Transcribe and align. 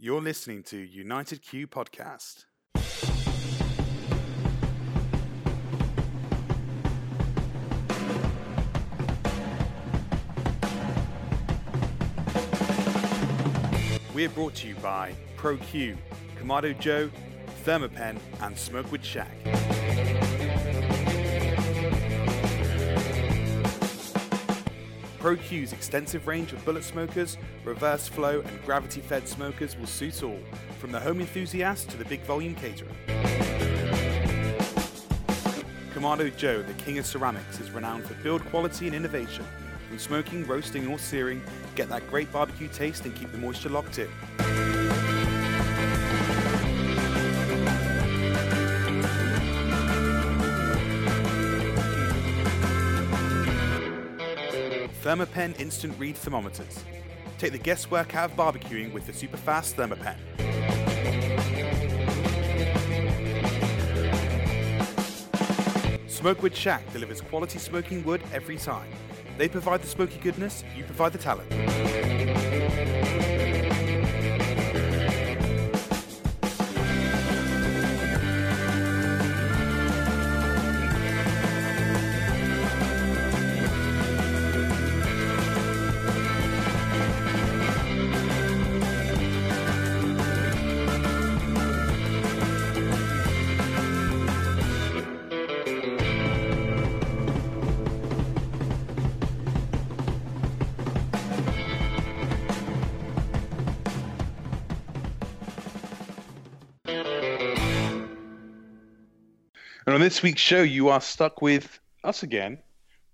You're 0.00 0.20
listening 0.20 0.62
to 0.64 0.76
United 0.76 1.42
Q 1.42 1.66
Podcast. 1.66 2.44
We're 14.14 14.28
brought 14.28 14.54
to 14.54 14.68
you 14.68 14.76
by 14.76 15.16
ProQ, 15.36 15.96
Kamado 16.40 16.78
Joe, 16.78 17.10
Thermapen, 17.64 18.20
and 18.40 18.56
Smokewood 18.56 19.04
Shack. 19.04 19.67
ProQ's 25.28 25.74
extensive 25.74 26.26
range 26.26 26.54
of 26.54 26.64
bullet 26.64 26.82
smokers, 26.82 27.36
reverse 27.62 28.08
flow, 28.08 28.40
and 28.40 28.64
gravity 28.64 29.02
fed 29.02 29.28
smokers 29.28 29.76
will 29.76 29.86
suit 29.86 30.22
all, 30.22 30.38
from 30.78 30.90
the 30.90 30.98
home 30.98 31.20
enthusiast 31.20 31.90
to 31.90 31.98
the 31.98 32.04
big 32.06 32.22
volume 32.22 32.54
caterer. 32.54 32.88
Kamado 35.92 36.34
Joe, 36.38 36.62
the 36.62 36.72
king 36.74 36.96
of 36.96 37.04
ceramics, 37.04 37.60
is 37.60 37.70
renowned 37.70 38.06
for 38.06 38.14
build 38.22 38.42
quality 38.46 38.86
and 38.86 38.96
innovation. 38.96 39.44
From 39.90 39.98
smoking, 39.98 40.46
roasting, 40.46 40.86
or 40.86 40.98
searing, 40.98 41.42
get 41.74 41.90
that 41.90 42.08
great 42.08 42.32
barbecue 42.32 42.68
taste 42.68 43.04
and 43.04 43.14
keep 43.14 43.30
the 43.30 43.36
moisture 43.36 43.68
locked 43.68 43.98
in. 43.98 44.08
Thermapen 55.08 55.58
Instant 55.58 55.98
Read 55.98 56.16
Thermometers. 56.16 56.84
Take 57.38 57.52
the 57.52 57.58
guesswork 57.58 58.14
out 58.14 58.30
of 58.30 58.36
barbecuing 58.36 58.92
with 58.92 59.06
the 59.06 59.12
super 59.14 59.38
fast 59.38 59.74
Thermapen. 59.74 60.18
Smokewood 66.06 66.54
Shack 66.54 66.92
delivers 66.92 67.22
quality 67.22 67.58
smoking 67.58 68.04
wood 68.04 68.20
every 68.34 68.58
time. 68.58 68.90
They 69.38 69.48
provide 69.48 69.80
the 69.80 69.86
smoky 69.86 70.18
goodness, 70.18 70.62
you 70.76 70.84
provide 70.84 71.14
the 71.14 71.18
talent. 71.18 71.50
On 109.98 110.04
this 110.04 110.22
week's 110.22 110.40
show, 110.40 110.62
you 110.62 110.90
are 110.90 111.00
stuck 111.00 111.42
with 111.42 111.80
us 112.04 112.22
again, 112.22 112.58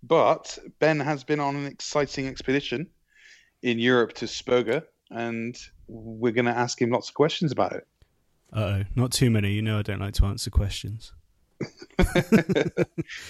but 0.02 0.58
Ben 0.80 1.00
has 1.00 1.24
been 1.24 1.40
on 1.40 1.56
an 1.56 1.64
exciting 1.64 2.28
expedition 2.28 2.86
in 3.62 3.78
Europe 3.78 4.12
to 4.12 4.26
Spoga, 4.26 4.82
and 5.08 5.56
we're 5.88 6.34
going 6.34 6.44
to 6.44 6.50
ask 6.50 6.82
him 6.82 6.90
lots 6.90 7.08
of 7.08 7.14
questions 7.14 7.52
about 7.52 7.72
it. 7.72 7.86
Uh 8.52 8.60
oh, 8.60 8.82
not 8.96 9.12
too 9.12 9.30
many. 9.30 9.52
You 9.52 9.62
know 9.62 9.78
I 9.78 9.82
don't 9.82 9.98
like 9.98 10.12
to 10.14 10.26
answer 10.26 10.50
questions. 10.50 11.14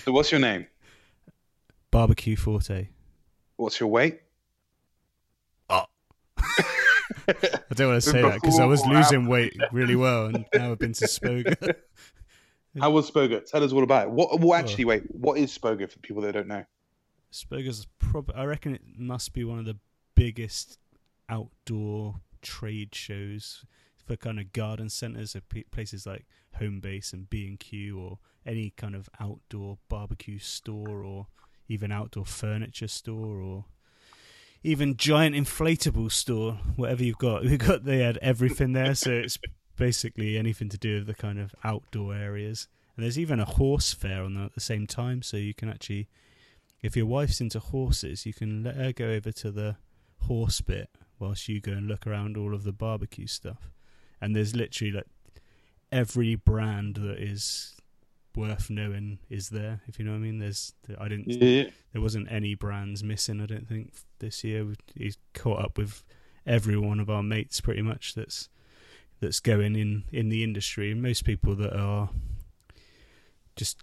so, 0.02 0.10
what's 0.10 0.32
your 0.32 0.40
name? 0.40 0.66
Barbecue 1.92 2.34
Forte. 2.34 2.88
What's 3.54 3.78
your 3.78 3.88
weight? 3.88 4.18
Oh. 5.70 5.84
I 6.38 7.74
don't 7.74 7.88
want 7.88 8.02
to 8.02 8.10
say 8.10 8.20
that 8.20 8.40
because 8.42 8.58
I 8.58 8.64
was 8.64 8.84
losing 8.84 9.28
weight 9.28 9.56
really 9.70 9.94
well, 9.94 10.26
and 10.26 10.44
now 10.52 10.72
I've 10.72 10.78
been 10.80 10.92
to 10.94 11.04
Spoga. 11.04 11.76
How 12.80 12.90
was 12.90 13.10
Spoga? 13.10 13.44
Tell 13.44 13.62
us 13.62 13.72
all 13.72 13.82
about 13.82 14.08
it. 14.08 14.10
What? 14.10 14.40
Well, 14.40 14.52
oh. 14.52 14.54
actually, 14.54 14.84
wait. 14.84 15.04
What 15.08 15.38
is 15.38 15.56
Spoga 15.56 15.90
for 15.90 15.98
people 16.00 16.22
that 16.22 16.32
don't 16.32 16.48
know? 16.48 16.64
Spoga's 17.32 17.86
prob. 17.98 18.30
I 18.34 18.44
reckon 18.44 18.74
it 18.74 18.82
must 18.96 19.32
be 19.32 19.44
one 19.44 19.58
of 19.58 19.64
the 19.64 19.76
biggest 20.14 20.78
outdoor 21.28 22.16
trade 22.42 22.94
shows 22.94 23.64
for 24.04 24.16
kind 24.16 24.38
of 24.38 24.52
garden 24.52 24.88
centres, 24.88 25.32
so 25.32 25.40
places 25.70 26.06
like 26.06 26.26
Homebase 26.60 27.12
and 27.12 27.28
B 27.30 27.46
and 27.46 27.58
Q, 27.58 27.98
or 27.98 28.18
any 28.44 28.70
kind 28.76 28.94
of 28.94 29.08
outdoor 29.20 29.78
barbecue 29.88 30.38
store, 30.38 31.02
or 31.02 31.28
even 31.68 31.90
outdoor 31.90 32.26
furniture 32.26 32.88
store, 32.88 33.40
or 33.40 33.64
even 34.62 34.96
giant 34.96 35.34
inflatable 35.36 36.10
store. 36.10 36.58
Whatever 36.76 37.04
you've 37.04 37.18
got, 37.18 37.42
we've 37.44 37.58
got. 37.58 37.84
They 37.84 37.98
had 37.98 38.18
everything 38.18 38.72
there, 38.72 38.94
so 38.94 39.10
it's 39.12 39.38
basically 39.76 40.36
anything 40.36 40.68
to 40.68 40.78
do 40.78 40.98
with 40.98 41.06
the 41.06 41.14
kind 41.14 41.38
of 41.38 41.54
outdoor 41.64 42.14
areas. 42.14 42.68
And 42.96 43.04
there's 43.04 43.18
even 43.18 43.40
a 43.40 43.44
horse 43.44 43.92
fair 43.92 44.22
on 44.22 44.34
there 44.34 44.44
at 44.44 44.54
the 44.54 44.60
same 44.60 44.86
time, 44.86 45.22
so 45.22 45.36
you 45.36 45.54
can 45.54 45.68
actually, 45.68 46.08
if 46.82 46.96
your 46.96 47.06
wife's 47.06 47.40
into 47.40 47.58
horses, 47.58 48.24
you 48.24 48.32
can 48.32 48.62
let 48.62 48.76
her 48.76 48.92
go 48.92 49.06
over 49.06 49.32
to 49.32 49.50
the 49.50 49.76
horse 50.20 50.60
bit 50.60 50.90
whilst 51.18 51.48
you 51.48 51.60
go 51.60 51.72
and 51.72 51.88
look 51.88 52.06
around 52.06 52.36
all 52.36 52.54
of 52.54 52.64
the 52.64 52.72
barbecue 52.72 53.26
stuff. 53.26 53.70
And 54.20 54.34
there's 54.34 54.54
literally 54.54 54.92
like 54.92 55.06
every 55.90 56.34
brand 56.34 56.96
that 56.96 57.18
is 57.18 57.74
worth 58.36 58.70
knowing 58.70 59.18
is 59.30 59.50
there. 59.50 59.80
If 59.86 59.98
you 59.98 60.04
know 60.04 60.12
what 60.12 60.18
I 60.18 60.20
mean. 60.20 60.38
There's 60.38 60.72
I 60.98 61.08
didn't 61.08 61.28
yeah. 61.28 61.70
there 61.92 62.02
wasn't 62.02 62.30
any 62.30 62.54
brands 62.54 63.02
missing. 63.02 63.40
I 63.40 63.46
don't 63.46 63.68
think 63.68 63.92
this 64.18 64.44
year. 64.44 64.66
He's 64.94 65.18
caught 65.34 65.64
up 65.64 65.78
with 65.78 66.04
every 66.46 66.76
one 66.76 67.00
of 67.00 67.10
our 67.10 67.22
mates 67.22 67.60
pretty 67.60 67.82
much. 67.82 68.14
That's 68.14 68.48
that's 69.24 69.40
going 69.40 69.74
in 69.74 70.04
in 70.12 70.28
the 70.28 70.44
industry. 70.44 70.94
Most 70.94 71.24
people 71.24 71.54
that 71.56 71.74
are 71.74 72.10
just 73.56 73.82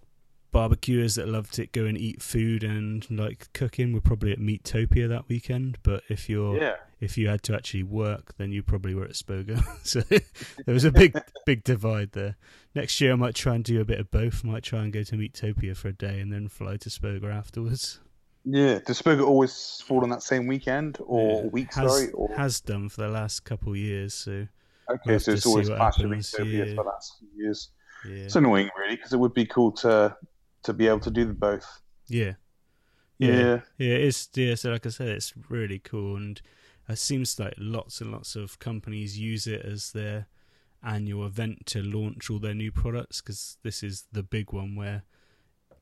barbecuers 0.52 1.16
that 1.16 1.28
love 1.28 1.50
to 1.50 1.66
go 1.68 1.86
and 1.86 1.98
eat 1.98 2.22
food 2.22 2.64
and 2.64 3.10
like 3.10 3.48
cooking 3.54 3.94
were 3.94 4.02
probably 4.02 4.32
at 4.32 4.40
Meatopia 4.40 5.08
that 5.10 5.28
weekend. 5.28 5.78
But 5.84 6.04
if 6.10 6.30
you're 6.30 6.58
yeah. 6.58 6.76
if 7.00 7.18
you 7.18 7.28
had 7.28 7.44
to 7.44 7.56
actually 7.56 7.84
work, 7.84 8.36
then 8.38 8.52
you 8.52 8.62
probably 8.62 8.94
were 8.94 9.06
at 9.06 9.12
Spoga. 9.12 9.64
so 9.84 10.02
there 10.02 10.74
was 10.74 10.84
a 10.84 10.92
big 10.92 11.20
big 11.46 11.64
divide 11.64 12.12
there. 12.12 12.36
Next 12.76 13.02
year 13.02 13.14
I 13.14 13.16
might 13.16 13.36
try 13.36 13.56
and 13.56 13.64
do 13.64 13.82
a 13.82 13.86
bit 13.86 14.00
of 14.00 14.12
both. 14.12 14.46
I 14.46 14.50
Might 14.50 14.64
try 14.64 14.84
and 14.84 14.94
go 14.94 15.04
to 15.04 15.16
Meatopia 15.16 15.76
for 15.76 15.88
a 15.88 15.94
day 15.94 16.20
and 16.20 16.32
then 16.32 16.48
fly 16.48 16.78
to 16.78 16.90
Spoga 16.90 17.34
afterwards. 17.34 18.00
Yeah, 18.44 18.80
does 18.80 19.00
Spoga 19.02 19.26
always 19.26 19.84
fall 19.86 20.04
on 20.04 20.10
that 20.10 20.24
same 20.24 20.48
weekend 20.48 20.98
or 21.02 21.44
yeah, 21.44 21.50
week? 21.50 21.74
Has, 21.76 21.92
sorry, 21.92 22.12
or... 22.12 22.30
has 22.36 22.60
done 22.60 22.90
for 22.90 23.02
the 23.02 23.08
last 23.08 23.42
couple 23.42 23.74
of 23.74 23.78
years. 23.78 24.14
So 24.14 24.48
Okay, 24.96 25.20
so 25.20 25.32
it's 25.32 25.46
always 25.46 25.70
clashing 25.70 26.10
with 26.10 26.26
Soviet 26.26 26.70
yeah. 26.70 26.76
for 26.76 26.84
the 26.84 26.90
last 26.90 27.16
few 27.20 27.44
years. 27.44 27.70
Yeah. 28.06 28.24
It's 28.24 28.36
annoying, 28.36 28.70
really, 28.78 28.96
because 28.96 29.14
it 29.14 29.20
would 29.20 29.34
be 29.34 29.46
cool 29.46 29.72
to 29.74 30.16
to 30.64 30.74
be 30.74 30.88
able 30.88 31.00
to 31.00 31.12
do 31.12 31.26
them 31.26 31.36
both. 31.36 31.66
Yeah. 32.08 32.34
Yeah. 33.18 33.30
Yeah. 33.30 33.62
yeah 33.78 33.96
it's 33.96 34.30
yeah. 34.36 34.56
So, 34.56 34.72
like 34.72 34.86
I 34.86 34.90
said, 34.90 35.10
it's 35.10 35.34
really 35.50 35.80
cool, 35.80 36.16
and 36.16 36.42
it 36.90 36.98
seems 36.98 37.40
like 37.40 37.54
lots 37.58 38.02
and 38.02 38.12
lots 38.12 38.36
of 38.36 38.60
companies 38.60 39.18
use 39.18 39.48
it 39.48 39.64
as 39.64 39.92
their 39.92 40.28
annual 40.84 41.26
event 41.26 41.66
to 41.68 41.82
launch 41.82 42.30
all 42.30 42.40
their 42.40 42.56
new 42.56 42.72
products 42.72 43.22
because 43.22 43.58
this 43.64 43.84
is 43.84 44.06
the 44.12 44.24
big 44.24 44.52
one 44.52 44.76
where 44.76 45.04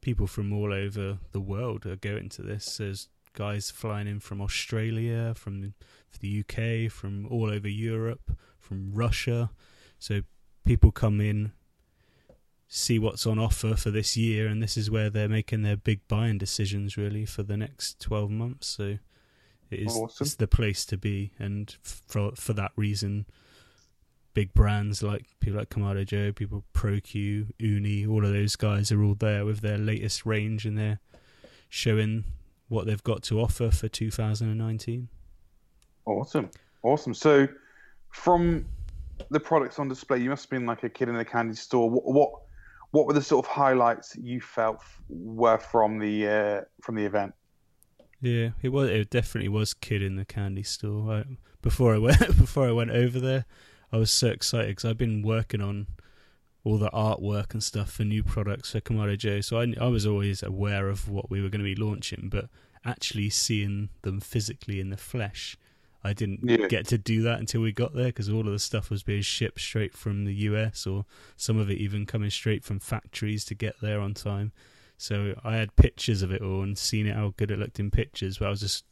people 0.02 0.28
from 0.28 0.52
all 0.54 0.74
over 0.74 1.20
the 1.32 1.40
world 1.40 1.86
are 1.86 1.96
going 1.96 2.30
to 2.30 2.42
this. 2.42 2.78
There's 2.78 3.08
guys 3.34 3.72
flying 3.72 4.08
in 4.08 4.20
from 4.20 4.42
Australia, 4.42 5.34
from 5.36 5.74
the 6.20 6.44
UK, 6.44 6.92
from 6.92 7.28
all 7.28 7.50
over 7.50 7.68
Europe, 7.68 8.32
from 8.70 8.92
Russia. 8.94 9.50
So 9.98 10.22
people 10.64 10.92
come 10.92 11.20
in, 11.20 11.52
see 12.68 13.00
what's 13.00 13.26
on 13.26 13.40
offer 13.40 13.76
for 13.76 13.90
this 13.90 14.16
year, 14.16 14.48
and 14.48 14.62
this 14.62 14.78
is 14.78 14.92
where 14.92 15.10
they're 15.10 15.28
making 15.28 15.64
their 15.64 15.76
big 15.76 16.08
buying 16.08 16.38
decisions 16.38 16.96
really 16.96 17.26
for 17.26 17.44
the 17.44 17.58
next 17.58 18.00
12 18.00 18.30
months. 18.30 18.68
So 18.68 19.00
it 19.72 19.80
is 19.80 19.98
awesome. 19.98 20.26
it's 20.26 20.36
the 20.36 20.48
place 20.48 20.86
to 20.86 20.98
be, 20.98 21.32
and 21.40 21.76
for 21.82 22.32
for 22.36 22.54
that 22.54 22.72
reason, 22.76 23.26
big 24.34 24.54
brands 24.54 25.02
like 25.04 25.26
people 25.40 25.60
like 25.60 25.70
Kamado 25.70 26.06
Joe, 26.06 26.32
people 26.32 26.64
ProQ, 26.74 27.52
Ooni, 27.60 28.08
all 28.08 28.24
of 28.24 28.32
those 28.32 28.56
guys 28.56 28.92
are 28.92 29.04
all 29.04 29.16
there 29.16 29.46
with 29.46 29.62
their 29.62 29.78
latest 29.78 30.26
range, 30.26 30.66
and 30.66 30.78
they're 30.78 31.00
showing 31.70 32.24
what 32.68 32.86
they've 32.86 33.04
got 33.04 33.24
to 33.24 33.40
offer 33.40 33.72
for 33.72 33.88
2019. 33.88 35.10
Awesome, 36.06 36.50
awesome. 36.84 37.14
So 37.14 37.48
from 38.12 38.66
the 39.30 39.40
products 39.40 39.80
on 39.80 39.88
display, 39.88 40.20
you 40.20 40.30
must 40.30 40.46
have 40.46 40.50
been 40.50 40.66
like 40.66 40.84
a 40.84 40.90
kid 40.90 41.10
in 41.10 41.16
a 41.16 41.26
candy 41.26 41.56
store. 41.56 41.90
What 41.90 42.06
what, 42.06 42.30
what 42.92 43.08
were 43.08 43.14
the 43.14 43.22
sort 43.22 43.46
of 43.46 43.52
highlights 43.52 44.16
you 44.22 44.42
felt 44.42 44.82
were 45.10 45.58
from 45.58 46.00
the 46.00 46.28
uh, 46.28 46.62
from 46.82 46.96
the 46.96 47.06
event? 47.06 47.34
Yeah, 48.22 48.50
it 48.62 48.70
was. 48.70 48.90
It 48.90 49.10
definitely 49.10 49.50
was 49.50 49.74
kid 49.74 50.02
in 50.02 50.16
the 50.16 50.26
candy 50.26 50.64
store. 50.64 51.14
I, 51.14 51.24
before 51.62 51.94
I 51.94 51.98
went 51.98 52.20
before 52.38 52.68
I 52.68 52.72
went 52.72 52.92
over 52.92 53.20
there, 53.20 53.46
I 53.92 53.98
was 53.98 54.12
so 54.12 54.28
excited 54.28 54.70
because 54.70 54.86
I've 54.86 54.98
been 54.98 55.22
working 55.22 55.62
on 55.62 55.88
all 56.64 56.78
the 56.78 56.90
artwork 56.90 57.54
and 57.54 57.64
stuff 57.64 57.92
for 57.92 58.04
new 58.04 58.24
products 58.24 58.72
for 58.72 58.82
Kamado 58.82 59.18
Joe. 59.18 59.42
So 59.42 59.60
I, 59.60 59.74
I 59.80 59.88
was 59.88 60.06
always 60.06 60.44
aware 60.44 60.90
of 60.90 61.10
what 61.10 61.30
we 61.30 61.42
were 61.42 61.50
going 61.50 61.64
to 61.64 61.76
be 61.76 61.76
launching, 61.76 62.28
but 62.30 62.50
actually 62.86 63.30
seeing 63.30 63.90
them 64.02 64.20
physically 64.20 64.80
in 64.80 64.90
the 64.90 64.98
flesh, 64.98 65.58
I 66.04 66.14
didn't 66.14 66.40
Yeah. 66.44 66.68
get 66.68 66.88
to 66.88 66.98
do 66.98 67.22
that 67.24 67.40
until 67.40 67.62
we 67.62 67.72
got 67.72 67.94
there 67.94 68.06
because 68.08 68.30
all 68.30 68.42
of 68.48 68.54
the 68.54 68.60
stuff 68.60 68.90
was 68.90 69.04
being 69.04 69.22
shipped 69.22 69.60
straight 69.60 69.94
from 69.94 70.26
the 70.26 70.34
US 70.34 70.88
or 70.88 71.06
some 71.36 71.58
of 71.58 71.70
it 71.70 71.78
even 71.78 72.06
coming 72.06 72.30
straight 72.30 72.64
from 72.64 72.80
factories 72.80 73.44
to 73.46 73.56
get 73.56 73.76
there 73.82 74.00
on 74.00 74.14
time. 74.14 74.52
So 74.98 75.34
I 75.44 75.56
had 75.58 75.76
pictures 75.76 76.22
of 76.22 76.32
it 76.32 76.42
all 76.42 76.62
and 76.62 76.78
seen 76.78 77.06
it 77.08 77.16
how 77.16 77.34
good 77.38 77.52
it 77.52 77.60
looked 77.60 77.80
in 77.80 77.92
pictures, 77.92 78.38
but 78.38 78.48
I 78.48 78.50
was 78.50 78.60
just 78.62 78.86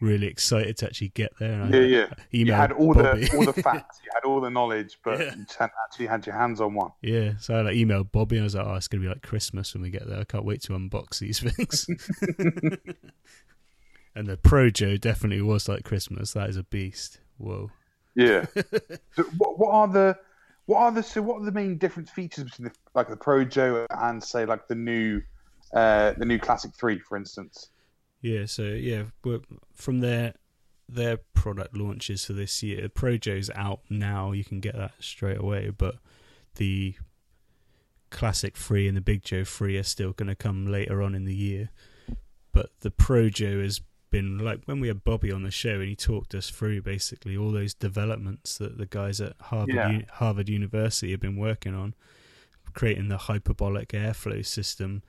really 0.00 0.26
excited 0.26 0.78
to 0.78 0.86
actually 0.86 1.08
get 1.10 1.32
there. 1.38 1.60
And 1.60 1.74
Yeah, 1.74 1.80
I 1.80 1.84
yeah. 1.84 2.06
You 2.30 2.52
had 2.52 2.72
all 2.72 2.94
Bobby. 2.94 3.26
the 3.26 3.36
all 3.36 3.44
the 3.44 3.52
facts, 3.62 4.00
you 4.04 4.10
had 4.14 4.24
all 4.26 4.40
the 4.40 4.48
knowledge, 4.50 4.98
but 5.04 5.18
Yeah. 5.18 5.34
you 5.36 5.44
hadn't 5.58 5.72
actually 5.86 6.06
had 6.06 6.26
your 6.26 6.34
hands 6.36 6.60
on 6.60 6.74
one. 6.74 6.92
Yeah, 7.02 7.34
so 7.38 7.54
I 7.56 7.60
like 7.62 7.76
emailed 7.76 8.10
Bobby 8.10 8.36
and 8.36 8.44
I 8.44 8.44
was 8.44 8.54
like, 8.54 8.66
"Oh, 8.66 8.74
it's 8.74 8.88
gonna 8.88 9.02
be 9.02 9.08
like 9.08 9.20
Christmas 9.22 9.74
when 9.74 9.82
we 9.82 9.90
get 9.90 10.06
there. 10.08 10.18
I 10.20 10.24
can't 10.24 10.44
wait 10.46 10.62
to 10.62 10.72
unbox 10.72 11.18
these 11.18 11.40
things." 11.40 11.86
and 14.20 14.28
the 14.28 14.36
Pro 14.36 14.70
Joe 14.70 14.96
definitely 14.96 15.42
was 15.42 15.68
like 15.68 15.84
Christmas. 15.84 16.32
That 16.34 16.50
is 16.50 16.56
a 16.56 16.62
beast. 16.62 17.18
Whoa. 17.38 17.70
Yeah. 18.14 18.46
so 18.54 19.24
what, 19.38 19.58
what 19.58 19.72
are 19.72 19.88
the 19.88 20.18
what 20.66 20.78
are 20.78 20.92
the 20.92 21.02
so 21.02 21.22
what 21.22 21.40
are 21.40 21.44
the 21.44 21.52
main 21.52 21.78
different 21.78 22.08
features 22.08 22.44
between 22.44 22.68
the, 22.68 22.74
like 22.94 23.08
the 23.08 23.16
Pro 23.16 23.44
Joe 23.44 23.86
and 23.90 24.22
say 24.22 24.44
like 24.44 24.68
the 24.68 24.74
new 24.74 25.22
uh 25.74 26.12
the 26.16 26.24
new 26.24 26.38
Classic 26.38 26.70
Three, 26.74 26.98
for 27.00 27.16
instance? 27.16 27.70
Yeah, 28.20 28.44
so 28.44 28.62
yeah, 28.62 29.04
from 29.72 30.00
their 30.00 30.34
their 30.88 31.16
product 31.34 31.76
launches 31.76 32.24
for 32.24 32.34
this 32.34 32.62
year, 32.62 32.88
Pro 32.88 33.16
Joe's 33.16 33.50
out 33.54 33.80
now. 33.88 34.32
You 34.32 34.44
can 34.44 34.60
get 34.60 34.76
that 34.76 34.92
straight 35.00 35.38
away, 35.38 35.70
but 35.70 35.96
the 36.56 36.94
Classic 38.10 38.56
Free 38.56 38.86
and 38.86 38.96
the 38.96 39.00
Big 39.00 39.22
Joe 39.22 39.44
Free 39.44 39.78
are 39.78 39.84
still 39.84 40.12
going 40.12 40.28
to 40.28 40.34
come 40.34 40.66
later 40.66 41.00
on 41.00 41.14
in 41.14 41.24
the 41.24 41.34
year. 41.34 41.70
But 42.52 42.70
the 42.80 42.90
Pro 42.90 43.28
Joe 43.28 43.62
has 43.62 43.80
been 44.10 44.38
like 44.38 44.60
when 44.64 44.80
we 44.80 44.88
had 44.88 45.04
Bobby 45.04 45.30
on 45.32 45.42
the 45.42 45.50
show 45.50 45.74
and 45.80 45.88
he 45.88 45.96
talked 45.96 46.34
us 46.34 46.50
through 46.50 46.82
basically 46.82 47.36
all 47.36 47.52
those 47.52 47.74
developments 47.74 48.58
that 48.58 48.76
the 48.78 48.86
guys 48.86 49.20
at 49.20 49.34
Harvard 49.40 49.74
Yeah. 49.74 49.90
U- 49.90 50.04
Harvard 50.14 50.48
University 50.48 51.10
have 51.12 51.20
been 51.20 51.36
working 51.36 51.74
on, 51.74 51.94
creating 52.74 53.08
the 53.08 53.16
hyperbolic 53.18 53.88
airflow 53.90 54.44
system 54.44 55.02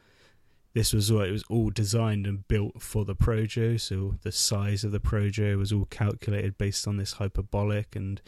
this 0.74 0.94
was 0.94 1.12
what 1.12 1.28
it 1.28 1.32
was 1.34 1.44
all 1.50 1.70
designed 1.70 2.26
and 2.26 2.48
built 2.48 2.82
for 2.82 3.04
the 3.04 3.14
Pro 3.14 3.46
Joe. 3.46 3.76
So 3.76 4.16
the 4.22 4.32
size 4.32 4.86
of 4.86 4.94
the 4.94 5.02
Pro 5.02 5.30
Joe 5.30 5.58
was 5.58 5.74
all 5.74 5.84
calculated 5.84 6.58
based 6.58 6.88
on 6.88 6.96
this 6.96 7.12
hyperbolic 7.14 7.94
and 7.94 8.22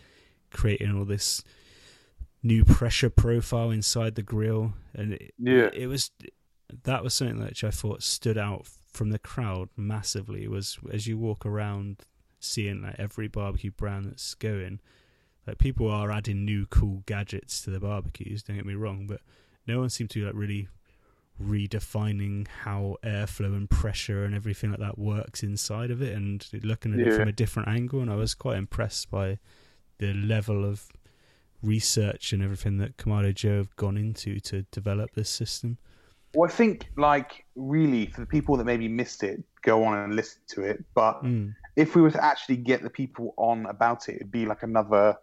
creating 0.51 0.93
all 0.93 1.05
this 1.05 1.41
new 2.43 2.65
pressure 2.65 3.09
profile 3.09 3.71
inside 3.71 4.15
the 4.15 4.23
grill. 4.23 4.73
And 4.93 5.13
it, 5.13 5.33
Yeah. 5.39 5.69
it 5.73 5.87
was 5.87 6.11
that 6.83 7.01
was 7.01 7.13
something 7.13 7.39
which 7.41 7.63
I 7.63 7.71
thought 7.71 8.03
stood 8.03 8.37
out 8.37 8.67
from 8.93 9.09
the 9.09 9.19
crowd 9.19 9.69
massively. 9.75 10.47
Was 10.47 10.77
as 10.91 11.07
you 11.07 11.17
walk 11.17 11.45
around 11.45 12.01
seeing 12.39 12.81
like 12.81 12.95
every 12.97 13.27
barbecue 13.27 13.71
brand 13.71 14.05
that's 14.05 14.33
going, 14.35 14.79
like 15.47 15.57
people 15.57 15.89
are 15.89 16.11
adding 16.11 16.45
new 16.45 16.65
cool 16.67 17.03
gadgets 17.05 17.61
to 17.61 17.69
the 17.69 17.79
barbecues. 17.79 18.43
Don't 18.43 18.57
get 18.57 18.65
me 18.65 18.75
wrong, 18.75 19.05
but 19.07 19.21
no 19.67 19.79
one 19.79 19.89
seemed 19.89 20.09
to 20.11 20.25
like 20.25 20.35
really 20.35 20.67
redefining 21.41 22.47
how 22.47 22.97
airflow 23.03 23.55
and 23.55 23.69
pressure 23.69 24.23
and 24.23 24.35
everything 24.35 24.69
like 24.69 24.79
that 24.79 24.99
works 24.99 25.41
inside 25.41 25.89
of 25.89 26.01
it 26.01 26.15
and 26.15 26.47
looking 26.63 26.93
at 26.93 26.99
it 26.99 27.15
from 27.15 27.27
a 27.27 27.31
different 27.31 27.67
angle 27.67 28.01
and 28.01 28.11
I 28.11 28.15
was 28.15 28.35
quite 28.35 28.57
impressed 28.57 29.09
by 29.09 29.39
the 29.97 30.13
level 30.13 30.63
of 30.63 30.91
research 31.63 32.33
and 32.33 32.43
everything 32.43 32.77
that 32.77 32.97
Kamado 32.97 33.33
Joe 33.33 33.57
have 33.57 33.75
gone 33.75 33.97
into 33.97 34.39
to 34.41 34.63
develop 34.71 35.15
this 35.15 35.29
system. 35.29 35.77
Well, 36.35 36.49
I 36.49 36.51
think 36.53 36.87
like 36.97 37.45
really 37.55 38.07
for 38.07 38.21
the 38.21 38.27
people 38.27 38.57
that 38.57 38.65
maybe 38.65 38.87
missed 38.87 39.23
it, 39.23 39.43
go 39.61 39.83
on 39.83 39.97
and 39.97 40.15
listen 40.15 40.41
to 40.49 40.63
it. 40.63 40.83
But 40.95 41.23
Mm. 41.23 41.53
if 41.75 41.95
we 41.95 42.01
were 42.01 42.11
to 42.11 42.23
actually 42.23 42.57
get 42.57 42.81
the 42.81 42.89
people 42.89 43.33
on 43.37 43.65
about 43.67 44.09
it, 44.09 44.15
it'd 44.15 44.31
be 44.31 44.45
like 44.45 44.63
another 44.63 45.15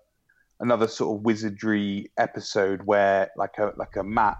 another 0.60 0.86
sort 0.86 1.16
of 1.16 1.24
wizardry 1.24 2.10
episode 2.18 2.82
where 2.84 3.30
like 3.36 3.56
a 3.58 3.72
like 3.76 3.96
a 3.96 4.04
Matt 4.04 4.36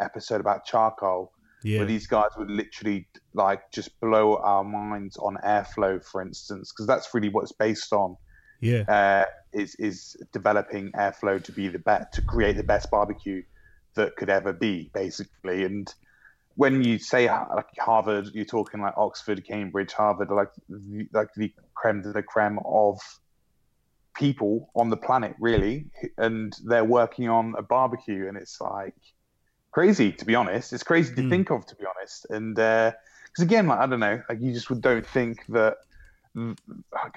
episode 0.00 0.40
about 0.40 0.64
charcoal 0.64 1.32
Yeah. 1.62 1.78
where 1.78 1.86
these 1.86 2.06
guys 2.06 2.30
would 2.38 2.50
literally 2.50 3.08
like 3.34 3.70
just 3.72 3.98
blow 4.00 4.36
our 4.36 4.62
minds 4.64 5.16
on 5.18 5.36
airflow, 5.44 6.02
for 6.04 6.22
instance, 6.22 6.72
because 6.72 6.86
that's 6.86 7.12
really 7.12 7.28
what 7.28 7.42
it's 7.42 7.52
based 7.52 7.92
on. 7.92 8.16
yeah. 8.60 8.84
Uh, 8.88 9.24
is 9.52 9.74
is 9.76 10.16
developing 10.32 10.90
airflow 10.92 11.42
to 11.42 11.52
be 11.52 11.68
the 11.68 11.78
best 11.78 12.12
to 12.14 12.22
create 12.22 12.56
the 12.56 12.62
best 12.62 12.90
barbecue 12.90 13.42
that 13.96 14.16
could 14.16 14.30
ever 14.30 14.52
be, 14.52 14.90
basically. 14.94 15.64
And 15.64 15.92
when 16.56 16.82
you 16.82 16.98
say 16.98 17.28
uh, 17.28 17.44
like 17.54 17.66
Harvard, 17.78 18.30
you're 18.34 18.44
talking 18.44 18.80
like 18.80 18.94
Oxford, 18.96 19.44
Cambridge, 19.46 19.92
Harvard, 19.92 20.30
like 20.30 20.48
the, 20.68 21.06
like 21.12 21.28
the 21.36 21.52
creme 21.74 22.02
de 22.02 22.10
la 22.10 22.22
creme 22.22 22.58
of 22.64 22.98
people 24.16 24.70
on 24.74 24.88
the 24.88 24.96
planet, 24.96 25.34
really, 25.38 25.86
and 26.18 26.54
they're 26.64 26.84
working 26.84 27.28
on 27.28 27.54
a 27.58 27.62
barbecue, 27.62 28.28
and 28.28 28.36
it's 28.36 28.60
like 28.60 28.94
crazy 29.72 30.12
to 30.12 30.24
be 30.24 30.34
honest. 30.34 30.72
It's 30.72 30.82
crazy 30.82 31.14
to 31.16 31.22
Mm. 31.22 31.28
think 31.28 31.50
of, 31.50 31.66
to 31.66 31.76
be 31.76 31.84
honest. 31.84 32.26
And 32.30 32.54
because 32.54 33.42
again, 33.42 33.66
like 33.66 33.78
I 33.80 33.86
don't 33.86 34.00
know, 34.00 34.22
like 34.28 34.40
you 34.40 34.52
just 34.52 34.70
would- 34.70 34.82
don't 34.82 35.06
think 35.06 35.44
that. 35.48 35.76
mm, 36.36 36.56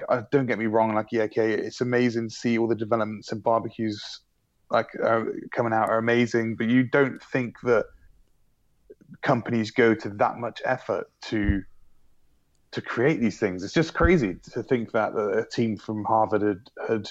uh, 0.08 0.22
Don't 0.30 0.46
get 0.46 0.58
me 0.58 0.66
wrong, 0.66 0.94
like 0.94 1.08
yeah, 1.12 1.22
okay, 1.24 1.52
it's 1.52 1.80
amazing 1.80 2.28
to 2.28 2.34
see 2.34 2.58
all 2.58 2.68
the 2.68 2.74
developments 2.74 3.32
in 3.32 3.40
barbecues 3.40 4.02
like 4.70 4.88
uh, 5.02 5.24
coming 5.52 5.72
out 5.72 5.88
are 5.90 5.98
amazing, 5.98 6.56
but 6.56 6.68
you 6.68 6.82
don't 6.84 7.22
think 7.32 7.54
that 7.64 7.86
companies 9.22 9.70
go 9.70 9.94
to 9.94 10.08
that 10.10 10.38
much 10.38 10.60
effort 10.64 11.10
to 11.22 11.62
to 12.72 12.80
create 12.80 13.20
these 13.20 13.38
things. 13.38 13.64
It's 13.64 13.74
just 13.74 13.94
crazy 13.94 14.36
to 14.52 14.62
think 14.62 14.92
that 14.92 15.12
a 15.16 15.44
team 15.50 15.76
from 15.76 16.04
Harvard 16.04 16.42
had, 16.42 16.60
had 16.88 17.10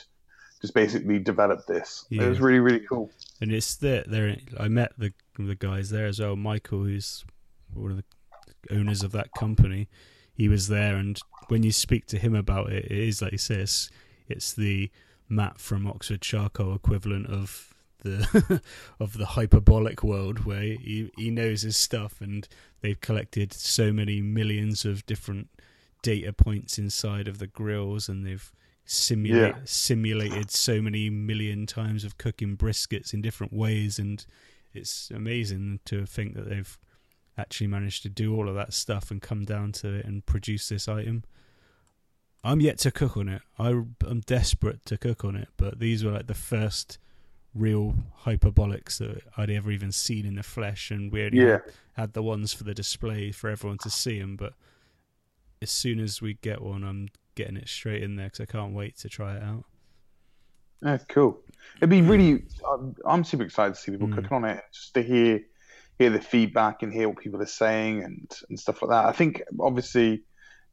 just 0.62 0.74
basically 0.74 1.20
developed 1.20 1.68
this. 1.68 2.06
Yeah. 2.10 2.24
It 2.24 2.30
was 2.30 2.40
really 2.40 2.60
really 2.60 2.82
cool. 2.82 3.12
and 3.42 3.52
it's 3.52 3.76
there. 3.76 4.04
There, 4.08 4.36
I 4.60 4.68
met 4.68 4.94
the 4.98 5.14
the 5.38 5.56
guys 5.56 5.90
there 5.90 6.06
as 6.06 6.20
well. 6.20 6.36
Michael, 6.36 6.84
who's 6.84 7.26
one 7.74 7.92
of 7.92 7.98
the 7.98 8.76
owners 8.76 9.04
of 9.04 9.12
that 9.14 9.32
company, 9.38 9.88
he 10.34 10.48
was 10.48 10.68
there. 10.68 10.96
And 10.96 11.20
when 11.48 11.64
you 11.64 11.72
speak 11.72 12.08
to 12.08 12.18
him 12.18 12.36
about 12.36 12.72
it, 12.72 12.86
it 12.86 12.92
is 12.92 13.22
like 13.22 13.32
he 13.32 13.38
says, 13.38 13.90
it's 14.28 14.54
the 14.54 14.90
Matt 15.28 15.60
from 15.60 15.88
Oxford 15.88 16.22
Charcoal 16.22 16.76
equivalent 16.76 17.28
of 17.28 17.69
the 18.02 18.62
of 19.00 19.18
the 19.18 19.26
hyperbolic 19.28 20.04
world, 20.04 20.46
where 20.46 20.62
he 20.62 21.12
he 21.18 21.30
knows 21.30 21.62
his 21.64 21.78
stuff, 21.78 22.22
and 22.22 22.48
they've 22.82 23.00
collected 23.00 23.54
so 23.54 23.92
many 23.92 24.22
millions 24.22 24.86
of 24.86 25.06
different 25.06 25.50
data 26.02 26.32
points 26.34 26.78
inside 26.78 27.28
of 27.28 27.40
the 27.40 27.48
grills, 27.48 28.08
and 28.10 28.26
they've 28.26 28.52
simulate, 28.86 29.56
Yeah. 29.56 29.62
simulated 29.66 30.50
so 30.50 30.82
many 30.82 31.10
million 31.10 31.66
times 31.66 32.04
of 32.04 32.18
cooking 32.18 32.58
briskets 32.58 33.14
in 33.14 33.22
different 33.22 33.54
ways, 33.54 34.00
and 34.00 34.26
it's 34.74 35.12
amazing 35.12 35.80
to 35.86 36.06
think 36.06 36.36
that 36.36 36.50
they've 36.50 36.78
actually 37.38 37.68
managed 37.68 38.04
to 38.04 38.10
do 38.10 38.36
all 38.36 38.50
of 38.50 38.56
that 38.56 38.74
stuff 38.74 39.12
and 39.12 39.22
come 39.22 39.46
down 39.46 39.72
to 39.72 39.94
it 39.94 40.06
and 40.06 40.26
produce 40.26 40.70
this 40.70 40.88
item. 40.88 41.24
I'm 42.44 42.62
yet 42.62 42.78
to 42.80 42.92
cook 42.92 43.18
on 43.18 43.28
it. 43.30 43.42
I, 43.58 43.70
I'm 43.70 44.22
desperate 44.26 44.86
to 44.86 44.98
cook 44.98 45.24
on 45.26 45.36
it, 45.36 45.50
but 45.58 45.80
these 45.80 46.04
were 46.04 46.12
like 46.12 46.28
the 46.28 46.34
first 46.34 46.98
real 47.56 47.96
hyperbolics 48.26 48.98
that 49.00 49.22
I'd 49.38 49.50
ever 49.50 49.72
even 49.72 49.92
seen 49.92 50.26
in 50.26 50.36
the 50.36 50.44
flesh, 50.44 50.92
and 50.92 51.12
we 51.12 51.24
only 51.26 51.40
Yeah. 51.40 51.52
had, 51.52 51.62
had 51.94 52.14
the 52.14 52.24
ones 52.24 52.54
for 52.54 52.64
the 52.64 52.74
display 52.74 53.32
for 53.32 53.50
everyone 53.50 53.80
to 53.80 53.90
see 53.90 54.20
them. 54.20 54.36
But 54.36 54.54
as 55.62 55.72
soon 55.72 56.00
as 56.00 56.22
we 56.22 56.36
get 56.36 56.62
one, 56.62 56.84
I'm 56.84 57.10
getting 57.36 57.58
it 57.58 57.68
straight 57.68 58.04
in 58.04 58.16
there 58.16 58.28
because 58.28 58.42
I 58.42 58.46
can't 58.46 58.74
wait 58.74 58.98
to 58.98 59.10
try 59.10 59.36
it 59.36 59.44
out. 59.44 59.66
Yeah, 60.82 60.98
cool. 61.10 61.42
It'd 61.78 61.90
be 61.90 62.02
really. 62.02 62.44
I'm, 62.72 62.96
I'm 63.06 63.24
super 63.24 63.44
excited 63.44 63.76
to 63.76 63.80
see 63.80 63.92
people 63.92 64.08
Mm. 64.08 64.16
cooking 64.16 64.32
on 64.34 64.46
it, 64.46 64.64
just 64.74 64.94
to 64.94 65.02
hear 65.02 65.42
hear 65.98 66.10
the 66.10 66.22
feedback 66.22 66.82
and 66.82 66.94
hear 66.94 67.10
what 67.10 67.18
people 67.18 67.42
are 67.42 67.46
saying 67.46 68.04
and 68.04 68.32
and 68.50 68.58
stuff 68.60 68.82
like 68.82 68.90
that. 68.90 69.06
I 69.06 69.12
think 69.12 69.42
obviously 69.60 70.24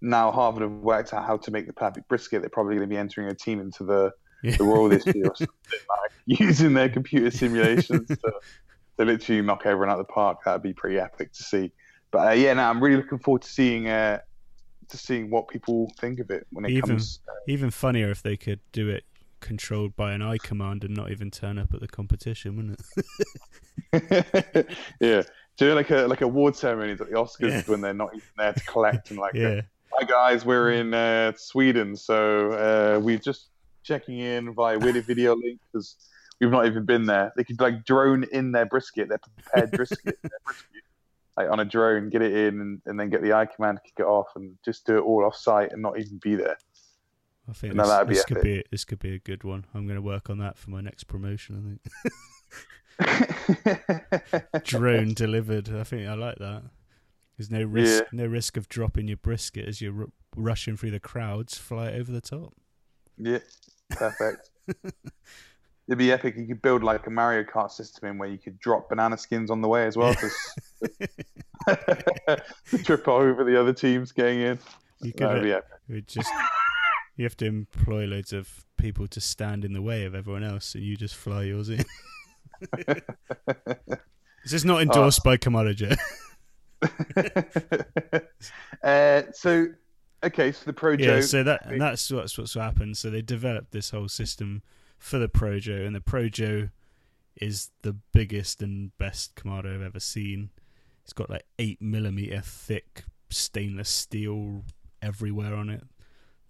now 0.00 0.30
Harvard 0.30 0.62
have 0.62 0.70
worked 0.70 1.12
out 1.12 1.24
how 1.26 1.36
to 1.38 1.50
make 1.50 1.66
the 1.66 1.72
perfect 1.72 2.06
brisket. 2.08 2.42
They're 2.42 2.50
probably 2.50 2.76
going 2.76 2.88
to 2.88 2.94
be 2.94 2.98
entering 2.98 3.28
a 3.28 3.34
team 3.34 3.60
into 3.60 3.82
the 3.82 4.12
Yeah. 4.50 4.56
the 4.56 4.64
Royal 4.64 4.88
this 4.88 5.06
year 5.06 5.26
or 5.26 5.36
something 5.36 5.54
like 5.88 6.10
using 6.26 6.74
their 6.74 6.88
computer 6.88 7.30
simulations 7.30 8.08
to, 8.08 8.16
to 8.98 9.04
literally 9.04 9.42
knock 9.42 9.62
everyone 9.64 9.90
out 9.90 10.00
of 10.00 10.06
the 10.06 10.12
park. 10.12 10.40
That'd 10.44 10.62
be 10.62 10.72
pretty 10.72 10.98
epic 10.98 11.32
to 11.32 11.42
see. 11.42 11.72
But 12.10 12.28
uh, 12.28 12.32
yeah, 12.32 12.54
no, 12.54 12.62
I'm 12.64 12.82
really 12.82 12.96
looking 12.96 13.18
forward 13.18 13.42
to 13.42 13.48
seeing 13.48 13.88
uh, 13.88 14.20
to 14.88 14.96
seeing 14.96 15.30
what 15.30 15.48
people 15.48 15.92
think 15.98 16.20
of 16.20 16.30
it 16.30 16.46
when 16.52 16.64
it 16.64 16.70
Even- 16.70 16.88
comes. 16.90 17.20
Even 17.48 17.70
funnier 17.70 18.10
if 18.10 18.22
they 18.22 18.36
could 18.36 18.60
do 18.72 18.88
it 18.88 19.04
controlled 19.40 19.94
by 19.96 20.12
an 20.12 20.20
iKamand 20.22 20.82
and 20.82 20.96
not 20.96 21.10
even 21.10 21.30
turn 21.30 21.58
up 21.58 21.72
at 21.74 21.80
the 21.80 21.86
competition, 21.86 22.56
wouldn't 22.56 22.80
it? 23.92 24.66
yeah, 25.00 25.22
do 25.56 25.74
like 25.74 25.90
a 25.90 26.06
like 26.06 26.20
award 26.22 26.56
ceremonies 26.56 27.00
at 27.00 27.08
the 27.10 27.14
Oscars 27.16 27.50
Yeah. 27.50 27.62
when 27.66 27.80
they're 27.80 27.94
not 27.94 28.14
even 28.14 28.26
there 28.36 28.52
to 28.52 28.64
collect 28.64 29.10
and 29.10 29.18
like, 29.18 29.34
yeah. 29.34 29.60
hi 29.92 30.04
guys, 30.06 30.44
we're 30.44 30.72
in 30.72 30.94
uh, 30.94 31.32
Sweden, 31.36 31.96
so 31.96 32.52
uh, 32.52 33.00
we've 33.00 33.20
just 33.22 33.48
checking 33.86 34.18
in 34.18 34.52
via 34.54 34.78
weird 34.78 35.02
video 35.06 35.34
link 35.36 35.60
because 35.72 35.96
we've 36.40 36.50
not 36.50 36.66
even 36.66 36.84
been 36.84 37.06
there. 37.06 37.32
They 37.36 37.44
could 37.44 37.60
like 37.60 37.84
drone 37.84 38.24
in 38.32 38.52
their 38.52 38.66
brisket, 38.66 39.08
their 39.08 39.18
prepared 39.18 39.70
brisket, 39.70 40.18
their 40.22 40.30
brisket, 40.44 40.82
like 41.36 41.50
on 41.50 41.60
a 41.60 41.64
drone, 41.64 42.10
get 42.10 42.22
it 42.22 42.34
in, 42.34 42.60
and, 42.60 42.82
and 42.86 42.98
then 42.98 43.10
get 43.10 43.22
the 43.22 43.28
iKamand, 43.30 43.76
to 43.76 43.80
kick 43.84 43.94
it 43.98 44.02
off, 44.06 44.28
and 44.36 44.56
just 44.64 44.86
do 44.86 44.96
it 44.96 45.02
all 45.02 45.24
off 45.24 45.36
site 45.36 45.72
and 45.72 45.80
not 45.82 45.98
even 45.98 46.18
be 46.18 46.34
there. 46.34 46.56
I 47.48 47.52
think 47.52 47.74
this, 47.76 48.24
be 48.24 48.34
could 48.34 48.42
be 48.42 48.64
this 48.72 48.84
could 48.84 48.98
be 48.98 49.14
a 49.14 49.20
good 49.20 49.44
one. 49.44 49.66
I'm 49.72 49.86
going 49.86 49.94
to 49.96 50.02
work 50.02 50.28
on 50.28 50.38
that 50.38 50.58
for 50.58 50.70
my 50.70 50.80
next 50.80 51.04
promotion. 51.04 51.78
I 52.98 53.04
think 53.06 54.62
drone 54.64 55.14
delivered. 55.14 55.68
I 55.72 55.84
think 55.84 56.08
I 56.08 56.14
like 56.14 56.38
that. 56.38 56.62
There's 57.38 57.50
no 57.50 57.62
risk, 57.62 58.02
Yeah. 58.02 58.08
no 58.12 58.26
risk 58.26 58.56
of 58.56 58.68
dropping 58.68 59.08
your 59.08 59.18
brisket 59.18 59.68
as 59.68 59.80
you're 59.80 59.96
r- 60.00 60.06
rushing 60.34 60.76
through 60.76 60.90
the 60.92 60.98
crowds. 60.98 61.56
Fly 61.58 61.88
it 61.88 62.00
over 62.00 62.10
the 62.10 62.20
top. 62.22 62.54
yeah, 63.18 63.38
perfect. 63.90 64.50
It'd 65.88 65.98
be 65.98 66.10
epic. 66.10 66.34
You 66.36 66.46
could 66.46 66.62
build 66.62 66.82
like 66.82 67.06
a 67.06 67.10
Mario 67.10 67.44
Kart 67.44 67.70
system 67.70 68.08
in 68.08 68.18
where 68.18 68.28
you 68.28 68.38
could 68.38 68.58
drop 68.58 68.88
banana 68.88 69.16
skins 69.16 69.50
on 69.50 69.60
the 69.60 69.68
way 69.68 69.86
as 69.86 69.96
well 69.96 70.14
to, 70.14 70.30
to 72.70 72.78
trip 72.82 73.06
over 73.06 73.44
the 73.44 73.60
other 73.60 73.72
teams 73.72 74.10
getting 74.10 74.40
in. 74.40 74.58
You 75.00 75.12
could 75.12 75.28
That'd 75.28 75.42
be 75.44 75.52
uh, 75.52 75.58
epic. 75.58 75.70
it 75.88 76.06
just 76.08 76.30
you 77.16 77.24
have 77.24 77.36
to 77.36 77.46
employ 77.46 78.06
loads 78.06 78.32
of 78.32 78.64
people 78.76 79.06
to 79.08 79.20
stand 79.20 79.64
in 79.64 79.72
the 79.72 79.82
way 79.82 80.04
of 80.04 80.14
everyone 80.14 80.42
else, 80.42 80.74
and 80.74 80.82
you 80.82 80.96
just 80.96 81.14
fly 81.14 81.44
yours 81.44 81.68
in. 81.68 81.84
This 84.46 84.52
is 84.52 84.64
not 84.64 84.80
endorsed 84.80 85.24
by 85.24 85.38
Kamado 85.38 85.74
Joe. 85.74 85.90
uh, 88.84 89.22
so, 89.32 89.66
okay, 90.22 90.52
so 90.52 90.64
the 90.64 90.72
Pro 90.72 90.96
Joe. 90.96 91.16
Yeah, 91.16 91.20
so 91.20 91.42
that 91.42 91.66
and 91.66 91.80
that's 91.80 92.10
what's 92.10 92.36
what's 92.38 92.54
happened. 92.54 92.96
So 92.96 93.10
they 93.10 93.22
developed 93.22 93.72
this 93.72 93.90
whole 93.90 94.08
system 94.08 94.62
for 94.98 95.18
the 95.18 95.28
Pro 95.28 95.58
Joe, 95.58 95.84
and 95.84 95.94
the 95.94 96.00
Pro 96.00 96.28
Joe 96.28 96.68
is 97.36 97.70
the 97.82 97.96
biggest 98.12 98.62
and 98.62 98.96
best 98.98 99.34
Kamado 99.34 99.74
I've 99.74 99.82
ever 99.82 100.00
seen. 100.00 100.50
It's 101.04 101.12
got 101.12 101.30
like 101.30 101.44
eight 101.58 101.80
millimeter 101.80 102.40
thick 102.40 103.04
stainless 103.30 103.88
steel 103.88 104.64
everywhere 105.02 105.54
on 105.54 105.70
it. 105.70 105.84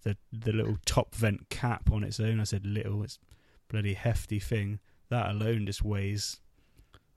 The 0.03 0.17
the 0.31 0.53
little 0.53 0.77
top 0.85 1.13
vent 1.13 1.49
cap 1.49 1.91
on 1.91 2.03
its 2.03 2.19
own. 2.19 2.39
I 2.39 2.45
said 2.45 2.65
little. 2.65 3.03
It's 3.03 3.19
a 3.21 3.73
bloody 3.73 3.93
hefty 3.93 4.39
thing. 4.39 4.79
That 5.09 5.29
alone 5.29 5.65
just 5.65 5.83
weighs. 5.83 6.39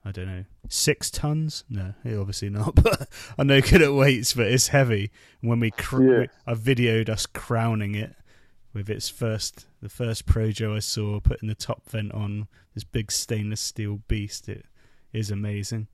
I 0.03 0.11
don't 0.11 0.25
know, 0.25 0.45
six 0.67 1.11
tons? 1.11 1.63
No, 1.69 1.93
eh, 2.05 2.15
obviously 2.15 2.49
not. 2.49 2.75
But 2.83 3.07
I'm 3.37 3.47
no 3.47 3.61
good 3.61 3.81
at 3.83 3.93
weights, 3.93 4.33
but 4.33 4.47
it's 4.47 4.69
heavy. 4.69 5.11
And 5.41 5.49
when 5.49 5.59
we, 5.59 5.71
cr- 5.71 6.03
Yeah. 6.21 6.25
I 6.47 6.53
videoed 6.55 7.07
us 7.09 7.25
crowning 7.27 7.93
it 7.95 8.15
with 8.73 8.89
its 8.89 9.09
first, 9.09 9.67
the 9.81 9.89
first 9.89 10.25
Pro 10.25 10.51
Joe 10.51 10.75
I 10.75 10.79
saw, 10.79 11.19
putting 11.19 11.49
the 11.49 11.55
top 11.55 11.87
vent 11.89 12.13
on 12.13 12.47
this 12.73 12.83
big 12.83 13.11
stainless 13.11 13.61
steel 13.61 13.99
beast. 14.07 14.49
It 14.49 14.65
is 15.13 15.29
amazing. 15.29 15.87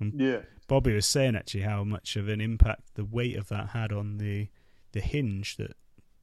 yeah, 0.00 0.40
Bobby 0.66 0.94
was 0.94 1.06
saying 1.06 1.34
actually 1.34 1.62
how 1.62 1.84
much 1.84 2.16
of 2.16 2.28
an 2.28 2.40
impact 2.40 2.94
the 2.94 3.04
weight 3.04 3.36
of 3.36 3.48
that 3.48 3.68
had 3.70 3.92
on 3.92 4.18
the 4.18 4.48
the 4.92 5.00
hinge 5.00 5.56
that 5.56 5.72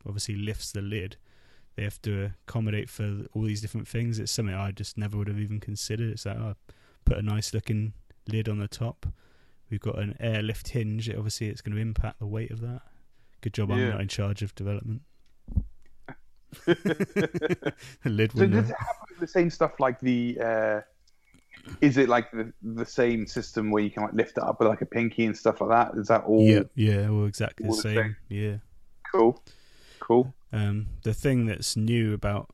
obviously 0.05 0.35
lifts 0.35 0.71
the 0.71 0.81
lid. 0.81 1.17
They 1.75 1.83
have 1.83 2.01
to 2.03 2.31
accommodate 2.47 2.89
for 2.89 3.25
all 3.33 3.41
these 3.43 3.61
different 3.61 3.87
things. 3.87 4.17
It's 4.19 4.31
something 4.31 4.55
I 4.55 4.71
just 4.71 4.97
never 4.97 5.17
would 5.17 5.27
have 5.27 5.39
even 5.39 5.59
considered. 5.59 6.11
It's 6.11 6.25
like 6.25 6.37
oh, 6.37 6.55
put 7.05 7.17
a 7.17 7.21
nice 7.21 7.53
looking 7.53 7.93
lid 8.27 8.49
on 8.49 8.59
the 8.59 8.67
top. 8.67 9.05
We've 9.69 9.79
got 9.79 9.97
an 9.99 10.15
airlift 10.19 10.69
hinge. 10.69 11.09
Obviously, 11.09 11.47
it's 11.47 11.61
going 11.61 11.75
to 11.75 11.81
impact 11.81 12.19
the 12.19 12.27
weight 12.27 12.51
of 12.51 12.61
that. 12.61 12.81
Good 13.41 13.53
job 13.53 13.71
I'm 13.71 13.89
not 13.89 14.01
in 14.01 14.07
charge 14.07 14.41
of 14.41 14.53
development. 14.55 15.01
The 16.65 17.73
lid 18.05 18.31
So 18.31 18.39
will 18.39 18.49
does 18.49 18.69
it 18.69 18.75
have 18.77 19.19
the 19.19 19.27
same 19.27 19.49
stuff 19.49 19.79
like 19.79 19.99
the? 19.99 20.37
Uh, 20.41 20.81
is 21.81 21.97
it 21.97 22.09
like 22.09 22.31
the 22.31 22.53
the 22.61 22.85
same 22.85 23.25
system 23.27 23.71
where 23.71 23.81
you 23.83 23.89
can 23.89 24.03
like 24.03 24.13
lift 24.13 24.37
it 24.37 24.43
up 24.43 24.59
with 24.59 24.69
like 24.69 24.81
a 24.81 24.85
pinky 24.85 25.25
and 25.25 25.35
stuff 25.35 25.61
like 25.61 25.69
that? 25.71 25.99
Is 25.99 26.07
that 26.07 26.23
all 26.23 26.41
Yeah, 26.41 26.63
yeah, 26.75 27.09
well, 27.09 27.25
exactly 27.25 27.67
the 27.67 27.73
same. 27.73 27.95
same. 27.95 28.15
Yeah. 28.29 28.55
cool? 29.11 29.43
Cool. 29.99 30.33
Um, 30.53 30.87
the 31.03 31.13
thing 31.13 31.45
that's 31.45 31.75
new 31.75 32.13
about 32.13 32.49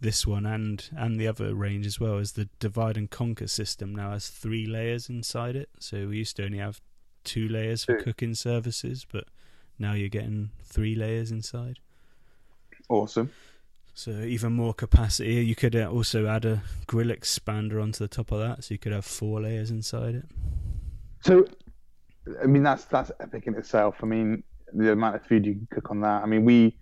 this 0.00 0.26
one 0.26 0.44
and 0.44 0.90
and 0.96 1.18
the 1.18 1.26
other 1.26 1.54
range 1.54 1.86
as 1.86 1.98
well 1.98 2.18
is 2.18 2.32
the 2.32 2.48
divide 2.58 2.96
and 2.96 3.10
conquer 3.10 3.46
system 3.46 3.94
now 3.94 4.10
has 4.10 4.28
three 4.28 4.66
layers 4.66 5.08
inside 5.08 5.56
it. 5.56 5.70
So 5.78 6.08
we 6.08 6.18
used 6.18 6.36
to 6.36 6.44
only 6.44 6.58
have 6.58 6.80
two 7.24 7.48
layers 7.48 7.84
for 7.84 7.96
Two. 7.96 8.04
cooking 8.04 8.34
services, 8.34 9.06
but 9.10 9.24
now 9.78 9.94
you're 9.94 10.08
getting 10.08 10.50
three 10.62 10.94
layers 10.94 11.30
inside. 11.30 11.78
Awesome. 12.88 13.30
So 13.94 14.10
even 14.10 14.52
more 14.52 14.74
capacity. 14.74 15.34
You 15.36 15.54
could 15.54 15.74
uh, 15.74 15.90
also 15.90 16.26
add 16.26 16.44
a 16.44 16.62
grill 16.86 17.08
expander 17.08 17.82
onto 17.82 18.04
the 18.04 18.08
top 18.08 18.30
of 18.30 18.40
that, 18.40 18.62
so 18.64 18.74
you 18.74 18.78
could 18.78 18.92
have 18.92 19.06
four 19.06 19.40
layers 19.40 19.70
inside 19.70 20.16
it. 20.16 20.24
So, 21.22 21.46
I 22.42 22.46
mean, 22.46 22.62
that's 22.62 22.84
that's 22.84 23.10
epic 23.20 23.46
in 23.46 23.54
itself. 23.54 23.96
I 24.02 24.06
mean, 24.06 24.42
the 24.74 24.92
amount 24.92 25.16
of 25.16 25.26
food 25.26 25.46
you 25.46 25.54
can 25.54 25.68
cook 25.70 25.90
on 25.90 26.00
that. 26.02 26.22
I 26.22 26.26
mean, 26.26 26.44
we 26.44 26.76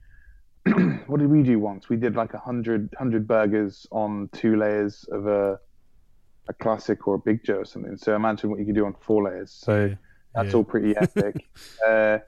what 1.07 1.21
did 1.21 1.31
we 1.31 1.43
do 1.43 1.59
once? 1.59 1.89
We 1.89 1.97
did 1.97 2.17
like 2.17 2.33
a 2.33 2.39
hundred 2.39 2.89
hundred 2.99 3.29
burgers 3.29 3.87
on 3.93 4.31
two 4.33 4.57
layers 4.57 5.05
of 5.13 5.27
a 5.27 5.59
a 6.49 6.55
classic 6.55 7.07
or 7.07 7.17
a 7.17 7.19
big 7.19 7.45
Joe 7.45 7.59
or 7.59 7.65
something. 7.65 7.97
So 7.97 8.15
imagine 8.17 8.51
what 8.51 8.61
you 8.61 8.67
could 8.67 8.75
do 8.75 8.87
on 8.87 8.95
four 9.01 9.25
layers. 9.25 9.53
So 9.53 9.87
Yeah, 9.87 9.95
that's 10.35 10.51
yeah. 10.51 10.57
all 10.57 10.65
pretty 10.65 10.97
epic. 10.97 11.47
uh, 11.87 12.19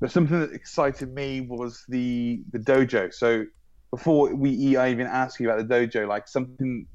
but 0.00 0.10
something 0.10 0.40
that 0.40 0.52
excited 0.52 1.12
me 1.14 1.42
was 1.42 1.84
the 1.88 2.42
the 2.50 2.58
DoJoe. 2.58 3.14
So 3.14 3.44
before 3.92 4.34
we 4.34 4.76
I 4.76 4.90
even 4.90 5.06
ask 5.06 5.38
you 5.38 5.48
about 5.50 5.66
the 5.66 5.74
DoJoe, 5.74 6.08
like 6.08 6.26
something 6.26 6.86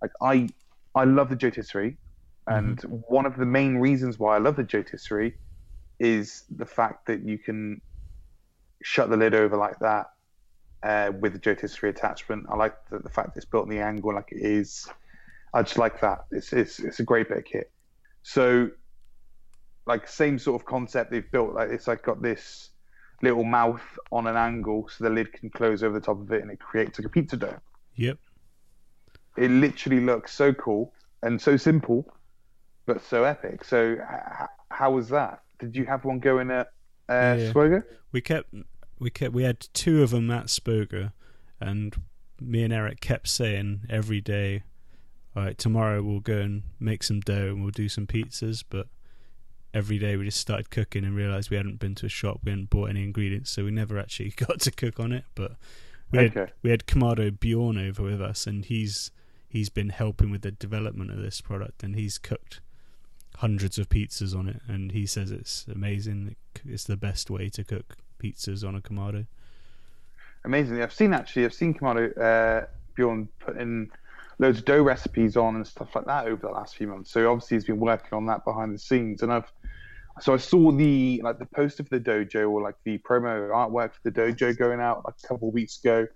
like 0.00 0.10
I 0.22 0.48
I 0.94 1.04
love 1.04 1.28
the 1.28 1.36
JoeTisserie, 1.36 1.96
and 2.46 2.80
one 3.08 3.26
of 3.26 3.36
the 3.36 3.46
main 3.46 3.76
reasons 3.76 4.18
why 4.18 4.36
I 4.36 4.38
love 4.38 4.56
the 4.56 4.64
JoeTisserie 4.64 5.34
is 6.00 6.44
the 6.54 6.66
fact 6.66 7.06
that 7.06 7.22
you 7.26 7.38
can 7.38 7.80
shut 8.82 9.10
the 9.10 9.16
lid 9.16 9.34
over 9.34 9.56
like 9.56 9.78
that 9.80 10.06
uh, 10.84 11.10
with 11.18 11.32
the 11.32 11.38
JoeTisserie 11.38 11.88
attachment. 11.88 12.46
I 12.48 12.54
like 12.56 12.74
the, 12.90 12.98
the 13.00 13.08
fact 13.08 13.34
that 13.34 13.38
it's 13.38 13.46
built 13.50 13.64
in 13.64 13.70
the 13.70 13.80
angle 13.82 14.14
like 14.14 14.30
it 14.30 14.42
is. 14.42 14.86
I 15.52 15.62
just 15.62 15.78
like 15.78 16.00
that. 16.00 16.26
It's 16.30 16.52
it's 16.52 16.78
it's 16.78 17.00
a 17.00 17.04
great 17.04 17.28
bit 17.28 17.38
of 17.38 17.44
kit. 17.44 17.70
So 18.22 18.70
like 19.86 20.08
same 20.08 20.38
sort 20.38 20.60
of 20.60 20.66
concept 20.66 21.10
they've 21.10 21.30
built 21.30 21.54
like 21.54 21.68
it's 21.70 21.86
like 21.86 22.02
got 22.02 22.22
this 22.22 22.70
little 23.22 23.44
mouth 23.44 23.82
on 24.10 24.26
an 24.26 24.34
angle 24.36 24.88
so 24.88 25.04
the 25.04 25.10
lid 25.10 25.30
can 25.32 25.50
close 25.50 25.82
over 25.82 25.98
the 25.98 26.04
top 26.04 26.18
of 26.20 26.32
it 26.32 26.40
and 26.42 26.50
it 26.50 26.58
creates 26.58 26.98
like 26.98 27.06
a 27.06 27.08
pizza 27.10 27.36
dough 27.36 27.60
Yep. 27.96 28.16
it 29.36 29.50
literally 29.50 30.00
looks 30.00 30.32
so 30.32 30.54
cool 30.54 30.92
and 31.22 31.38
so 31.40 31.56
simple 31.58 32.10
but 32.86 33.02
so 33.02 33.24
epic 33.24 33.62
so 33.62 33.92
h- 33.92 33.98
h- 34.40 34.48
how 34.70 34.90
was 34.90 35.10
that 35.10 35.42
did 35.60 35.76
you 35.76 35.84
have 35.84 36.04
one 36.06 36.18
going 36.18 36.50
at 36.50 36.68
uh, 37.10 37.36
Yeah. 37.38 37.52
Spoga? 37.52 37.84
we 38.12 38.22
kept 38.22 38.48
we 38.98 39.10
kept 39.10 39.34
we 39.34 39.42
had 39.42 39.60
two 39.72 40.02
of 40.02 40.10
them 40.10 40.30
at 40.30 40.46
Spoga, 40.46 41.12
and 41.60 41.94
me 42.40 42.62
and 42.62 42.72
Eric 42.72 43.00
kept 43.00 43.28
saying 43.28 43.82
every 43.88 44.20
day, 44.20 44.62
"All 45.34 45.44
right, 45.44 45.58
tomorrow 45.58 46.02
we'll 46.02 46.20
go 46.20 46.38
and 46.38 46.62
make 46.78 47.02
some 47.02 47.20
dough 47.20 47.48
and 47.48 47.62
we'll 47.62 47.70
do 47.70 47.88
some 47.88 48.06
pizzas." 48.06 48.64
But 48.68 48.88
every 49.72 49.98
day 49.98 50.16
we 50.16 50.24
just 50.24 50.40
started 50.40 50.70
cooking 50.70 51.04
and 51.04 51.16
realized 51.16 51.50
we 51.50 51.56
hadn't 51.56 51.80
been 51.80 51.94
to 51.96 52.06
a 52.06 52.10
shop, 52.10 52.40
we 52.44 52.50
hadn't 52.50 52.70
bought 52.70 52.90
any 52.90 53.02
ingredients, 53.02 53.50
so 53.50 53.64
we 53.64 53.70
never 53.70 53.98
actually 53.98 54.30
got 54.36 54.60
to 54.60 54.70
cook 54.70 55.00
on 55.00 55.12
it. 55.12 55.24
But 55.34 55.56
we 56.10 56.18
had 56.18 56.52
we 56.62 56.70
had 56.70 56.86
Kamado 56.86 57.38
Bjorn 57.38 57.78
over 57.78 58.02
with 58.02 58.20
us, 58.20 58.46
and 58.46 58.64
he's 58.64 59.10
he's 59.48 59.68
been 59.68 59.90
helping 59.90 60.30
with 60.30 60.42
the 60.42 60.52
development 60.52 61.10
of 61.10 61.18
this 61.18 61.40
product, 61.40 61.82
and 61.82 61.96
he's 61.96 62.18
cooked 62.18 62.60
hundreds 63.38 63.78
of 63.78 63.88
pizzas 63.88 64.36
on 64.36 64.48
it, 64.48 64.62
and 64.68 64.92
he 64.92 65.06
says 65.06 65.30
it's 65.30 65.66
amazing. 65.66 66.36
It's 66.64 66.84
the 66.84 66.96
best 66.96 67.30
way 67.30 67.48
to 67.50 67.64
cook 67.64 67.96
pizzas 68.24 68.66
on 68.66 68.74
a 68.74 68.80
Kamado. 68.80 69.26
Amazingly, 70.44 70.82
i've 70.82 70.92
seen 70.92 71.12
actually 71.12 71.44
i've 71.44 71.54
seen 71.54 71.74
Kamado 71.74 72.16
uh, 72.18 72.66
bjorn 72.94 73.28
put 73.38 73.56
in 73.56 73.90
loads 74.38 74.58
of 74.58 74.64
dough 74.64 74.82
recipes 74.82 75.36
on 75.36 75.56
and 75.56 75.66
stuff 75.66 75.94
like 75.94 76.06
that 76.06 76.26
over 76.26 76.46
the 76.46 76.52
last 76.52 76.76
few 76.76 76.88
months. 76.88 77.10
So 77.10 77.30
obviously 77.30 77.56
he's 77.56 77.64
been 77.64 77.78
working 77.78 78.12
on 78.12 78.26
that 78.26 78.44
behind 78.44 78.74
the 78.74 78.78
scenes. 78.78 79.22
And 79.22 79.32
i've 79.32 79.50
so 80.20 80.32
i 80.32 80.36
saw 80.36 80.70
the 80.70 81.20
like 81.24 81.40
the 81.40 81.46
poster 81.46 81.82
for 81.82 81.98
the 81.98 82.10
DoJoe 82.10 82.48
or 82.48 82.62
like 82.62 82.76
the 82.84 82.98
promo 82.98 83.50
artwork 83.50 83.94
for 83.94 84.00
the 84.04 84.12
DoJoe 84.12 84.56
going 84.56 84.80
out 84.80 85.04
like 85.04 85.14
a 85.22 85.26
couple 85.26 85.48
of 85.48 85.54
weeks 85.54 85.78
ago. 85.82 86.06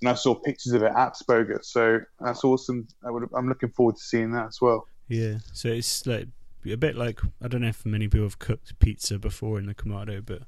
And 0.00 0.08
i 0.08 0.14
saw 0.14 0.34
pictures 0.34 0.72
of 0.72 0.82
it 0.82 0.92
at 0.96 1.14
spoga 1.14 1.64
so 1.64 2.00
that's 2.20 2.44
awesome. 2.44 2.86
I 3.04 3.10
would, 3.10 3.28
i'm 3.36 3.48
looking 3.48 3.70
forward 3.70 3.96
to 3.96 4.02
seeing 4.02 4.32
that 4.32 4.48
as 4.48 4.60
well. 4.60 4.86
Yeah, 5.08 5.38
so 5.52 5.68
it's 5.68 6.06
like 6.06 6.28
a 6.70 6.76
bit 6.76 6.96
like 6.96 7.20
I 7.42 7.48
don't 7.48 7.62
know 7.62 7.68
if 7.68 7.86
many 7.86 8.08
people 8.08 8.26
have 8.26 8.38
cooked 8.38 8.78
pizza 8.78 9.18
before 9.18 9.58
in 9.58 9.66
the 9.66 9.74
Kamado, 9.74 10.24
but 10.24 10.42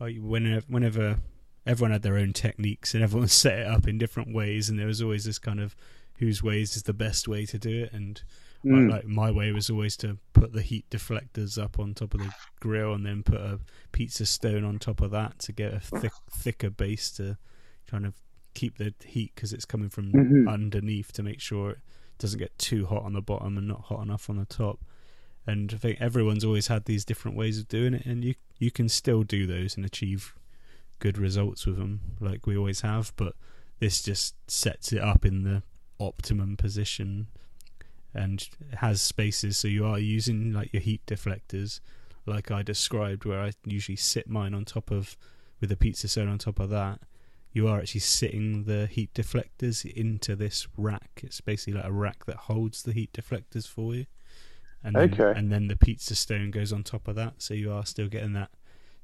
like 0.00 0.16
whenever 0.20 0.64
whenever 0.68 1.18
everyone 1.66 1.92
had 1.92 2.02
their 2.02 2.16
own 2.18 2.32
techniques 2.32 2.94
and 2.94 3.02
everyone 3.02 3.28
set 3.28 3.58
it 3.60 3.66
up 3.66 3.86
in 3.88 3.98
different 3.98 4.34
ways, 4.34 4.68
and 4.68 4.78
there 4.78 4.86
was 4.86 5.02
always 5.02 5.24
this 5.24 5.38
kind 5.38 5.60
of 5.60 5.74
whose 6.18 6.42
ways 6.42 6.76
is 6.76 6.84
the 6.84 6.92
best 6.94 7.28
way 7.28 7.44
to 7.46 7.58
do 7.58 7.84
it, 7.84 7.92
and 7.92 8.22
Mm. 8.64 8.90
like, 8.90 9.04
like 9.04 9.06
my 9.06 9.30
way 9.30 9.52
was 9.52 9.68
always 9.70 9.96
to 9.98 10.18
put 10.32 10.52
the 10.52 10.62
heat 10.62 10.88
deflectors 10.90 11.62
up 11.62 11.78
on 11.78 11.94
top 11.94 12.14
of 12.14 12.20
the 12.20 12.32
grill 12.58 12.94
and 12.94 13.04
then 13.06 13.22
put 13.22 13.40
a 13.40 13.60
pizza 13.92 14.26
stone 14.26 14.64
on 14.64 14.78
top 14.78 15.02
of 15.02 15.10
that 15.12 15.38
to 15.40 15.52
get 15.52 15.74
a 15.74 15.78
thick 15.78 16.10
thicker 16.32 16.70
base 16.70 17.10
to 17.12 17.36
kind 17.86 18.04
of 18.06 18.14
keep 18.54 18.78
the 18.78 18.92
heat 19.04 19.30
because 19.34 19.52
it's 19.52 19.66
coming 19.66 19.90
from 19.90 20.10
Mhm. 20.10 20.50
underneath 20.50 21.12
to 21.12 21.22
make 21.22 21.40
sure 21.40 21.72
it 21.72 21.78
doesn't 22.18 22.40
get 22.40 22.58
too 22.58 22.86
hot 22.86 23.02
on 23.04 23.12
the 23.12 23.20
bottom 23.22 23.56
and 23.58 23.68
not 23.68 23.82
hot 23.82 24.02
enough 24.02 24.28
on 24.30 24.36
the 24.36 24.46
top. 24.46 24.80
And 25.46 25.72
I 25.72 25.76
think 25.76 26.00
everyone's 26.00 26.42
always 26.44 26.66
had 26.66 26.86
these 26.86 27.04
different 27.04 27.36
ways 27.36 27.60
of 27.60 27.68
doing 27.68 27.92
it, 27.94 28.06
and 28.06 28.24
you 28.24 28.34
you 28.58 28.70
can 28.70 28.88
still 28.88 29.22
do 29.22 29.46
those 29.46 29.76
and 29.76 29.84
achieve 29.84 30.34
good 30.98 31.18
results 31.18 31.66
with 31.66 31.76
them, 31.76 32.00
like 32.20 32.46
we 32.46 32.56
always 32.56 32.80
have. 32.80 33.12
But 33.16 33.34
this 33.78 34.02
just 34.02 34.34
sets 34.50 34.92
it 34.92 35.00
up 35.00 35.24
in 35.24 35.42
the 35.42 35.62
optimum 36.00 36.56
position 36.56 37.28
and 38.14 38.48
has 38.78 39.02
spaces. 39.02 39.58
So 39.58 39.68
you 39.68 39.84
are 39.84 39.98
using 39.98 40.52
like 40.52 40.72
your 40.72 40.82
heat 40.82 41.02
deflectors 41.06 41.80
like 42.24 42.50
I 42.50 42.62
described 42.62 43.24
where 43.24 43.40
I 43.40 43.52
usually 43.64 43.96
sit 43.96 44.28
mine 44.28 44.54
on 44.54 44.64
top 44.64 44.90
of 44.90 45.16
with 45.60 45.70
the 45.70 45.76
pizza 45.76 46.08
stone 46.08 46.28
on 46.28 46.38
top 46.38 46.58
of 46.58 46.70
that. 46.70 47.00
You 47.52 47.68
are 47.68 47.78
actually 47.78 48.00
sitting 48.00 48.64
the 48.64 48.86
heat 48.86 49.14
deflectors 49.14 49.90
into 49.90 50.36
this 50.36 50.66
rack. 50.76 51.20
It's 51.22 51.40
basically 51.40 51.74
like 51.74 51.88
a 51.88 51.92
rack 51.92 52.26
that 52.26 52.36
holds 52.36 52.82
the 52.82 52.92
heat 52.92 53.12
deflectors 53.12 53.66
for 53.66 53.94
you 53.94 54.06
and 54.86 54.94
then, 54.96 55.12
Okay. 55.12 55.38
and 55.38 55.50
then 55.52 55.68
the 55.68 55.76
pizza 55.76 56.14
stone 56.14 56.50
goes 56.50 56.72
on 56.72 56.82
top 56.82 57.08
of 57.08 57.14
that 57.16 57.34
so 57.38 57.52
you 57.54 57.70
are 57.72 57.84
still 57.84 58.08
getting 58.08 58.32
that 58.34 58.50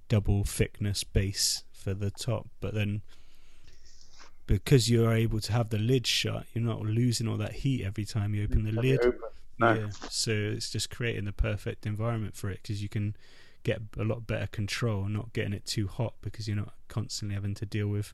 double 0.09 0.45
thickness 0.45 1.05
base 1.05 1.65
for 1.73 1.93
the 1.95 2.11
top 2.11 2.49
but 2.61 2.73
then 2.75 3.03
because 4.47 4.91
you're 4.91 5.13
able 5.13 5.41
to 5.41 5.53
have 5.53 5.71
the 5.71 5.79
lid 5.79 6.07
shut 6.07 6.45
you're 6.55 6.65
not 6.65 6.81
losing 6.83 7.29
all 7.29 7.37
that 7.37 7.53
heat 7.53 7.85
every 7.85 8.05
time 8.05 8.35
you 8.35 8.45
open 8.45 8.65
the 8.65 8.73
lid 8.73 9.01
open. 9.05 9.21
No. 9.59 9.75
yeah, 9.75 9.91
so 10.09 10.33
it's 10.33 10.71
just 10.71 10.91
creating 10.91 11.25
the 11.25 11.33
perfect 11.33 11.87
environment 11.87 12.37
for 12.37 12.51
it 12.51 12.61
because 12.63 12.83
you 12.83 12.89
can 12.89 13.15
get 13.65 13.81
a 13.97 14.03
lot 14.03 14.27
better 14.27 14.49
control, 14.49 15.05
not 15.05 15.33
getting 15.33 15.53
it 15.53 15.65
too 15.67 15.87
hot 15.87 16.15
because 16.21 16.49
you're 16.49 16.57
not 16.57 16.73
constantly 16.89 17.35
having 17.35 17.55
to 17.55 17.67
deal 17.67 17.87
with 17.87 18.13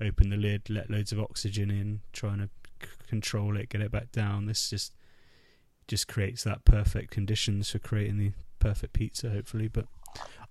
open 0.00 0.30
the 0.30 0.36
lid, 0.36 0.68
let 0.68 0.90
loads 0.90 1.12
of 1.12 1.20
oxygen 1.20 1.70
in, 1.70 2.00
trying 2.12 2.38
to 2.38 2.48
c- 2.82 2.88
control 3.06 3.56
it, 3.56 3.68
get 3.68 3.80
it 3.80 3.92
back 3.92 4.10
down. 4.10 4.46
This 4.46 4.70
just 4.70 4.92
just 5.88 6.06
creates 6.06 6.44
that 6.44 6.64
perfect 6.64 7.10
conditions 7.10 7.70
for 7.70 7.78
creating 7.78 8.18
the 8.18 8.32
perfect 8.60 8.92
pizza, 8.92 9.30
hopefully. 9.30 9.68
But 9.68 9.86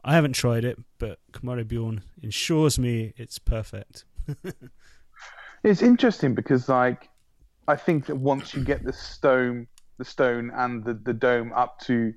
I 0.03 0.15
haven't 0.15 0.33
tried 0.33 0.65
it, 0.65 0.77
but 0.97 1.19
Kamado 1.31 1.67
Bjorn 1.67 2.01
ensures 2.21 2.77
me 2.77 3.13
it's 3.15 3.39
perfect. 3.39 4.03
It's 5.63 5.81
interesting 5.81 6.35
because 6.35 6.69
like 6.69 7.09
I 7.67 7.75
think 7.75 8.05
that 8.05 8.15
once 8.15 8.53
you 8.53 8.63
get 8.63 8.83
the 8.83 8.93
stone 8.93 9.67
the 9.97 10.05
stone 10.05 10.51
and 10.55 10.83
the, 10.83 10.93
the 10.93 11.13
dome 11.13 11.51
up 11.53 11.79
to 11.81 12.13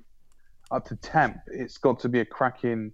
up 0.69 0.85
to 0.85 0.95
temp, 0.95 1.37
it's 1.47 1.77
got 1.77 1.99
to 2.01 2.09
be 2.09 2.19
a 2.19 2.25
cracking 2.25 2.91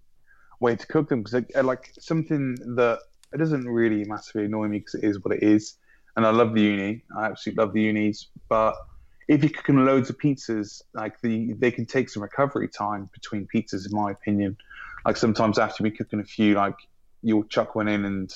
way 0.60 0.76
to 0.76 0.88
cook 0.88 1.10
them 1.10 1.20
because 1.22 1.34
like, 1.34 1.52
uh, 1.56 1.64
like 1.64 1.92
something 2.00 2.56
that 2.76 3.00
it 3.34 3.38
doesn't 3.38 3.68
really 3.68 4.04
massively 4.06 4.46
annoy 4.46 4.68
me 4.68 4.80
because 4.80 4.96
it 4.96 5.04
is 5.04 5.24
what 5.24 5.36
it 5.36 5.44
is, 5.44 5.76
and 6.16 6.26
I 6.26 6.32
love 6.32 6.54
the 6.54 6.62
Ooni. 6.62 7.02
I 7.16 7.26
absolutely 7.26 7.64
love 7.64 7.74
the 7.74 7.94
Oonis, 7.94 8.28
but 8.50 8.76
if 9.28 9.44
you're 9.44 9.52
cooking 9.52 9.84
loads 9.84 10.10
of 10.10 10.18
pizzas, 10.18 10.82
like 10.94 11.20
the 11.22 11.54
they 11.54 11.72
can 11.72 11.86
take 11.86 12.10
some 12.10 12.24
recovery 12.24 12.70
time 12.70 13.10
between 13.14 13.48
pizzas, 13.54 13.90
in 13.90 13.96
my 13.96 14.12
opinion. 14.12 14.58
Like 15.06 15.18
sometimes 15.18 15.60
after 15.60 15.84
been 15.84 15.96
cooking 15.96 16.20
a 16.20 16.24
few, 16.24 16.56
like 16.56 16.76
you'll 17.22 17.44
chuck 17.46 17.76
one 17.76 17.88
in 17.88 18.06
and 18.06 18.34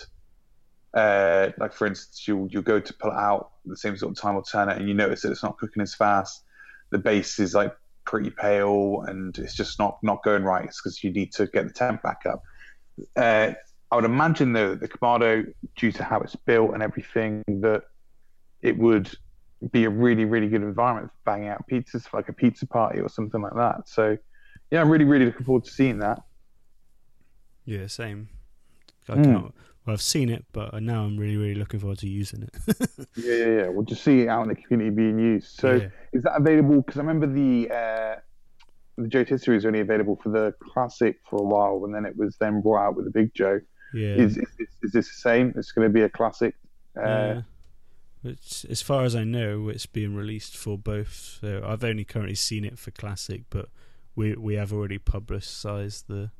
uh, 0.94 1.52
like 1.58 1.74
for 1.74 1.88
instance, 1.88 2.28
you'll 2.28 2.48
you'll 2.50 2.62
go 2.62 2.80
to 2.80 2.94
pull 2.94 3.12
it 3.12 3.18
out 3.18 3.52
the 3.66 3.78
same 3.78 3.96
sort 3.96 4.12
of 4.12 4.22
time 4.22 4.36
or 4.36 4.44
turn 4.44 4.70
it, 4.70 4.78
and 4.78 4.88
you 4.88 4.94
notice 4.94 5.22
that 5.22 5.32
it's 5.32 5.44
not 5.44 5.58
cooking 5.58 5.82
as 5.82 5.96
fast. 5.96 6.44
The 6.90 6.98
base 6.98 7.40
is 7.40 7.54
like 7.54 7.74
pretty 8.04 8.30
pale, 8.30 9.04
and 9.08 9.38
it's 9.38 9.56
just 9.56 9.80
not 9.80 10.00
not 10.04 10.24
going 10.24 10.44
right. 10.44 10.66
It's 10.66 10.82
because 10.82 11.04
you 11.04 11.12
need 11.12 11.32
to 11.34 11.48
get 11.48 11.68
the 11.68 11.74
temp 11.74 12.04
back 12.04 12.24
up. 12.26 12.44
Uh, 13.16 13.54
I 13.90 13.96
would 13.96 14.06
imagine 14.06 14.52
though 14.52 14.76
that 14.76 14.82
the 14.82 14.88
Kamado, 14.88 15.54
due 15.78 15.92
to 15.94 16.04
how 16.04 16.20
it's 16.20 16.36
built 16.36 16.74
and 16.74 16.84
everything, 16.84 17.44
that 17.48 17.84
it 18.62 18.78
would 18.78 19.10
be 19.72 19.84
a 19.86 19.90
really 19.90 20.26
really 20.26 20.48
good 20.48 20.62
environment 20.64 21.10
for 21.12 21.32
banging 21.32 21.50
out 21.50 21.64
pizzas 21.70 22.08
for 22.08 22.18
like 22.18 22.30
a 22.30 22.34
pizza 22.34 22.66
party 22.66 23.00
or 23.00 23.10
something 23.10 23.42
like 23.42 23.54
that. 23.56 23.88
So 23.88 24.18
yeah, 24.72 24.82
I'm 24.82 24.90
really 24.90 25.06
really 25.06 25.26
looking 25.26 25.46
forward 25.46 25.66
to 25.66 25.72
seeing 25.72 26.00
that. 26.00 26.20
Yeah, 27.66 27.88
same. 27.88 28.30
I 29.08 29.14
Mm. 29.16 29.24
cannot, 29.24 29.54
well, 29.86 29.94
I've 29.94 30.02
seen 30.02 30.30
it, 30.30 30.46
but 30.52 30.82
now 30.82 31.04
I'm 31.04 31.18
really, 31.18 31.38
really 31.38 31.56
looking 31.56 31.80
forward 31.80 31.98
to 32.00 32.08
using 32.08 32.44
it. 32.44 32.56
Yeah, 33.18 33.34
yeah, 33.36 33.46
yeah. 33.46 33.68
We'll 33.68 33.84
just 33.84 34.04
see 34.04 34.22
it 34.22 34.28
out 34.30 34.44
in 34.44 34.50
the 34.50 34.56
community 34.56 34.90
being 34.96 35.20
used. 35.20 35.60
So. 35.60 35.74
yeah. 35.74 35.90
Is 36.14 36.24
that 36.24 36.34
available? 36.38 36.82
Because 36.82 36.98
I 36.98 37.02
remember 37.02 37.28
the 37.28 37.70
uh, 37.70 38.16
the 38.98 39.08
Joe 39.08 39.24
Tisserie 39.24 39.56
was 39.56 39.66
only 39.66 39.80
available 39.82 40.18
for 40.24 40.30
the 40.30 40.54
classic 40.62 41.18
for 41.30 41.40
a 41.40 41.44
while, 41.44 41.82
and 41.86 41.94
then 41.94 42.06
it 42.06 42.16
was 42.16 42.38
then 42.40 42.62
brought 42.62 42.86
out 42.88 42.96
with 42.96 43.06
the 43.06 43.12
Big 43.12 43.34
Joe. 43.34 43.60
yeah. 43.94 44.16
Is, 44.16 44.38
is, 44.38 44.48
this, 44.58 44.68
is 44.84 44.92
this 44.92 45.08
the 45.08 45.20
same? 45.30 45.54
It's 45.58 45.72
going 45.72 45.88
to 45.88 45.94
be 45.94 46.02
a 46.04 46.10
classic. 46.10 46.56
Uh, 46.98 47.02
Uh, 47.02 47.42
it's, 48.24 48.66
as 48.66 48.82
far 48.82 49.04
as 49.04 49.16
I 49.16 49.24
know, 49.24 49.70
it's 49.70 49.86
being 49.86 50.16
released 50.16 50.56
for 50.56 50.78
both. 50.78 51.40
So 51.42 51.64
I've 51.66 51.84
only 51.84 52.04
currently 52.04 52.36
seen 52.36 52.64
it 52.66 52.78
for 52.78 52.92
classic, 52.92 53.44
but 53.50 53.70
we 54.16 54.34
we 54.36 54.56
have 54.56 54.72
already 54.74 54.98
publicised 54.98 56.08
the 56.08 56.32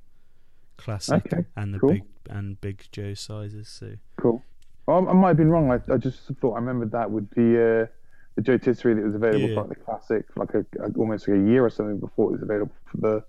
classic 0.78 1.26
Okay, 1.34 1.46
and 1.56 1.74
the 1.74 1.80
cool. 1.80 1.90
big 1.92 2.04
and 2.30 2.60
big 2.62 2.84
Joe 2.92 3.14
sizes. 3.14 3.68
So 3.70 3.94
Cool. 4.18 4.44
Well, 4.88 5.08
I, 5.08 5.12
I 5.12 5.14
might 5.14 5.28
have 5.30 5.38
been 5.38 5.50
wrong. 5.50 5.72
I, 5.72 5.94
I 5.94 5.98
just 5.98 6.20
thought 6.40 6.54
I 6.54 6.60
remembered 6.60 6.92
that 6.92 7.10
with 7.12 7.30
the 7.32 7.84
uh, 7.84 7.88
the 8.36 8.42
Joe 8.42 8.58
Tisserie 8.58 8.94
that 8.96 9.04
was 9.04 9.16
available 9.16 9.50
Yeah. 9.50 9.56
for 9.56 9.62
like 9.68 9.70
the 9.78 9.84
classic, 9.84 10.26
like 10.36 10.54
a, 10.54 10.66
a 10.84 10.92
almost 10.98 11.28
like 11.28 11.38
a 11.38 11.42
year 11.42 11.66
or 11.66 11.70
something 11.70 12.00
before 12.00 12.30
it 12.30 12.34
was 12.34 12.42
available 12.42 12.74
for 12.86 12.98
the 12.98 13.24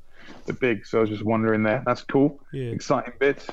the 0.47 0.53
big. 0.53 0.87
So 0.87 0.99
I 0.99 1.01
was 1.03 1.11
just 1.11 1.25
wondering 1.25 1.63
there. 1.63 1.83
That's 1.87 2.03
cool. 2.03 2.41
yeah, 2.53 2.71
Exciting 2.71 3.15
bit. 3.19 3.47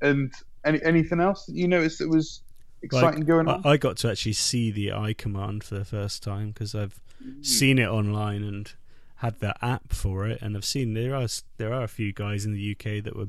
And 0.00 0.32
any 0.64 0.82
anything 0.82 1.20
else 1.20 1.46
that 1.46 1.54
you 1.54 1.68
noticed 1.68 1.98
that 1.98 2.08
was 2.08 2.42
exciting 2.84 3.24
going 3.24 3.48
on? 3.48 3.62
I, 3.64 3.70
I 3.70 3.76
got 3.76 3.96
to 3.98 4.10
actually 4.10 4.32
see 4.32 4.70
the 4.70 4.88
iKamand 4.88 5.62
for 5.62 5.76
the 5.76 5.84
first 5.84 6.22
time 6.22 6.48
because 6.48 6.74
I've 6.74 7.00
mm. 7.24 7.44
seen 7.44 7.78
it 7.78 7.88
online 7.88 8.42
and 8.44 8.72
had 9.16 9.40
the 9.40 9.54
app 9.64 9.92
for 9.92 10.26
it, 10.26 10.40
and 10.42 10.56
I've 10.56 10.64
seen 10.64 10.94
there 10.94 11.14
are 11.14 11.28
there 11.56 11.72
are 11.72 11.84
a 11.84 11.88
few 11.88 12.12
guys 12.12 12.44
in 12.44 12.52
the 12.52 12.72
UK 12.72 13.02
that 13.04 13.16
were 13.16 13.28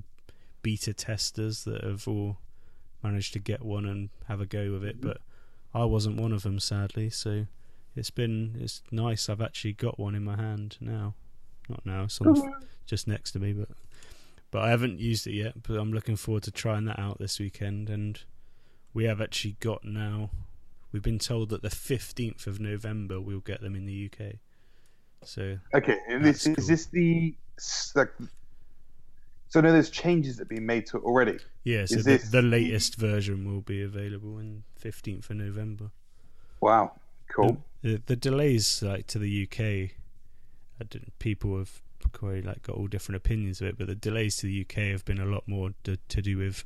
beta 0.62 0.94
testers 0.94 1.64
that 1.66 1.84
have 1.84 2.08
all 2.08 2.38
managed 3.04 3.34
to 3.34 3.40
get 3.40 3.64
one 3.64 3.86
and 3.86 4.10
have 4.28 4.42
a 4.42 4.46
go 4.46 4.72
with 4.72 4.84
it, 4.84 5.00
but 5.00 5.18
I 5.74 5.86
wasn't 5.86 6.20
one 6.20 6.32
of 6.32 6.44
them 6.44 6.60
sadly. 6.60 7.10
So 7.10 7.46
it's 7.96 8.10
been 8.10 8.58
it's 8.60 8.82
nice. 8.92 9.30
I've 9.30 9.42
actually 9.42 9.74
got 9.74 10.00
one 10.00 10.16
in 10.16 10.24
my 10.24 10.36
hand 10.36 10.78
now. 10.82 11.14
Not 11.70 11.86
now, 11.86 12.04
it's 12.04 12.20
on 12.22 12.34
the, 12.34 12.42
f- 12.42 12.64
just 12.86 13.08
next 13.08 13.32
to 13.32 13.40
me, 13.40 13.54
but 13.54 13.70
but 14.52 14.64
I 14.64 14.70
haven't 14.70 15.00
used 15.00 15.28
it 15.28 15.34
yet. 15.34 15.64
But 15.64 15.78
I'm 15.78 15.94
looking 15.94 16.16
forward 16.16 16.44
to 16.44 16.52
trying 16.52 16.86
that 16.86 17.00
out 17.00 17.20
this 17.20 17.40
weekend, 17.40 17.90
and 17.90 18.20
we 18.96 19.04
have 19.04 19.22
actually 19.22 19.58
got 19.60 19.84
now. 19.86 20.32
We've 20.92 21.04
been 21.04 21.20
told 21.20 21.50
that 21.50 21.62
the 21.62 21.70
15th 21.70 22.48
of 22.48 22.60
November 22.60 23.20
we'll 23.22 23.42
get 23.42 23.62
them 23.62 23.76
in 23.76 23.86
the 23.86 24.10
UK. 24.12 24.36
So 25.24 25.58
Okay, 25.74 25.98
this 26.22 26.46
That's 26.46 26.60
is 26.60 26.68
this 26.68 26.86
the 26.88 27.36
like? 27.96 28.10
So 29.50 29.62
no, 29.62 29.72
there's 29.72 29.90
changes 29.90 30.38
that 30.38 30.44
have 30.44 30.50
been 30.50 30.66
made 30.66 30.86
to 30.88 30.98
it 30.98 31.04
already. 31.04 31.38
yeah, 31.64 31.86
so 31.86 31.98
Is 31.98 32.06
the, 32.06 32.12
this 32.12 32.24
the 32.30 32.42
the- 32.42 32.48
latest 32.48 32.96
version 32.96 33.46
will 33.52 33.62
be 33.62 33.82
available 33.84 34.36
on 34.38 34.64
15th 34.82 35.30
of 35.30 35.36
November. 35.38 35.92
Wow, 36.62 36.94
cool. 37.28 37.58
The, 37.82 38.02
the 38.06 38.16
delays 38.16 38.82
like 38.82 39.08
to 39.08 39.20
the 39.20 39.44
UK, 39.44 39.60
I 40.80 40.84
didn't, 40.90 41.18
people 41.20 41.58
have 41.58 41.82
quite 42.14 42.46
like 42.46 42.64
got 42.64 42.76
all 42.78 42.88
different 42.88 43.18
opinions 43.18 43.62
of 43.62 43.68
it, 43.68 43.78
but 43.78 43.88
the 43.88 43.96
delays 43.96 44.38
to 44.38 44.48
the 44.48 44.62
UK 44.62 44.92
have 44.92 45.06
been 45.06 45.20
a 45.20 45.26
lot 45.26 45.44
more 45.48 45.72
to, 45.84 45.98
to 46.10 46.22
do 46.22 46.38
with 46.38 46.64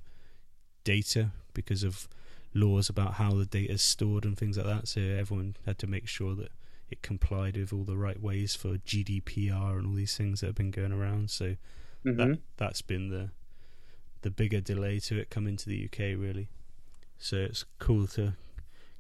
data 0.84 1.32
because 1.54 1.84
of 1.84 2.08
laws 2.54 2.90
about 2.90 3.16
how 3.16 3.34
the 3.34 3.46
data 3.46 3.74
is 3.74 3.82
stored 3.82 4.26
and 4.26 4.38
things 4.38 4.58
like 4.58 4.66
that. 4.66 4.88
So 4.88 5.02
everyone 5.02 5.56
had 5.66 5.78
to 5.80 5.88
make 5.88 6.08
sure 6.08 6.36
that 6.36 6.52
it 6.90 7.02
complied 7.02 7.56
with 7.58 7.72
all 7.72 7.84
the 7.84 7.98
right 7.98 8.20
ways 8.22 8.56
for 8.56 8.78
GDPR 8.78 9.78
and 9.78 9.88
all 9.88 9.94
these 9.94 10.18
things 10.18 10.42
that 10.42 10.48
have 10.48 10.56
been 10.56 10.72
going 10.72 10.92
around. 10.92 11.30
So 11.30 11.56
Mhm. 12.06 12.18
that 12.18 12.40
that's 12.58 12.82
been 12.82 13.10
the 13.10 13.32
the 14.22 14.32
bigger 14.32 14.60
delay 14.62 15.00
to 15.00 15.18
it 15.18 15.30
coming 15.30 15.56
to 15.58 15.70
the 15.70 15.78
UK 15.86 16.16
really. 16.16 16.50
So 17.18 17.38
it's 17.38 17.66
cool 17.80 18.08
to 18.08 18.34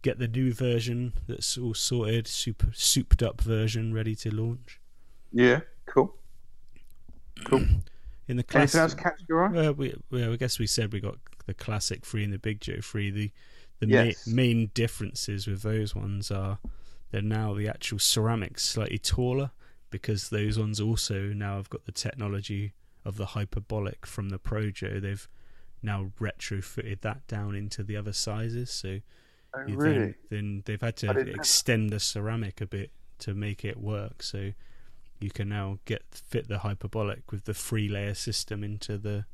get 0.01 0.19
the 0.19 0.27
new 0.27 0.53
version 0.53 1.13
that's 1.27 1.57
all 1.57 1.73
sorted, 1.73 2.27
super 2.27 2.71
souped 2.73 3.21
up 3.23 3.41
version 3.41 3.93
ready 3.93 4.15
to 4.15 4.33
launch. 4.33 4.79
Yeah, 5.31 5.61
cool. 5.85 6.15
Cool. 7.45 7.65
In 8.27 8.37
the 8.37 8.45
Anything 8.53 8.81
else 8.81 8.93
catch 8.93 9.21
your 9.27 9.45
eye? 9.45 9.51
well, 9.51 9.73
we, 9.73 9.95
well, 10.11 10.33
I 10.33 10.35
guess 10.35 10.59
we 10.59 10.67
said 10.67 10.93
we 10.93 10.99
got 10.99 11.17
the 11.45 11.53
classic 11.53 12.05
free 12.05 12.23
and 12.23 12.33
the 12.33 12.39
big 12.39 12.61
Joe 12.61 12.81
free. 12.81 13.09
The 13.11 13.31
the 13.79 13.87
Yes. 13.87 14.27
ma- 14.27 14.33
main 14.35 14.71
differences 14.73 15.47
with 15.47 15.61
those 15.61 15.95
ones 15.95 16.31
are 16.31 16.59
they're 17.11 17.21
now 17.21 17.53
the 17.53 17.67
actual 17.69 17.97
ceramics 17.99 18.63
slightly 18.65 18.97
taller 18.97 19.51
because 19.89 20.29
those 20.29 20.59
ones 20.59 20.79
also 20.81 21.27
now 21.33 21.55
have 21.57 21.69
got 21.69 21.85
the 21.85 21.91
technology 21.93 22.73
of 23.05 23.15
the 23.15 23.27
hyperbolic 23.27 24.05
from 24.05 24.29
the 24.29 24.37
Pro 24.37 24.69
Joe. 24.69 24.99
They've 24.99 25.27
now 25.81 26.11
retrofitted 26.19 26.99
that 27.01 27.25
down 27.27 27.55
into 27.55 27.83
the 27.83 27.95
other 27.95 28.11
sizes, 28.13 28.69
so 28.69 28.99
Oh, 29.55 29.61
really? 29.63 29.97
then, 29.97 30.15
then 30.29 30.63
they've 30.65 30.81
had 30.81 30.97
to 30.97 31.09
extend 31.33 31.89
the 31.89 31.99
ceramic 31.99 32.61
a 32.61 32.67
bit 32.67 32.91
to 33.19 33.33
make 33.33 33.63
it 33.65 33.77
work. 33.77 34.21
So 34.21 34.51
you 35.19 35.31
can 35.31 35.49
now 35.49 35.79
get 35.85 36.03
fit 36.11 36.47
the 36.49 36.59
hyperbolic 36.59 37.31
with 37.31 37.45
the 37.45 37.53
free 37.55 37.87
layer 37.89 38.13
system 38.13 38.63
into 38.63 38.97
the 38.97 39.25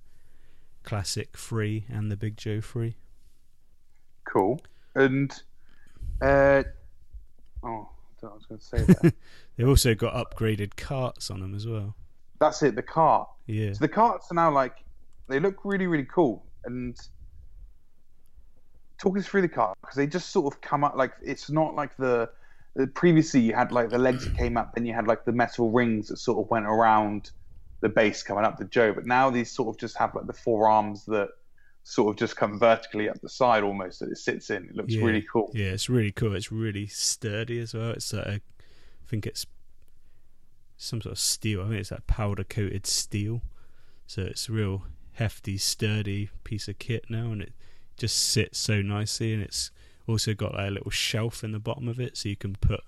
classic 0.86 1.36
free 1.36 1.86
and 1.90 2.12
the 2.12 2.16
Big 2.16 2.38
Joe 2.38 2.62
free. 2.62 2.96
Cool. 4.24 4.60
and 4.96 5.32
uh, 6.22 6.64
oh, 7.64 7.90
I 8.24 8.28
was 8.28 8.46
going 8.48 8.60
to 8.60 8.66
say 8.66 8.78
that. 8.78 9.14
They've 9.58 9.68
also 9.68 9.94
got 9.96 10.14
upgraded 10.14 10.76
carts 10.76 11.30
on 11.30 11.42
them 11.42 11.54
as 11.56 11.68
well. 11.68 11.96
That's 12.40 12.62
it. 12.64 12.76
The 12.76 12.84
cart. 12.84 13.30
Yeah. 13.48 13.74
So 13.74 13.80
the 13.80 13.88
carts 13.88 14.32
are 14.32 14.36
now 14.36 14.52
like 14.52 14.84
they 15.28 15.40
look 15.40 15.64
really 15.64 15.88
really 15.88 16.06
cool 16.06 16.46
and 16.66 16.98
talk 18.98 19.18
us 19.18 19.26
through 19.26 19.42
the 19.42 19.50
cart 19.50 19.78
because 19.82 19.96
they 19.96 20.08
just 20.08 20.30
sort 20.30 20.54
of 20.54 20.62
come 20.62 20.84
up 20.84 20.96
like 20.96 21.14
it's 21.22 21.50
not 21.50 21.76
like 21.76 21.96
the, 21.98 22.30
the 22.76 22.88
previously 22.88 23.42
you 23.42 23.54
had 23.54 23.72
like 23.72 23.90
the 23.90 23.98
legs 23.98 24.26
that 24.26 24.38
came 24.38 24.58
up 24.58 24.74
then 24.74 24.86
you 24.86 24.94
had 24.94 25.08
like 25.08 25.26
the 25.26 25.32
metal 25.32 25.70
rings 25.72 26.08
that 26.08 26.18
sort 26.18 26.44
of 26.44 26.50
went 26.50 26.66
around 26.66 27.32
the 27.86 27.90
base 27.90 28.24
coming 28.24 28.44
up 28.44 28.58
to 28.58 28.66
Joe 28.66 28.92
but 28.94 29.06
now 29.06 29.30
these 29.30 29.52
sort 29.52 29.70
of 29.70 29.80
just 29.80 29.96
have 29.98 30.16
like 30.16 30.26
the 30.26 30.34
four 30.34 30.68
arms 30.68 31.06
that 31.06 31.30
sort 31.84 32.10
of 32.10 32.18
just 32.18 32.36
come 32.36 32.58
vertically 32.58 33.08
up 33.10 33.22
the 33.22 33.30
side 33.30 33.62
almost 33.64 34.00
that 34.00 34.10
it 34.10 34.18
sits 34.18 34.50
in 34.50 34.64
it 34.66 34.76
looks 34.76 34.94
Yeah. 34.96 35.06
really 35.06 35.26
cool 35.32 35.52
Yeah, 35.54 35.68
it's 35.68 35.88
really 35.88 36.12
cool. 36.12 36.36
It's 36.36 36.52
really 36.52 36.88
sturdy 36.88 37.60
as 37.60 37.76
well. 37.76 37.92
It's 37.92 38.12
like 38.12 38.26
a, 38.26 38.32
I 38.34 39.06
think 39.08 39.28
it's 39.28 39.46
some 40.78 41.00
sort 41.02 41.12
of 41.14 41.20
steel. 41.20 41.62
I 41.62 41.66
think 41.70 41.80
it's 41.82 41.92
like 41.92 42.08
powder 42.08 42.44
coated 42.44 42.88
steel. 42.88 43.42
So 44.08 44.24
it's 44.24 44.50
a 44.50 44.52
real 44.52 44.84
hefty, 45.14 45.58
sturdy 45.58 46.30
piece 46.44 46.68
of 46.68 46.80
kit 46.80 47.06
now, 47.10 47.32
and 47.32 47.42
it 47.42 47.54
just 47.98 48.18
sits 48.18 48.58
so 48.60 48.82
nicely. 48.82 49.32
And 49.34 49.42
it's 49.44 49.72
also 50.08 50.34
got 50.34 50.54
like 50.56 50.68
a 50.70 50.72
little 50.72 50.92
shelf 50.92 51.44
in 51.44 51.52
the 51.52 51.60
bottom 51.60 51.88
of 51.88 52.00
it, 52.00 52.18
so 52.18 52.30
you 52.30 52.36
can 52.36 52.56
put 52.56 52.82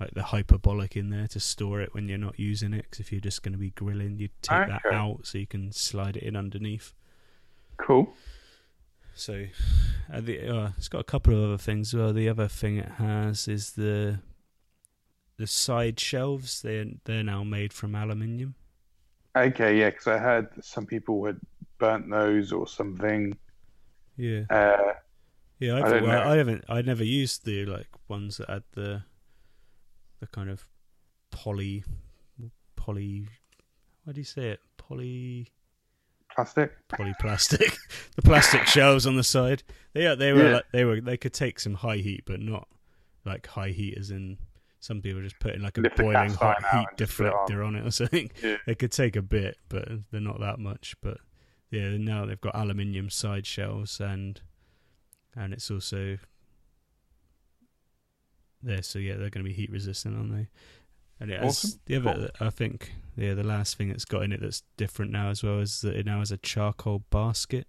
like 0.00 0.12
the 0.14 0.22
hyperbolic 0.24 0.96
in 0.96 1.10
there 1.10 1.26
to 1.28 1.40
store 1.40 1.80
it 1.80 1.94
when 1.94 2.08
you're 2.08 2.18
not 2.18 2.38
using 2.38 2.72
it. 2.72 2.82
Because 2.82 3.00
if 3.00 3.12
you're 3.12 3.20
just 3.20 3.42
going 3.42 3.52
to 3.52 3.58
be 3.58 3.70
grilling, 3.70 4.18
you 4.18 4.28
take 4.42 4.68
that 4.68 4.82
out 4.92 5.20
so 5.26 5.38
you 5.38 5.46
can 5.46 5.72
slide 5.72 6.16
it 6.16 6.22
in 6.22 6.36
underneath. 6.36 6.92
cool 7.76 8.14
So, 9.14 9.46
uh, 10.12 10.20
the, 10.20 10.48
uh, 10.48 10.70
it's 10.76 10.88
got 10.88 11.00
a 11.00 11.04
couple 11.04 11.34
of 11.36 11.42
other 11.44 11.58
things. 11.58 11.92
Well, 11.94 12.12
the 12.12 12.28
other 12.28 12.48
thing 12.48 12.76
it 12.78 12.92
has 12.98 13.48
is 13.48 13.72
the 13.72 14.20
the 15.36 15.46
side 15.46 15.98
shelves. 16.00 16.62
They 16.62 16.98
they're 17.04 17.22
now 17.24 17.44
made 17.44 17.72
from 17.72 17.94
aluminium. 17.94 18.54
okay 19.36 19.78
yeah 19.78 19.90
because 19.90 20.06
I 20.06 20.18
heard 20.18 20.48
some 20.64 20.86
people 20.86 21.24
had 21.26 21.38
burnt 21.78 22.10
those 22.10 22.52
or 22.52 22.66
something 22.66 23.36
Yeah, 24.16 24.42
uh, 24.50 24.94
yeah. 25.60 25.74
I 25.76 25.80
I, 25.80 26.00
well. 26.02 26.28
I 26.28 26.36
haven't. 26.36 26.64
I 26.68 26.82
never 26.82 27.04
used 27.04 27.44
the 27.44 27.66
like 27.66 27.88
ones 28.08 28.38
that 28.38 28.50
had 28.50 28.64
the 28.72 29.04
the 30.20 30.26
kind 30.26 30.50
of 30.50 30.66
poly 31.30 31.84
poly. 32.76 33.28
How 34.06 34.12
do 34.12 34.20
you 34.20 34.24
say 34.24 34.50
it? 34.50 34.60
Poly 34.76 35.48
plastic 36.34 36.72
polyplastic. 36.88 37.76
the 38.16 38.22
plastic 38.22 38.66
shelves 38.66 39.06
on 39.06 39.16
the 39.16 39.24
side. 39.24 39.62
They 39.92 40.06
are, 40.06 40.16
they 40.16 40.32
were 40.32 40.44
Yeah. 40.48 40.54
like, 40.56 40.64
they 40.72 40.84
were 40.84 41.00
they 41.00 41.16
could 41.16 41.32
take 41.34 41.58
some 41.60 41.74
high 41.74 41.96
heat, 41.98 42.24
but 42.26 42.40
not 42.40 42.68
like 43.24 43.46
high 43.46 43.70
heat 43.70 43.96
as 43.98 44.10
in 44.10 44.38
some 44.80 45.02
people 45.02 45.20
just 45.20 45.38
putting 45.40 45.60
like 45.60 45.76
a 45.76 45.80
Lift 45.80 45.96
boiling 45.96 46.30
hot 46.34 46.58
heat 46.72 46.86
and 46.88 46.98
just 46.98 47.16
put 47.16 47.26
it 47.26 47.32
on. 47.34 47.48
deflector 47.48 47.66
on 47.66 47.74
it 47.76 47.84
or 47.86 47.90
something. 48.00 48.30
Yeah. 48.42 48.56
They 48.66 48.74
could 48.76 48.92
take 48.92 49.16
a 49.16 49.22
bit, 49.22 49.56
but 49.68 49.88
they're 50.10 50.20
not 50.20 50.40
that 50.40 50.58
much. 50.60 50.94
But 51.02 51.18
yeah, 51.70 51.96
now 51.98 52.24
they've 52.26 52.40
got 52.40 52.54
aluminium 52.54 53.10
side 53.10 53.44
shelves 53.46 54.00
and 54.00 54.40
and 55.36 55.52
it's 55.52 55.70
also 55.70 56.18
there. 58.62 58.82
So 58.82 58.98
yeah, 58.98 59.12
they're 59.14 59.30
going 59.30 59.44
to 59.44 59.48
be 59.50 59.52
heat 59.52 59.70
resistant, 59.70 60.16
aren't 60.16 60.32
they? 60.32 60.48
And 61.20 61.30
it 61.30 61.40
has 61.40 61.48
Awesome. 61.48 61.80
the 61.86 61.96
other. 61.96 62.30
I 62.40 62.50
think 62.50 62.94
yeah, 63.16 63.34
the 63.34 63.44
last 63.44 63.76
thing 63.76 63.88
that's 63.88 64.04
got 64.04 64.22
in 64.22 64.32
it 64.32 64.40
that's 64.40 64.62
different 64.76 65.12
now 65.12 65.30
as 65.30 65.42
well 65.42 65.60
is 65.60 65.80
that 65.82 65.96
it 65.96 66.06
now 66.06 66.20
has 66.20 66.32
a 66.32 66.38
charcoal 66.38 67.00
basket. 67.10 67.68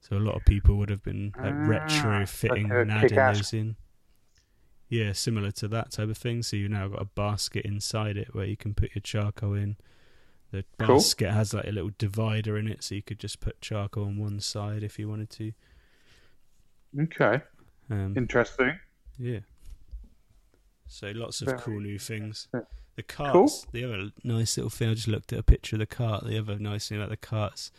So 0.00 0.16
a 0.16 0.20
lot 0.20 0.36
of 0.36 0.44
people 0.44 0.76
would 0.76 0.90
have 0.90 1.02
been 1.02 1.34
like 1.42 1.56
Ah, 1.58 1.58
retrofitting 1.66 2.80
and 2.80 2.90
adding 2.92 3.24
those 3.26 3.52
in. 3.52 3.76
Yeah, 4.88 5.12
similar 5.12 5.50
to 5.52 5.68
that 5.68 5.90
type 5.92 6.08
of 6.08 6.16
thing. 6.18 6.42
So 6.42 6.56
you've 6.56 6.70
now 6.70 6.88
got 6.88 7.02
a 7.02 7.06
basket 7.06 7.64
inside 7.64 8.16
it 8.16 8.34
where 8.34 8.46
you 8.46 8.56
can 8.56 8.74
put 8.74 8.94
your 8.94 9.02
charcoal 9.02 9.54
in. 9.54 9.76
The 10.52 10.64
Cool. 10.78 10.86
basket 10.98 11.32
has 11.32 11.54
like 11.54 11.66
a 11.66 11.72
little 11.72 11.92
divider 11.98 12.58
in 12.58 12.68
it, 12.68 12.82
so 12.84 12.94
you 12.96 13.02
could 13.02 13.18
just 13.20 13.40
put 13.40 13.60
charcoal 13.60 14.06
on 14.06 14.18
one 14.18 14.40
side 14.40 14.82
if 14.84 14.98
you 14.98 15.08
wanted 15.08 15.30
to. 15.32 15.52
okay 16.98 17.42
Um, 17.90 18.14
interesting 18.16 18.78
yeah. 19.18 19.40
So 20.94 21.10
lots 21.12 21.42
of 21.42 21.56
cool 21.56 21.80
new 21.80 21.98
things. 21.98 22.46
The 22.94 23.02
carts, 23.02 23.66
the 23.72 23.84
other 23.84 24.10
nice 24.22 24.56
little 24.56 24.70
thing. 24.70 24.90
I 24.90 24.94
just 24.94 25.08
looked 25.08 25.32
at 25.32 25.40
a 25.40 25.42
picture 25.42 25.74
of 25.74 25.80
the 25.80 25.86
cart. 25.86 26.24
The 26.24 26.38
other 26.38 26.56
nice 26.56 26.88
thing 26.88 26.98
about 26.98 27.10
the 27.10 27.16
carts, 27.16 27.72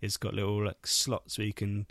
it's 0.00 0.16
got 0.16 0.34
little 0.34 0.64
like 0.64 0.86
slots 0.86 1.36
where 1.36 1.48
you 1.48 1.52
can 1.52 1.88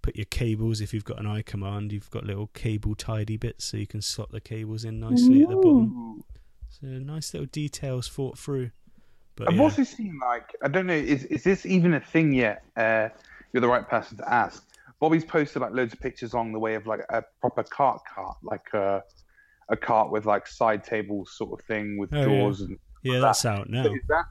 put 0.00 0.16
your 0.16 0.24
cables. 0.24 0.80
If 0.80 0.94
you've 0.94 1.04
got 1.04 1.18
an 1.18 1.26
iKamand, 1.26 1.92
you've 1.92 2.10
got 2.10 2.24
little 2.24 2.46
cable 2.54 2.94
tidy 2.94 3.36
bits, 3.36 3.66
so 3.66 3.76
you 3.76 3.86
can 3.86 4.00
slot 4.00 4.30
the 4.32 4.40
cables 4.40 4.86
in 4.86 5.00
nicely 5.00 5.42
at 5.42 5.50
the 5.50 5.56
bottom. 5.56 6.24
So 6.70 6.86
nice 6.86 7.34
little 7.34 7.48
details 7.52 8.08
thought 8.08 8.38
through. 8.38 8.70
But 9.36 9.50
I've 9.50 9.56
yeah. 9.56 9.62
also 9.62 9.84
seen 9.84 10.18
like 10.18 10.56
I 10.62 10.68
don't 10.68 10.86
know 10.86 10.94
is 10.94 11.24
is 11.24 11.44
this 11.44 11.66
even 11.66 11.92
a 11.92 12.00
thing 12.00 12.32
yet? 12.32 12.64
Uh, 12.74 13.10
you're 13.52 13.60
the 13.60 13.68
right 13.68 13.86
person 13.86 14.16
to 14.16 14.32
ask. 14.32 14.66
Bobby's 14.98 15.26
posted 15.26 15.60
like 15.60 15.72
loads 15.72 15.92
of 15.92 16.00
pictures 16.00 16.32
along 16.32 16.52
the 16.52 16.58
way 16.58 16.74
of 16.74 16.86
like 16.86 17.00
a 17.10 17.22
proper 17.42 17.64
cart 17.64 18.00
cart, 18.14 18.38
like 18.42 18.72
a 18.72 19.02
a 19.70 19.76
cart 19.76 20.10
with 20.10 20.26
like 20.26 20.46
side 20.46 20.84
tables 20.84 21.32
sort 21.36 21.58
of 21.58 21.64
thing 21.66 21.96
with 21.98 22.12
Oh, 22.12 22.18
yeah. 22.18 22.24
doors 22.26 22.60
and. 22.60 22.78
yeah, 23.02 23.20
that's 23.20 23.44
out 23.46 23.70
now. 23.70 23.84
So 23.84 23.94
that 24.08 24.24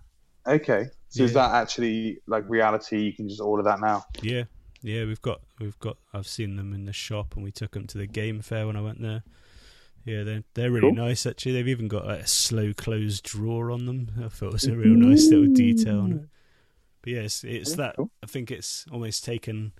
okay? 0.47 0.85
So 1.09 1.23
is 1.23 1.33
that 1.33 1.51
actually 1.55 2.19
like 2.27 2.47
reality? 2.47 2.99
You 3.01 3.13
can 3.13 3.27
just 3.27 3.41
order 3.41 3.63
that 3.63 3.79
now. 3.79 4.03
Yeah, 4.21 4.43
yeah, 4.81 5.05
we've 5.05 5.21
got 5.21 5.41
we've 5.59 5.79
got. 5.79 5.97
I've 6.13 6.27
seen 6.27 6.55
them 6.55 6.73
in 6.73 6.85
the 6.85 6.93
shop, 6.93 7.35
and 7.35 7.43
we 7.43 7.51
took 7.51 7.71
them 7.71 7.87
to 7.87 7.97
the 7.97 8.05
game 8.07 8.41
fair 8.41 8.67
when 8.67 8.75
I 8.75 8.81
went 8.81 9.01
there. 9.01 9.23
Yeah, 10.05 10.23
they're 10.23 10.43
they're 10.53 10.71
really 10.71 10.91
Cool. 10.93 11.05
nice 11.07 11.25
actually. 11.25 11.53
They've 11.53 11.67
even 11.67 11.87
got 11.87 12.05
like, 12.05 12.21
a 12.21 12.27
slow 12.27 12.73
close 12.73 13.21
drawer 13.21 13.71
on 13.71 13.85
them. 13.85 14.11
I 14.23 14.27
thought 14.29 14.47
it 14.47 14.53
was 14.53 14.65
a 14.65 14.75
real 14.75 14.95
nice 14.95 15.27
little 15.29 15.53
detail 15.53 15.99
on 16.01 16.11
it. 16.13 16.21
But 17.01 17.13
yeah, 17.13 17.19
it's, 17.21 17.43
it's 17.43 17.73
that. 17.75 17.95
cool. 17.95 18.11
I 18.23 18.27
think 18.27 18.51
it's 18.51 18.85
almost 18.91 19.23
taken 19.23 19.71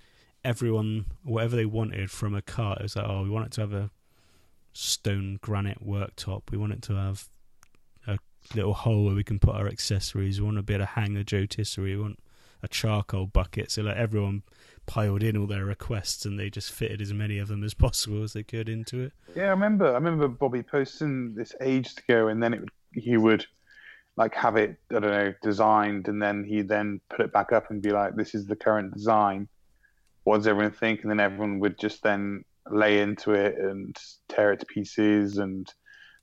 everyone 0.44 1.06
whatever 1.24 1.56
they 1.58 1.66
wanted 1.66 2.10
from 2.10 2.34
a 2.34 2.42
cart. 2.42 2.80
It 2.80 2.84
was 2.84 2.96
like, 2.96 3.06
oh, 3.08 3.24
we 3.24 3.30
want 3.30 3.48
it 3.48 3.52
to 3.54 3.62
have 3.62 3.74
a 3.74 3.90
stone 4.74 5.40
granite 5.42 5.86
worktop. 5.86 6.44
We 6.52 6.58
want 6.58 6.74
it 6.74 6.82
to 6.84 6.96
have 6.96 7.28
a 8.08 8.18
little 8.56 8.74
hole 8.74 9.06
where 9.06 9.16
we 9.16 9.24
can 9.24 9.40
put 9.40 9.56
our 9.56 9.68
accessories. 9.68 10.40
We 10.40 10.46
want 10.46 10.58
to 10.58 10.64
be 10.64 10.74
able 10.74 10.86
to 10.86 10.92
hang 10.92 11.18
a 11.18 11.24
Joe 11.24 11.46
Tisserie. 11.46 11.96
We 11.96 12.02
want 12.02 12.20
a 12.62 12.68
charcoal 12.68 13.28
bucket. 13.28 13.72
So 13.72 13.84
like 13.84 13.98
everyone 13.98 14.44
piled 14.86 15.22
in 15.22 15.38
all 15.38 15.48
their 15.48 15.66
requests 15.66 16.26
and 16.26 16.40
they 16.40 16.50
just 16.50 16.72
fitted 16.72 17.02
as 17.02 17.14
many 17.14 17.38
of 17.38 17.48
them 17.48 17.64
as 17.64 17.74
possible 17.76 18.24
as 18.24 18.34
they 18.34 18.44
could 18.44 18.70
into 18.70 19.02
it. 19.02 19.14
Yeah, 19.36 19.46
I 19.46 19.50
remember. 19.50 19.88
I 19.88 19.94
remember 19.94 20.28
Bobby 20.28 20.64
posting 20.64 21.36
this 21.36 21.54
ages 21.62 21.96
ago, 21.98 22.28
and 22.28 22.42
then 22.42 22.54
it 22.54 22.64
he 22.94 23.18
would 23.18 23.46
like 24.18 24.34
have 24.34 24.58
it, 24.58 24.78
I 24.90 25.00
don't 25.00 25.12
know, 25.12 25.34
designed, 25.44 26.08
and 26.08 26.22
then 26.22 26.44
he 26.44 26.62
then 26.62 27.00
put 27.10 27.22
it 27.22 27.32
back 27.32 27.52
up 27.52 27.70
and 27.70 27.82
be 27.82 27.92
like, 27.92 28.16
"This 28.16 28.34
is 28.34 28.48
the 28.48 28.56
current 28.56 28.94
design. 28.94 29.48
What 30.24 30.38
does 30.38 30.48
everyone 30.48 30.72
think?" 30.72 31.02
And 31.02 31.12
then 31.12 31.20
everyone 31.20 31.60
would 31.60 31.78
just 31.78 32.02
then 32.04 32.44
lay 32.70 33.02
into 33.02 33.34
it 33.34 33.58
and 33.58 33.96
tear 34.28 34.54
it 34.54 34.60
to 34.62 34.66
pieces, 34.66 35.38
and 35.38 35.72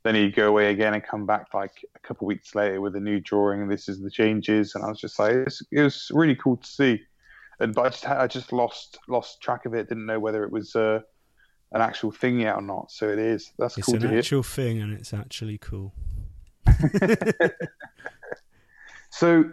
then 0.04 0.14
he'd 0.14 0.34
go 0.34 0.48
away 0.48 0.70
again 0.70 0.94
and 0.94 1.02
come 1.02 1.26
back 1.26 1.52
like 1.54 1.72
a 1.94 1.98
couple 2.00 2.26
of 2.26 2.28
weeks 2.28 2.54
later 2.54 2.80
with 2.80 2.94
a 2.96 3.00
new 3.00 3.20
drawing, 3.20 3.66
this 3.68 3.88
is 3.88 4.00
the 4.00 4.10
changes. 4.10 4.74
And 4.74 4.84
I 4.84 4.88
was 4.88 5.00
just 5.00 5.18
like, 5.18 5.32
it 5.32 5.44
was, 5.44 5.66
it 5.72 5.82
was 5.82 6.10
really 6.14 6.36
cool 6.36 6.56
to 6.58 6.66
see. 6.66 7.00
And 7.60 7.74
but 7.74 7.82
I 7.86 7.88
just 7.88 8.06
I 8.06 8.26
just 8.26 8.52
lost 8.52 8.98
lost 9.08 9.40
track 9.40 9.66
of 9.66 9.74
it. 9.74 9.88
Didn't 9.88 10.06
know 10.06 10.20
whether 10.20 10.44
it 10.44 10.52
was. 10.52 10.76
Uh, 10.76 11.00
an 11.72 11.80
actual 11.82 12.12
thing 12.12 12.38
yet 12.38 12.54
or 12.54 12.62
not. 12.62 12.92
So 12.92 13.08
it 13.08 13.18
is. 13.18 13.50
That's 13.58 13.76
It's 13.76 13.86
cool 13.86 13.96
an 13.96 14.02
to 14.02 14.08
hear. 14.08 14.18
actual 14.20 14.44
thing 14.44 14.80
and 14.80 14.92
it's 14.94 15.12
actually 15.12 15.58
cool. 15.58 15.92
So 19.10 19.50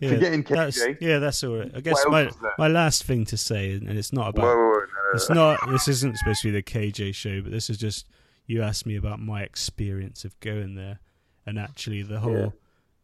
Yeah, 0.00 0.08
forgetting 0.10 0.42
That's, 0.42 0.82
KJ. 0.84 0.98
yeah, 1.00 1.18
that's 1.18 1.42
all 1.44 1.56
right. 1.58 1.70
I 1.74 1.80
guess 1.80 2.02
my 2.08 2.30
my 2.58 2.68
last 2.68 3.04
thing 3.04 3.24
to 3.26 3.36
say, 3.36 3.72
and 3.72 3.88
it's 3.90 4.12
not 4.12 4.28
about 4.30 4.44
whoa, 4.44 4.56
whoa, 4.56 4.75
it's 5.16 5.30
not 5.30 5.58
this 5.68 5.88
isn't 5.88 6.16
supposed 6.18 6.42
to 6.42 6.48
be 6.48 6.52
the 6.52 6.62
KJ 6.62 7.14
show, 7.14 7.42
but 7.42 7.50
this 7.52 7.68
is 7.70 7.78
just 7.78 8.06
you 8.46 8.62
asked 8.62 8.86
me 8.86 8.96
about 8.96 9.18
my 9.20 9.42
experience 9.42 10.24
of 10.24 10.38
going 10.40 10.74
there, 10.76 11.00
and 11.44 11.58
actually 11.58 12.02
the 12.02 12.20
whole 12.20 12.32
Yeah. 12.36 12.48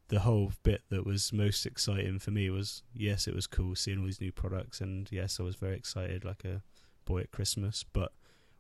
the 0.09 0.21
whole 0.21 0.53
bit 0.63 0.83
that 0.91 1.05
was 1.07 1.33
most 1.33 1.65
exciting 1.67 2.19
for 2.19 2.31
me 2.31 2.51
was 2.51 2.83
yes, 2.95 3.27
it 3.27 3.35
was 3.35 3.47
cool 3.47 3.75
seeing 3.75 3.99
all 3.99 4.05
these 4.07 4.21
new 4.21 4.33
products, 4.33 4.81
and 4.81 5.09
yes, 5.11 5.41
I 5.41 5.43
was 5.43 5.57
very 5.57 5.77
excited 5.77 6.25
like 6.25 6.45
a 6.45 6.63
boy 7.05 7.23
at 7.23 7.33
Christmas, 7.33 7.85
but 7.93 8.13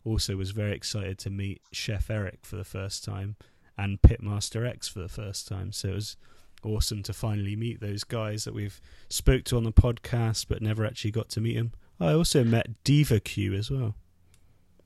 also 0.05 0.35
was 0.37 0.51
very 0.51 0.75
excited 0.75 1.19
to 1.21 1.31
meet 1.31 1.62
Chef 1.73 2.11
Eric 2.11 2.41
for 2.45 2.57
the 2.57 2.65
first 2.65 3.05
time 3.05 3.37
and 3.79 4.03
Pitmaster 4.03 4.67
X 4.69 4.88
for 4.88 4.99
the 4.99 5.09
first 5.09 5.47
time. 5.47 5.71
So 5.73 5.91
it 5.91 5.95
was 5.95 6.17
awesome 6.65 7.03
to 7.05 7.12
finally 7.12 7.55
meet 7.55 7.81
those 7.81 8.03
guys 8.05 8.43
that 8.45 8.55
we've 8.55 8.81
spoke 9.09 9.45
to 9.45 9.57
on 9.57 9.62
the 9.65 9.73
podcast, 9.73 10.47
but 10.49 10.61
never 10.61 10.85
actually 10.85 11.12
got 11.12 11.29
to 11.31 11.41
meet 11.41 11.55
them. 11.57 11.73
I 12.03 12.15
also 12.15 12.45
met 12.45 12.83
Diva 12.85 13.21
Q 13.21 13.55
as 13.55 13.71
well. 13.71 13.95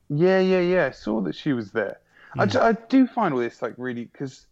Yeah, 0.09 0.39
yeah, 0.39 0.59
yeah. 0.61 0.85
I 0.85 0.91
saw 0.91 1.21
that 1.21 1.35
she 1.35 1.53
was 1.53 1.71
there. 1.71 1.97
I, 2.37 2.45
Mm. 2.45 2.51
ju- 2.51 2.59
I 2.59 2.71
do 2.73 3.07
find 3.07 3.33
all 3.33 3.39
this 3.39 3.61
like 3.61 3.73
really 3.77 4.05
because 4.05 4.45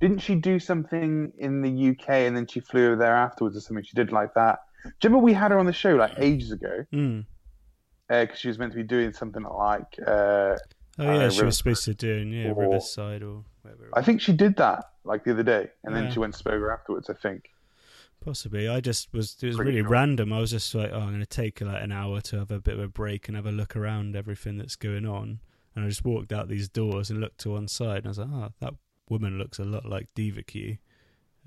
didn't 0.00 0.18
she 0.18 0.34
do 0.34 0.58
something 0.58 1.32
in 1.38 1.62
the 1.62 1.90
UK 1.90 2.08
and 2.26 2.36
then 2.36 2.46
she 2.46 2.60
flew 2.60 2.86
over 2.86 2.96
there 2.96 3.14
afterwards 3.14 3.56
or 3.56 3.60
something? 3.60 3.84
She 3.84 3.94
did 3.94 4.12
like 4.12 4.34
that. 4.34 4.60
Do 4.84 4.88
you 4.90 4.94
remember 5.08 5.24
we 5.24 5.32
had 5.32 5.50
her 5.50 5.58
on 5.58 5.66
the 5.66 5.72
show 5.72 5.94
like 5.96 6.12
ages 6.18 6.52
ago? 6.52 6.84
Mm. 6.92 7.24
because 8.08 8.38
she 8.38 8.48
was 8.48 8.58
meant 8.58 8.72
to 8.72 8.76
be 8.76 8.82
doing 8.82 9.12
something 9.12 9.42
like. 9.42 9.94
Uh, 10.06 10.56
Oh 10.96 11.02
yeah, 11.02 11.10
Uh, 11.24 11.30
she 11.30 11.38
River- 11.38 11.46
was 11.46 11.58
supposed 11.58 11.84
to 11.86 11.94
do 11.94 12.06
yeah 12.18 12.50
or- 12.50 12.54
Riverside 12.54 13.22
or 13.24 13.42
whatever. 13.62 13.88
I 13.94 14.02
think 14.02 14.20
she 14.20 14.32
did 14.32 14.54
that 14.58 14.84
like 15.04 15.24
the 15.24 15.32
other 15.32 15.42
day, 15.42 15.68
and 15.82 15.92
Yeah. 15.94 16.02
then 16.02 16.12
she 16.12 16.20
went 16.20 16.34
to 16.34 16.44
Spoga 16.44 16.72
afterwards. 16.72 17.10
I 17.10 17.14
think. 17.14 17.50
Possibly. 18.24 18.68
I 18.68 18.80
just 18.80 19.12
was. 19.12 19.36
It 19.42 19.46
was 19.48 19.56
Pretty 19.56 19.72
really 19.72 19.82
sure. 19.82 19.90
random. 19.90 20.32
I 20.32 20.38
was 20.40 20.50
just 20.50 20.74
like, 20.74 20.90
oh, 20.92 20.98
I'm 21.00 21.08
going 21.08 21.20
to 21.20 21.26
take 21.26 21.60
like 21.60 21.82
an 21.82 21.92
hour 21.92 22.20
to 22.22 22.38
have 22.38 22.50
a 22.50 22.58
bit 22.60 22.74
of 22.74 22.80
a 22.80 22.88
break 22.88 23.28
and 23.28 23.36
have 23.36 23.46
a 23.46 23.52
look 23.52 23.76
around 23.76 24.16
everything 24.16 24.56
that's 24.56 24.76
going 24.76 25.04
on. 25.04 25.40
And 25.76 25.84
I 25.84 25.88
just 25.88 26.04
walked 26.04 26.32
out 26.32 26.48
these 26.48 26.68
doors 26.68 27.10
and 27.10 27.20
looked 27.20 27.38
to 27.40 27.50
one 27.50 27.68
side, 27.68 27.98
and 27.98 28.06
I 28.06 28.08
was 28.10 28.18
like, 28.18 28.28
oh, 28.32 28.48
that 28.60 28.74
woman 29.10 29.38
looks 29.38 29.58
a 29.58 29.64
lot 29.64 29.84
like 29.84 30.08
Diva 30.14 30.42
Q. 30.42 30.78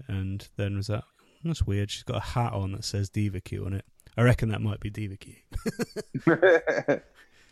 And 0.07 0.47
then 0.57 0.75
was 0.77 0.87
that 0.87 1.03
that's 1.43 1.63
weird. 1.63 1.89
She's 1.89 2.03
got 2.03 2.17
a 2.17 2.19
hat 2.19 2.53
on 2.53 2.73
that 2.73 2.83
says 2.83 3.09
Diva 3.09 3.41
Q 3.41 3.65
on 3.65 3.73
it. 3.73 3.85
I 4.15 4.21
reckon 4.23 4.49
that 4.49 4.61
might 4.61 4.79
be 4.79 4.89
Diva 4.91 5.17
Q. 5.17 5.33
that 6.25 7.01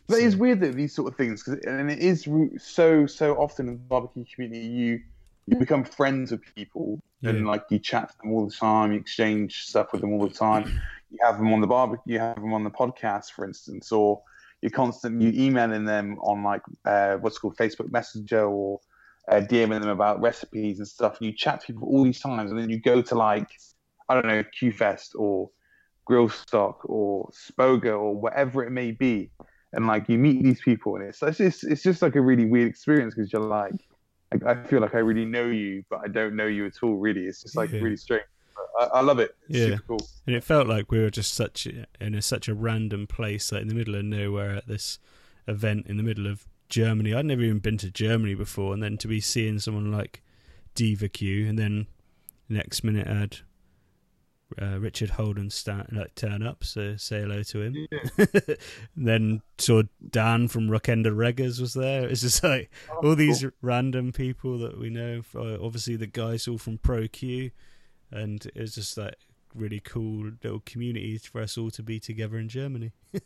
is 0.09 0.33
So- 0.33 0.38
weird 0.39 0.59
that 0.61 0.75
these 0.75 0.93
sort 0.93 1.11
of 1.11 1.17
things, 1.17 1.41
'cause- 1.43 1.59
and 1.65 1.89
it 1.89 1.99
is 1.99 2.27
so 2.59 3.05
so 3.07 3.35
often 3.38 3.67
in 3.67 3.73
the 3.73 3.79
barbecue 3.79 4.25
community 4.33 4.65
you 4.67 4.99
you 5.47 5.58
become 5.58 5.84
friends 5.84 6.31
with 6.31 6.41
people 6.55 7.01
and 7.23 7.45
like 7.45 7.63
you 7.69 7.79
chat 7.79 8.10
to 8.10 8.17
them 8.21 8.31
all 8.31 8.47
the 8.47 8.53
time, 8.53 8.91
you 8.91 8.99
exchange 8.99 9.63
stuff 9.63 9.91
with 9.91 10.01
them 10.01 10.13
all 10.13 10.27
the 10.27 10.34
time. 10.34 10.81
You 11.12 11.19
have 11.23 11.38
them 11.38 11.53
on 11.53 11.62
the 11.62 11.67
barbecue, 11.67 12.13
you 12.13 12.19
have 12.19 12.36
them 12.36 12.53
on 12.53 12.63
the 12.63 12.69
podcast, 12.69 13.31
for 13.31 13.45
instance, 13.45 13.91
or 13.91 14.21
you're 14.62 14.71
constantly 14.71 15.39
emailing 15.39 15.86
them 15.86 16.17
on 16.19 16.43
like 16.43 16.62
uh, 16.86 17.15
what's 17.17 17.38
called 17.38 17.58
Facebook 17.58 17.91
Messenger 17.91 18.45
or 18.45 18.79
uh, 19.31 19.41
DMing 19.41 19.81
them 19.81 19.89
about 19.89 20.21
recipes 20.21 20.79
and 20.79 20.88
stuff. 20.88 21.17
And 21.19 21.27
you 21.27 21.34
chat 21.34 21.62
to 21.62 21.67
people 21.67 21.88
all 21.88 22.03
these 22.03 22.19
times, 22.19 22.51
and 22.51 22.60
then 22.60 22.69
you 22.69 22.79
go 22.79 23.01
to 23.01 23.15
like 23.15 23.47
I 24.10 24.13
don't 24.15 24.27
know 24.27 24.43
Q 24.58 24.71
Fest 24.71 25.13
or 25.15 25.49
Grillstock 26.10 26.77
or 26.86 27.29
Spoga 27.31 27.97
or 27.97 28.15
whatever 28.15 28.63
it 28.63 28.71
may 28.71 28.91
be, 28.91 29.29
and 29.73 29.88
like 29.88 30.10
you 30.10 30.17
meet 30.17 30.43
these 30.43 30.62
people, 30.62 30.95
and 30.95 31.05
it's 31.05 31.21
it's 31.21 31.38
just 31.38 31.63
it's 31.63 31.84
just 31.84 32.01
like 32.01 32.15
a 32.15 32.21
really 32.21 32.45
weird 32.45 32.67
experience 32.67 33.15
because 33.15 33.31
you're 33.31 33.41
like, 33.41 33.75
like, 34.33 34.43
I 34.43 34.63
feel 34.63 34.81
like 34.81 34.95
I 34.95 34.99
really 34.99 35.25
know 35.25 35.45
you, 35.45 35.83
but 35.89 36.01
I 36.03 36.07
don't 36.07 36.35
know 36.35 36.47
you 36.47 36.65
at 36.65 36.73
all. 36.83 36.95
Really, 36.95 37.25
it's 37.25 37.41
just 37.43 37.55
like 37.55 37.71
Yeah. 37.71 37.79
really 37.81 37.97
strange. 37.97 38.23
I, 38.79 38.85
I 38.85 39.01
love 39.01 39.19
it. 39.19 39.35
It's 39.49 39.59
Yeah. 39.59 39.65
super 39.67 39.83
cool. 39.88 40.07
And 40.27 40.35
it 40.35 40.43
felt 40.43 40.67
like 40.67 40.91
we 40.91 40.99
were 40.99 41.09
just 41.09 41.33
such 41.33 41.67
in 41.67 42.15
a, 42.15 42.21
such 42.21 42.47
a 42.47 42.53
random 42.55 43.07
place, 43.07 43.51
like 43.51 43.61
in 43.61 43.67
the 43.67 43.75
middle 43.75 43.95
of 43.95 44.05
nowhere, 44.05 44.55
at 44.55 44.67
this 44.67 44.99
event 45.47 45.88
in 45.88 45.97
the 45.97 46.03
middle 46.03 46.27
of 46.27 46.45
Germany. 46.69 47.13
I'd 47.13 47.25
never 47.25 47.43
even 47.43 47.59
been 47.59 47.77
to 47.77 47.91
Germany 47.91 48.33
before, 48.35 48.73
and 48.73 48.81
then 48.81 48.97
to 48.97 49.07
be 49.07 49.21
seeing 49.21 49.59
someone 49.59 49.91
like 49.91 50.21
Diva 50.73 51.07
Q, 51.07 51.47
and 51.47 51.57
then 51.59 51.88
next 52.49 52.83
minute 52.83 53.07
I 53.07 53.13
had 53.19 53.38
uh, 54.62 54.79
Richard 54.79 55.10
Holden 55.12 55.49
stand, 55.49 55.88
like 55.91 56.13
turn 56.15 56.43
up, 56.45 56.63
so 56.63 56.95
say 56.97 57.21
hello 57.21 57.41
to 57.43 57.62
him. 57.62 57.88
And 58.17 58.58
then 58.95 59.41
saw 59.58 59.84
Dan 60.10 60.47
from 60.47 60.67
Rockenda 60.69 61.08
Reggers 61.15 61.60
was 61.60 61.73
there. 61.73 62.08
It's 62.08 62.21
just 62.21 62.43
like 62.43 62.69
Oh, 62.91 63.10
all 63.10 63.15
these 63.15 63.43
random 63.62 64.12
people 64.12 64.58
that 64.60 64.77
we 64.79 64.89
know. 64.89 65.21
uh, 65.36 65.58
Obviously, 65.63 65.95
the 65.95 66.08
guys 66.08 66.47
all 66.47 66.58
from 66.60 66.77
Pro 66.77 67.08
Q, 67.08 67.51
and 68.12 68.45
it 68.45 68.60
was 68.62 68.75
just 68.75 68.97
like 68.97 69.15
really 69.55 69.79
cool 69.79 70.31
little 70.43 70.62
community 70.65 71.17
for 71.17 71.41
us 71.41 71.58
all 71.58 71.71
to 71.71 71.81
be 71.81 71.99
together 71.99 72.38
in 72.38 72.47
Germany. 72.49 72.91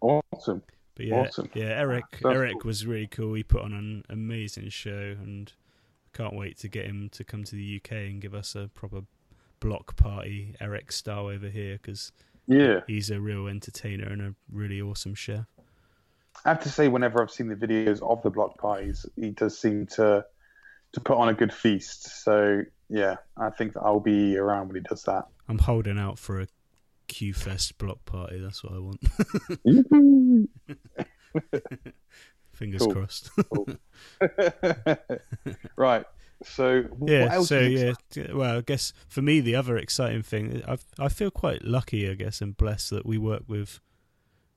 Awesome. 0.00 0.62
But 0.94 1.06
yeah, 1.06 1.14
Awesome. 1.20 1.48
yeah, 1.54 1.66
Eric 1.78 2.04
That's 2.22 2.24
Eric 2.34 2.52
cool. 2.60 2.68
was 2.68 2.86
really 2.86 3.06
cool. 3.06 3.34
He 3.34 3.42
put 3.42 3.62
on 3.62 3.72
an 3.72 4.04
amazing 4.10 4.68
show, 4.70 5.14
and 5.22 5.52
I 6.12 6.16
can't 6.16 6.34
wait 6.34 6.58
to 6.58 6.68
get 6.68 6.86
him 6.86 7.08
to 7.12 7.24
come 7.24 7.44
to 7.44 7.54
the 7.54 7.80
UK 7.82 7.92
and 7.92 8.20
give 8.20 8.34
us 8.34 8.54
a 8.54 8.68
proper 8.74 9.02
block 9.62 9.96
party 9.96 10.54
Eric 10.60 10.90
style 10.92 11.26
over 11.28 11.48
here 11.48 11.78
because 11.80 12.10
Yeah. 12.48 12.80
he's 12.88 13.10
a 13.10 13.20
real 13.20 13.46
entertainer 13.46 14.08
and 14.08 14.20
a 14.20 14.34
really 14.50 14.80
awesome 14.82 15.14
chef. 15.14 15.46
I 16.44 16.48
have 16.48 16.62
to 16.64 16.68
say, 16.68 16.88
whenever 16.88 17.22
I've 17.22 17.30
seen 17.30 17.46
the 17.48 17.54
videos 17.54 18.02
of 18.02 18.20
the 18.22 18.30
block 18.30 18.58
parties, 18.58 19.06
he 19.16 19.30
does 19.30 19.56
seem 19.58 19.86
to 19.98 20.24
to 20.94 21.00
put 21.00 21.16
on 21.16 21.28
a 21.28 21.34
good 21.34 21.52
feast. 21.52 22.22
So 22.24 22.62
yeah, 22.88 23.16
I 23.36 23.50
think 23.50 23.74
that 23.74 23.80
I'll 23.80 24.00
be 24.00 24.36
around 24.36 24.66
when 24.68 24.76
he 24.76 24.82
does 24.82 25.04
that. 25.04 25.26
I'm 25.48 25.58
holding 25.58 25.98
out 25.98 26.18
for 26.18 26.40
a 26.40 26.48
Q 27.06 27.32
Fest 27.32 27.78
block 27.78 28.04
party. 28.04 28.40
That's 28.40 28.62
what 28.64 28.72
I 28.74 28.78
want. 28.78 29.00
Fingers 32.52 32.82
Cool. 32.82 32.92
crossed. 32.92 33.30
right. 35.76 36.04
So 36.44 36.82
what 36.82 37.10
yeah. 37.10 37.28
else 37.32 37.48
So 37.48 37.60
yeah. 37.60 37.94
Well, 38.32 38.58
I 38.58 38.60
guess 38.60 38.92
for 39.08 39.22
me, 39.22 39.40
the 39.40 39.54
other 39.54 39.76
exciting 39.76 40.22
thing, 40.22 40.62
I 40.66 40.78
I 40.98 41.08
feel 41.08 41.30
quite 41.30 41.64
lucky, 41.64 42.08
I 42.08 42.14
guess, 42.14 42.40
and 42.40 42.56
blessed 42.56 42.90
that 42.90 43.06
we 43.06 43.18
work 43.18 43.42
with 43.46 43.80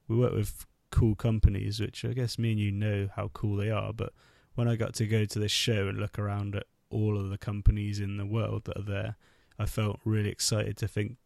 we 0.08 0.16
work 0.18 0.34
with 0.34 0.66
cool 0.92 1.16
companies, 1.16 1.80
which 1.80 2.06
I 2.06 2.14
guess 2.14 2.38
me 2.40 2.52
and 2.52 2.60
you 2.60 2.72
know 2.72 3.10
how 3.16 3.30
cool 3.34 3.58
they 3.58 3.70
are. 3.72 3.92
But 3.94 4.14
when 4.56 4.68
I 4.68 4.76
got 4.76 4.94
to 4.96 5.08
go 5.08 5.26
to 5.26 5.40
this 5.40 5.52
show 5.52 5.88
and 5.88 5.98
look 6.00 6.18
around 6.18 6.56
at 6.56 6.66
all 6.90 7.18
of 7.20 7.30
the 7.30 7.38
companies 7.38 8.00
in 8.00 8.18
the 8.18 8.26
world 8.26 8.66
that 8.66 8.78
are 8.78 8.84
there, 8.84 9.16
I 9.60 9.66
felt 9.66 10.00
really 10.06 10.30
excited 10.30 10.78
to 10.78 10.88
think 10.88 11.18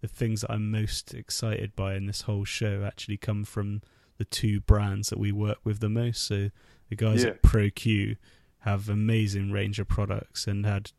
the 0.00 0.08
things 0.08 0.42
that 0.42 0.52
I'm 0.52 0.70
most 0.70 1.14
excited 1.14 1.74
by 1.74 1.94
in 1.94 2.06
this 2.06 2.22
whole 2.22 2.44
show 2.44 2.84
actually 2.84 3.16
come 3.16 3.44
from 3.44 3.80
the 4.18 4.24
two 4.26 4.60
brands 4.60 5.08
that 5.08 5.18
we 5.18 5.32
work 5.32 5.58
with 5.64 5.80
the 5.80 5.88
most. 5.88 6.26
So 6.26 6.50
the 6.90 6.96
guys 6.96 7.22
Yeah. 7.24 7.30
at 7.30 7.42
ProQ 7.42 8.16
have 8.64 8.88
amazing 8.88 9.50
range 9.52 9.78
of 9.78 9.88
products 9.88 10.46
and 10.46 10.64
had 10.66 10.90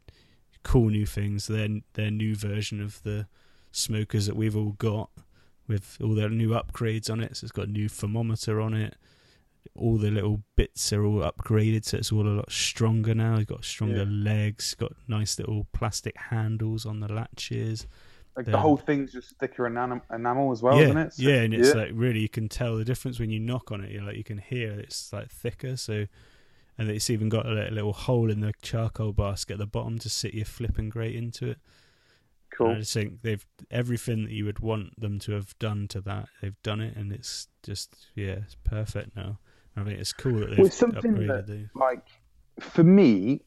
cool 0.63 0.89
new 0.89 1.05
things. 1.05 1.47
Their 1.47 1.67
their 1.93 2.11
new 2.11 2.35
version 2.35 2.81
of 2.81 3.01
the 3.03 3.27
smokers 3.71 4.25
that 4.25 4.35
we've 4.35 4.55
all 4.55 4.75
got 4.77 5.09
with 5.67 5.97
all 6.01 6.13
their 6.15 6.29
new 6.29 6.49
upgrades 6.49 7.09
on 7.09 7.19
it. 7.21 7.37
So 7.37 7.45
it's 7.45 7.51
got 7.51 7.67
a 7.67 7.71
new 7.71 7.89
thermometer 7.89 8.61
on 8.61 8.73
it. 8.73 8.95
All 9.75 9.97
the 9.97 10.11
little 10.11 10.43
bits 10.55 10.93
are 10.93 11.03
all 11.03 11.21
upgraded, 11.21 11.85
so 11.85 11.97
it's 11.97 12.11
all 12.11 12.27
a 12.27 12.29
lot 12.29 12.51
stronger 12.51 13.15
now. 13.15 13.39
You've 13.39 13.47
got 13.47 13.65
stronger 13.65 14.03
Yeah. 14.03 14.31
legs, 14.33 14.75
got 14.75 14.93
nice 15.07 15.37
little 15.39 15.65
plastic 15.73 16.15
handles 16.17 16.85
on 16.85 16.99
the 16.99 17.11
latches. 17.11 17.87
like 18.37 18.43
the- 18.47 18.51
the 18.51 18.59
whole 18.59 18.75
thing's 18.75 19.13
just 19.13 19.37
thicker 19.39 19.63
enam- 19.63 20.01
enamel 20.13 20.51
as 20.51 20.61
well, 20.61 20.75
yeah, 20.75 20.83
isn't 20.87 20.97
it? 20.97 21.13
So- 21.13 21.23
yeah, 21.23 21.41
and 21.43 21.53
it's 21.53 21.69
yeah. 21.69 21.73
like 21.83 21.91
really 21.93 22.19
you 22.19 22.27
can 22.27 22.49
tell 22.49 22.75
the 22.75 22.83
difference 22.83 23.17
when 23.17 23.29
you 23.29 23.39
knock 23.39 23.71
on 23.71 23.79
it. 23.81 23.91
You 23.91 24.01
like 24.01 24.17
you 24.17 24.25
can 24.25 24.39
hear 24.39 24.71
it's 24.73 25.13
like 25.13 25.29
thicker. 25.31 25.77
So, 25.77 26.05
and 26.77 26.89
it's 26.89 27.09
even 27.09 27.29
got 27.29 27.45
a 27.45 27.49
little 27.71 27.93
hole 27.93 28.29
in 28.29 28.41
the 28.41 28.53
charcoal 28.61 29.13
basket 29.13 29.53
at 29.53 29.59
the 29.59 29.65
bottom 29.65 29.97
to 29.99 30.09
sit 30.09 30.33
your 30.33 30.45
flipping 30.45 30.89
grate 30.89 31.15
into 31.15 31.49
it. 31.49 31.57
And 32.51 32.57
cool. 32.57 32.71
I 32.71 32.79
just 32.79 32.93
think 32.93 33.21
they've 33.21 33.45
everything 33.69 34.23
that 34.23 34.31
you 34.31 34.45
would 34.45 34.59
want 34.59 34.99
them 34.99 35.19
to 35.19 35.33
have 35.33 35.57
done 35.59 35.87
to 35.89 36.01
that. 36.01 36.27
They've 36.41 36.61
done 36.63 36.79
it, 36.81 36.95
and 36.95 37.11
it's 37.11 37.47
just 37.63 38.07
yeah, 38.15 38.37
it's 38.45 38.55
perfect 38.63 39.15
now. 39.15 39.39
I 39.77 39.83
think 39.83 39.99
it's 39.99 40.13
cool 40.13 40.39
that 40.39 40.51
they've 40.51 40.59
Well, 40.59 40.69
something 40.69 41.27
that- 41.27 41.47
the. 41.47 41.67
Like 41.75 42.05
for 42.61 42.83
me, 42.83 43.41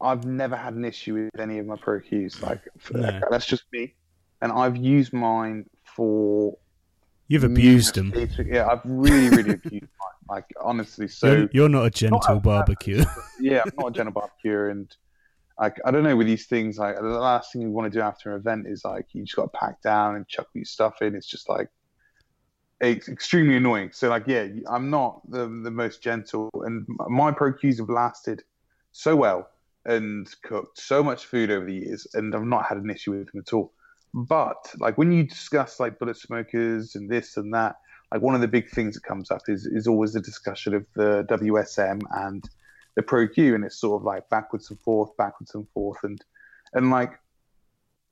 I've 0.00 0.24
never 0.24 0.56
had 0.56 0.74
an 0.74 0.84
issue 0.86 1.14
with 1.14 1.38
any 1.40 1.58
of 1.58 1.66
my 1.66 1.76
Pro 1.76 2.00
Qs. 2.00 2.40
Like 2.42 2.62
No. 2.92 3.20
that's 3.30 3.44
just 3.46 3.64
me, 3.72 3.94
and 4.40 4.52
I've 4.52 4.76
used 4.76 5.12
mine 5.12 5.68
for. 5.84 6.56
You've 7.26 7.44
abused 7.44 7.94
them. 7.96 8.14
Yeah, 8.46 8.68
I've 8.68 8.80
really, 8.86 9.28
really 9.28 9.50
abused 9.54 9.72
mine. 9.82 10.07
Like 10.28 10.44
honestly, 10.60 11.08
so 11.08 11.32
you're, 11.32 11.48
you're 11.52 11.68
not 11.68 11.86
a 11.86 11.90
gentle 11.90 12.20
Not 12.26 12.36
a- 12.36 12.40
barbecue. 12.40 13.04
yeah, 13.40 13.62
I'm 13.64 13.72
not 13.78 13.88
a 13.88 13.92
gentle 13.92 14.12
barbecue, 14.12 14.70
and 14.70 14.94
like 15.58 15.78
I 15.84 15.90
don't 15.90 16.02
know 16.02 16.16
with 16.16 16.26
these 16.26 16.46
things. 16.46 16.78
Like 16.78 16.96
the 16.96 17.02
last 17.02 17.52
thing 17.52 17.62
you 17.62 17.70
want 17.70 17.90
to 17.92 17.98
do 17.98 18.02
after 18.02 18.34
an 18.34 18.40
event 18.40 18.66
is 18.68 18.84
like 18.84 19.06
you 19.12 19.24
just 19.24 19.36
got 19.36 19.52
to 19.52 19.58
pack 19.58 19.80
down 19.82 20.16
and 20.16 20.28
chuck 20.28 20.48
your 20.54 20.64
stuff 20.64 21.00
in. 21.00 21.14
It's 21.14 21.26
just 21.26 21.48
like 21.48 21.68
it's 22.80 23.08
extremely 23.08 23.56
annoying. 23.56 23.90
So 23.92 24.08
like 24.08 24.24
yeah, 24.26 24.46
I'm 24.68 24.90
not 24.90 25.22
the 25.30 25.46
the 25.46 25.70
most 25.70 26.02
gentle, 26.02 26.50
and 26.64 26.86
my 27.08 27.32
pro 27.32 27.52
Qs 27.52 27.78
have 27.78 27.88
lasted 27.88 28.42
so 28.92 29.16
well 29.16 29.48
and 29.84 30.28
cooked 30.42 30.78
so 30.78 31.02
much 31.02 31.26
food 31.26 31.50
over 31.50 31.64
the 31.64 31.74
years, 31.74 32.06
and 32.14 32.34
I've 32.34 32.42
not 32.42 32.66
had 32.66 32.78
an 32.78 32.90
issue 32.90 33.12
with 33.12 33.32
them 33.32 33.42
at 33.46 33.52
all. 33.52 33.72
But 34.14 34.74
like 34.78 34.98
when 34.98 35.12
you 35.12 35.24
discuss 35.24 35.80
like 35.80 35.98
bullet 35.98 36.16
smokers 36.16 36.94
and 36.94 37.10
this 37.10 37.36
and 37.36 37.52
that, 37.54 37.76
like 38.12 38.22
one 38.22 38.34
of 38.34 38.40
the 38.40 38.48
big 38.48 38.70
things 38.70 38.94
that 38.94 39.02
comes 39.02 39.30
up 39.30 39.42
is 39.48 39.66
is 39.66 39.86
always 39.86 40.12
the 40.12 40.20
discussion 40.20 40.74
of 40.74 40.86
the 40.94 41.26
WSM 41.28 42.00
and 42.10 42.48
the 42.94 43.02
Pro 43.02 43.28
Q, 43.28 43.54
and 43.54 43.64
it's 43.64 43.78
sort 43.78 44.00
of 44.00 44.04
like 44.04 44.28
backwards 44.28 44.70
and 44.70 44.80
forth, 44.80 45.16
backwards 45.16 45.54
and 45.54 45.68
forth, 45.70 45.98
and 46.02 46.22
and 46.72 46.90
like 46.90 47.12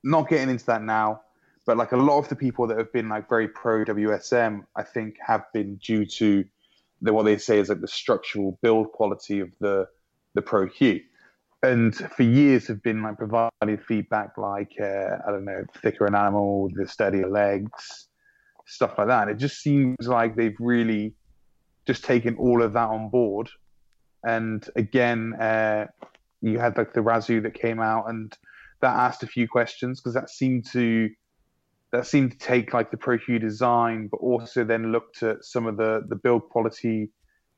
not 0.03 0.29
getting 0.29 0.49
into 0.49 0.65
that 0.67 0.83
now, 0.83 1.21
but 1.65 1.77
like 1.77 1.91
a 1.91 1.97
lot 1.97 2.19
of 2.19 2.29
the 2.29 2.35
people 2.35 2.67
that 2.67 2.77
have 2.77 2.93
been 2.93 3.09
like 3.09 3.27
very 3.27 3.47
pro 3.47 3.83
WSM, 3.83 4.65
I 4.75 4.83
think, 4.83 5.17
have 5.25 5.43
been 5.53 5.75
due 5.77 6.05
to 6.05 6.45
the 7.01 7.13
what 7.13 7.23
they 7.23 7.37
say 7.37 7.59
is 7.59 7.69
like 7.69 7.81
the 7.81 7.87
structural 7.87 8.57
build 8.61 8.91
quality 8.91 9.39
of 9.39 9.49
the 9.59 9.87
the 10.33 10.41
Pro 10.41 10.67
Q, 10.67 11.01
and 11.63 11.95
for 11.95 12.23
years 12.23 12.67
have 12.67 12.83
been 12.83 13.01
like 13.01 13.17
providing 13.17 13.77
feedback 13.87 14.37
like 14.37 14.73
uh, 14.79 15.17
I 15.27 15.31
don't 15.31 15.45
know 15.45 15.65
thicker 15.81 16.05
an 16.05 16.15
animal, 16.15 16.69
the 16.73 16.87
steadier 16.87 17.29
legs, 17.29 18.06
stuff 18.67 18.97
like 18.97 19.07
that. 19.07 19.23
And 19.23 19.31
it 19.31 19.37
just 19.37 19.61
seems 19.61 20.07
like 20.07 20.35
they've 20.35 20.55
really 20.59 21.13
just 21.85 22.03
taken 22.03 22.35
all 22.35 22.61
of 22.61 22.73
that 22.73 22.89
on 22.89 23.09
board 23.09 23.49
and 24.23 24.67
again, 24.75 25.33
uh, 25.39 25.87
you 26.41 26.59
had 26.59 26.77
like 26.77 26.93
the 26.93 26.99
Razoo 27.01 27.41
that 27.43 27.53
came 27.53 27.79
out 27.79 28.09
and 28.09 28.35
that 28.81 28.93
asked 28.95 29.23
a 29.23 29.27
few 29.27 29.47
questions 29.47 29.99
because 29.99 30.13
that 30.13 30.29
seemed 30.29 30.65
to 30.71 31.09
that 31.91 32.05
seemed 32.05 32.33
to 32.33 32.37
take 32.37 32.73
like 32.73 32.91
the 32.91 32.97
ProQ 32.97 33.39
design, 33.39 34.09
but 34.11 34.17
also 34.17 34.65
then 34.65 34.91
looked 34.91 35.23
at 35.23 35.45
some 35.45 35.65
of 35.65 35.77
the 35.77 36.03
the 36.07 36.15
build 36.15 36.49
quality 36.49 37.09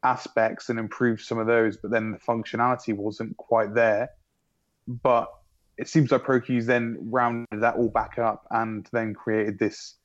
aspects 0.04 0.70
and 0.70 0.80
improved 0.80 1.22
some 1.22 1.40
of 1.40 1.48
those. 1.48 1.78
But 1.78 1.92
then 1.92 2.12
the 2.12 2.20
functionality 2.20 2.96
wasn't 2.96 3.36
quite 3.38 3.74
there. 3.74 4.10
But 4.88 5.30
it 5.78 5.88
seems 5.88 6.12
like 6.12 6.24
ProQ's 6.24 6.66
then 6.66 6.98
rounded 7.10 7.62
that 7.62 7.76
all 7.76 7.90
back 7.90 8.20
up 8.20 8.46
and 8.52 8.88
then 8.92 9.14
created 9.14 9.58
this 9.58 9.96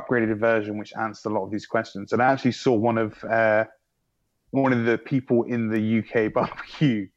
upgraded 0.00 0.36
version 0.38 0.78
which 0.78 0.92
answered 1.00 1.30
a 1.30 1.32
lot 1.32 1.44
of 1.44 1.50
these 1.50 1.66
questions. 1.66 2.12
And 2.12 2.22
I 2.22 2.32
actually 2.32 2.52
saw 2.52 2.74
one 2.74 2.98
of 2.98 3.22
uh, 3.24 3.64
one 4.50 4.72
of 4.72 4.84
the 4.84 4.98
people 4.98 5.44
in 5.44 5.68
the 5.68 5.98
UK 5.98 6.32
barbecue 6.34 7.08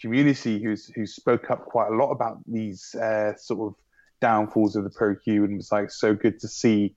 community 0.00 0.62
who's 0.62 0.86
who 0.88 1.06
spoke 1.06 1.50
up 1.50 1.64
quite 1.64 1.88
a 1.88 1.94
lot 1.94 2.10
about 2.10 2.38
these 2.46 2.94
uh, 2.94 3.34
sort 3.36 3.72
of 3.72 3.74
downfalls 4.20 4.76
of 4.76 4.84
the 4.84 4.90
ProQ 4.90 5.44
and 5.44 5.56
was 5.56 5.72
like 5.72 5.90
so 5.90 6.14
good 6.14 6.38
to 6.40 6.48
see 6.48 6.94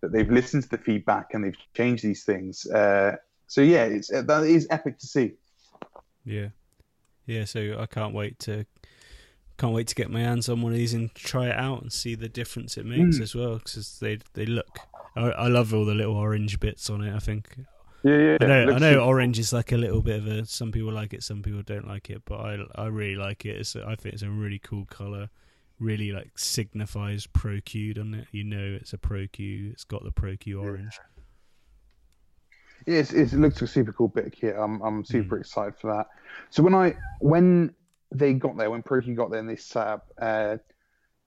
that 0.00 0.12
they've 0.12 0.30
listened 0.30 0.62
to 0.62 0.68
the 0.68 0.78
feedback 0.78 1.28
and 1.32 1.44
they've 1.44 1.56
changed 1.74 2.04
these 2.04 2.24
things. 2.24 2.66
Uh, 2.66 3.16
so 3.46 3.60
yeah, 3.60 3.84
it's 3.84 4.08
that 4.08 4.44
is 4.44 4.66
epic 4.70 4.98
to 4.98 5.06
see. 5.06 5.32
Yeah, 6.24 6.48
yeah. 7.26 7.44
So 7.44 7.76
I 7.78 7.86
can't 7.86 8.14
wait 8.14 8.38
to 8.40 8.66
can't 9.56 9.72
wait 9.72 9.86
to 9.88 9.94
get 9.94 10.10
my 10.10 10.20
hands 10.20 10.48
on 10.48 10.62
one 10.62 10.72
of 10.72 10.78
these 10.78 10.94
and 10.94 11.14
try 11.14 11.46
it 11.46 11.56
out 11.56 11.82
and 11.82 11.92
see 11.92 12.14
the 12.14 12.28
difference 12.28 12.76
it 12.76 12.86
makes 12.86 13.18
mm. 13.18 13.22
as 13.22 13.34
well 13.34 13.58
because 13.58 13.98
they 14.00 14.18
they 14.34 14.46
look. 14.46 14.78
I, 15.16 15.30
I, 15.30 15.48
love 15.48 15.72
all 15.72 15.84
the 15.84 15.94
little 15.94 16.16
orange 16.16 16.58
bits 16.58 16.90
on 16.90 17.02
it. 17.02 17.14
I 17.14 17.20
think. 17.20 17.56
Yeah, 18.02 18.16
yeah. 18.18 18.36
I 18.40 18.46
know. 18.46 18.72
I 18.72 18.78
know. 18.78 18.98
Orange 19.04 19.38
is 19.38 19.52
like 19.52 19.70
a 19.70 19.76
little 19.76 20.02
bit 20.02 20.18
of 20.18 20.26
a. 20.26 20.44
Some 20.44 20.72
people 20.72 20.92
like 20.92 21.14
it. 21.14 21.22
Some 21.22 21.42
people 21.42 21.62
don't 21.62 21.86
like 21.86 22.10
it. 22.10 22.22
But 22.24 22.40
I 22.40 22.58
I 22.74 22.86
really 22.86 23.16
like 23.16 23.44
it. 23.44 23.56
It's, 23.56 23.76
I 23.76 23.94
think 23.94 24.14
it's 24.14 24.22
a 24.22 24.30
really 24.30 24.58
cool 24.58 24.86
color. 24.86 25.30
Really 25.78 26.12
like 26.12 26.36
signifies 26.36 27.26
ProQ, 27.26 27.94
doesn't 27.94 28.14
it? 28.14 28.26
You 28.32 28.44
know, 28.44 28.78
it's 28.80 28.92
a 28.92 28.98
ProQ. 28.98 29.72
It's 29.72 29.84
got 29.84 30.02
the 30.02 30.10
ProQ 30.10 30.60
orange. 30.60 30.98
Yeah. 32.86 32.98
It's, 32.98 33.12
it's, 33.12 33.32
it 33.32 33.38
looks 33.38 33.56
like 33.56 33.62
a 33.62 33.66
super 33.66 33.92
cool 33.92 34.08
bit 34.08 34.26
of 34.26 34.32
kit. 34.32 34.56
I'm 34.58 34.80
I'm 34.82 35.04
super 35.04 35.36
mm. 35.36 35.40
excited 35.40 35.76
for 35.76 35.94
that. 35.94 36.08
So 36.50 36.62
when 36.62 36.74
I 36.74 36.96
when 37.20 37.74
they 38.14 38.32
got 38.34 38.56
there 38.56 38.70
when 38.70 38.82
ProQ 38.82 39.16
got 39.16 39.30
there 39.30 39.40
and 39.40 39.48
they 39.48 39.56
set 39.56 39.86
up. 39.86 40.06
Uh, 40.20 40.56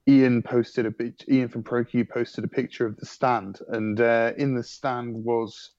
Ian 0.08 0.42
posted 0.42 0.86
a 0.86 0.92
bit. 0.92 1.24
Ian 1.30 1.50
from 1.50 1.64
ProQ 1.64 2.10
posted 2.10 2.44
a 2.44 2.48
picture 2.48 2.86
of 2.86 2.96
the 2.98 3.06
stand, 3.06 3.60
and 3.70 4.00
uh, 4.00 4.32
in 4.38 4.56
the 4.56 4.64
stand 4.64 5.14
was 5.14 5.72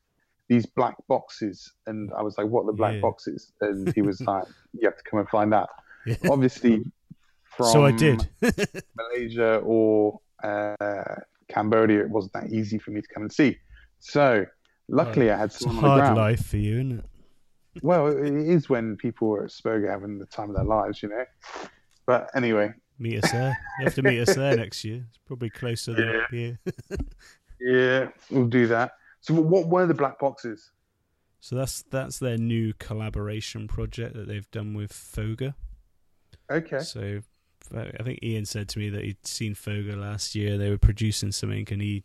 these 0.48 0.66
black 0.66 0.96
boxes, 1.08 1.72
and 1.86 2.10
I 2.16 2.22
was 2.22 2.36
like, 2.36 2.46
"What 2.46 2.64
are 2.64 2.66
the 2.66 2.72
black 2.74 2.94
yeah. 2.94 3.00
boxes?" 3.00 3.52
And 3.62 3.92
he 3.94 4.02
was 4.02 4.20
like, 4.26 4.44
"You 4.74 4.86
have 4.86 4.98
to 4.98 5.02
come 5.04 5.20
and 5.20 5.28
find 5.28 5.52
that." 5.52 5.68
Yeah. 6.06 6.16
Obviously, 6.30 6.84
from 7.56 7.66
so 7.66 7.86
I 7.86 7.92
did 7.92 8.28
Malaysia 8.96 9.56
or 9.64 10.20
uh, 10.44 11.16
Cambodia, 11.48 12.00
it 12.00 12.10
wasn't 12.10 12.34
that 12.34 12.50
easy 12.50 12.78
for 12.78 12.90
me 12.90 13.00
to 13.00 13.08
come 13.08 13.22
and 13.22 13.32
see. 13.32 13.56
So 13.98 14.44
luckily, 14.88 15.30
I 15.30 15.38
had 15.38 15.52
some 15.52 15.74
hard 15.76 16.16
life 16.16 16.44
for 16.44 16.58
you, 16.58 16.74
isn't 16.74 16.98
it? 16.98 17.04
Well, 17.82 18.08
it 18.08 18.32
is 18.32 18.68
when 18.68 18.96
people 18.96 19.32
are 19.34 19.44
at 19.44 19.50
Spoga 19.50 19.90
having 19.90 20.18
the 20.18 20.26
time 20.26 20.50
of 20.50 20.56
their 20.56 20.64
lives, 20.64 21.02
you 21.02 21.08
know. 21.08 21.24
But 22.06 22.30
anyway, 22.34 22.72
meet 22.98 23.24
us 23.24 23.30
there. 23.30 23.58
You 23.78 23.84
have 23.84 23.94
to 23.94 24.02
meet 24.02 24.20
us 24.20 24.34
there 24.34 24.56
next 24.56 24.84
year. 24.84 25.04
It's 25.08 25.18
probably 25.26 25.50
closer 25.50 25.94
than 25.94 26.08
yeah. 26.08 26.26
here. 26.30 26.58
yeah, 27.60 28.08
we'll 28.30 28.46
do 28.46 28.66
that. 28.68 28.92
So, 29.20 29.34
what 29.34 29.68
were 29.68 29.86
the 29.86 29.94
black 29.94 30.18
boxes? 30.18 30.70
So 31.40 31.56
that's 31.56 31.82
that's 31.90 32.18
their 32.18 32.36
new 32.36 32.72
collaboration 32.78 33.68
project 33.68 34.14
that 34.14 34.26
they've 34.26 34.50
done 34.50 34.74
with 34.74 34.92
Foga. 34.92 35.54
Okay. 36.50 36.80
So 36.80 37.20
uh, 37.74 37.84
I 37.98 38.02
think 38.02 38.20
Ian 38.22 38.44
said 38.44 38.68
to 38.70 38.78
me 38.78 38.88
that 38.90 39.04
he'd 39.04 39.26
seen 39.26 39.54
Foga 39.54 39.96
last 39.96 40.34
year. 40.34 40.58
They 40.58 40.70
were 40.70 40.78
producing 40.78 41.32
something, 41.32 41.66
and 41.70 41.80
he 41.80 42.04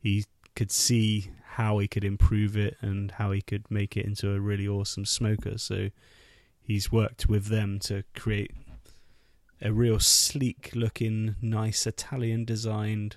he 0.00 0.24
could 0.54 0.70
see 0.70 1.30
how 1.54 1.78
he 1.78 1.86
could 1.86 2.04
improve 2.04 2.56
it 2.56 2.76
and 2.80 3.12
how 3.12 3.30
he 3.30 3.40
could 3.40 3.70
make 3.70 3.96
it 3.96 4.04
into 4.04 4.32
a 4.32 4.40
really 4.40 4.66
awesome 4.66 5.04
smoker. 5.04 5.58
So 5.58 5.90
he's 6.60 6.90
worked 6.90 7.28
with 7.28 7.46
them 7.46 7.78
to 7.80 8.04
create 8.14 8.50
a 9.62 9.72
real 9.72 10.00
sleek 10.00 10.70
looking, 10.74 11.36
nice 11.40 11.86
Italian 11.86 12.44
designed 12.44 13.16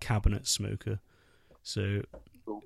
cabinet 0.00 0.46
smoker. 0.46 1.00
So 1.62 2.02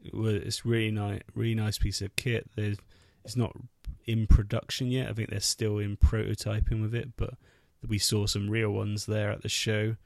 it's 0.04 0.64
really 0.66 0.90
nice, 0.90 1.22
really 1.34 1.54
nice 1.54 1.78
piece 1.78 2.02
of 2.02 2.14
kit. 2.16 2.50
There's, 2.56 2.78
it's 3.24 3.36
not 3.36 3.56
in 4.06 4.26
production 4.26 4.88
yet. 4.88 5.08
I 5.08 5.12
think 5.12 5.30
they're 5.30 5.40
still 5.40 5.78
in 5.78 5.96
prototyping 5.96 6.82
with 6.82 6.94
it, 6.94 7.16
but 7.16 7.34
we 7.86 7.98
saw 7.98 8.26
some 8.26 8.50
real 8.50 8.70
ones 8.70 9.06
there 9.06 9.30
at 9.30 9.42
the 9.42 9.48
show, 9.48 9.96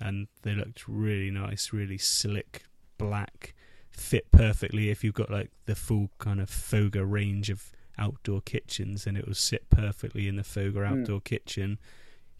and 0.00 0.28
they 0.42 0.54
looked 0.54 0.86
really 0.88 1.30
nice, 1.30 1.72
really 1.72 1.98
slick, 1.98 2.64
black, 2.98 3.53
fit 3.96 4.30
perfectly 4.32 4.90
if 4.90 5.04
you've 5.04 5.14
got 5.14 5.30
like 5.30 5.50
the 5.66 5.74
full 5.74 6.10
kind 6.18 6.40
of 6.40 6.50
Foga 6.50 7.04
range 7.04 7.50
of 7.50 7.72
outdoor 7.98 8.40
kitchens, 8.40 9.06
and 9.06 9.16
it 9.16 9.26
will 9.26 9.34
sit 9.34 9.70
perfectly 9.70 10.28
in 10.28 10.36
the 10.36 10.42
Foga 10.42 10.86
hmm. 10.86 11.00
outdoor 11.00 11.20
mm. 11.20 11.24
kitchen. 11.24 11.78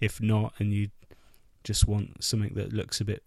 If 0.01 0.21
not, 0.21 0.55
and 0.59 0.73
you 0.73 0.89
just 1.63 1.87
want 1.87 2.23
something 2.23 2.55
that 2.55 2.73
looks 2.73 3.01
a 3.01 3.05
bit, 3.05 3.23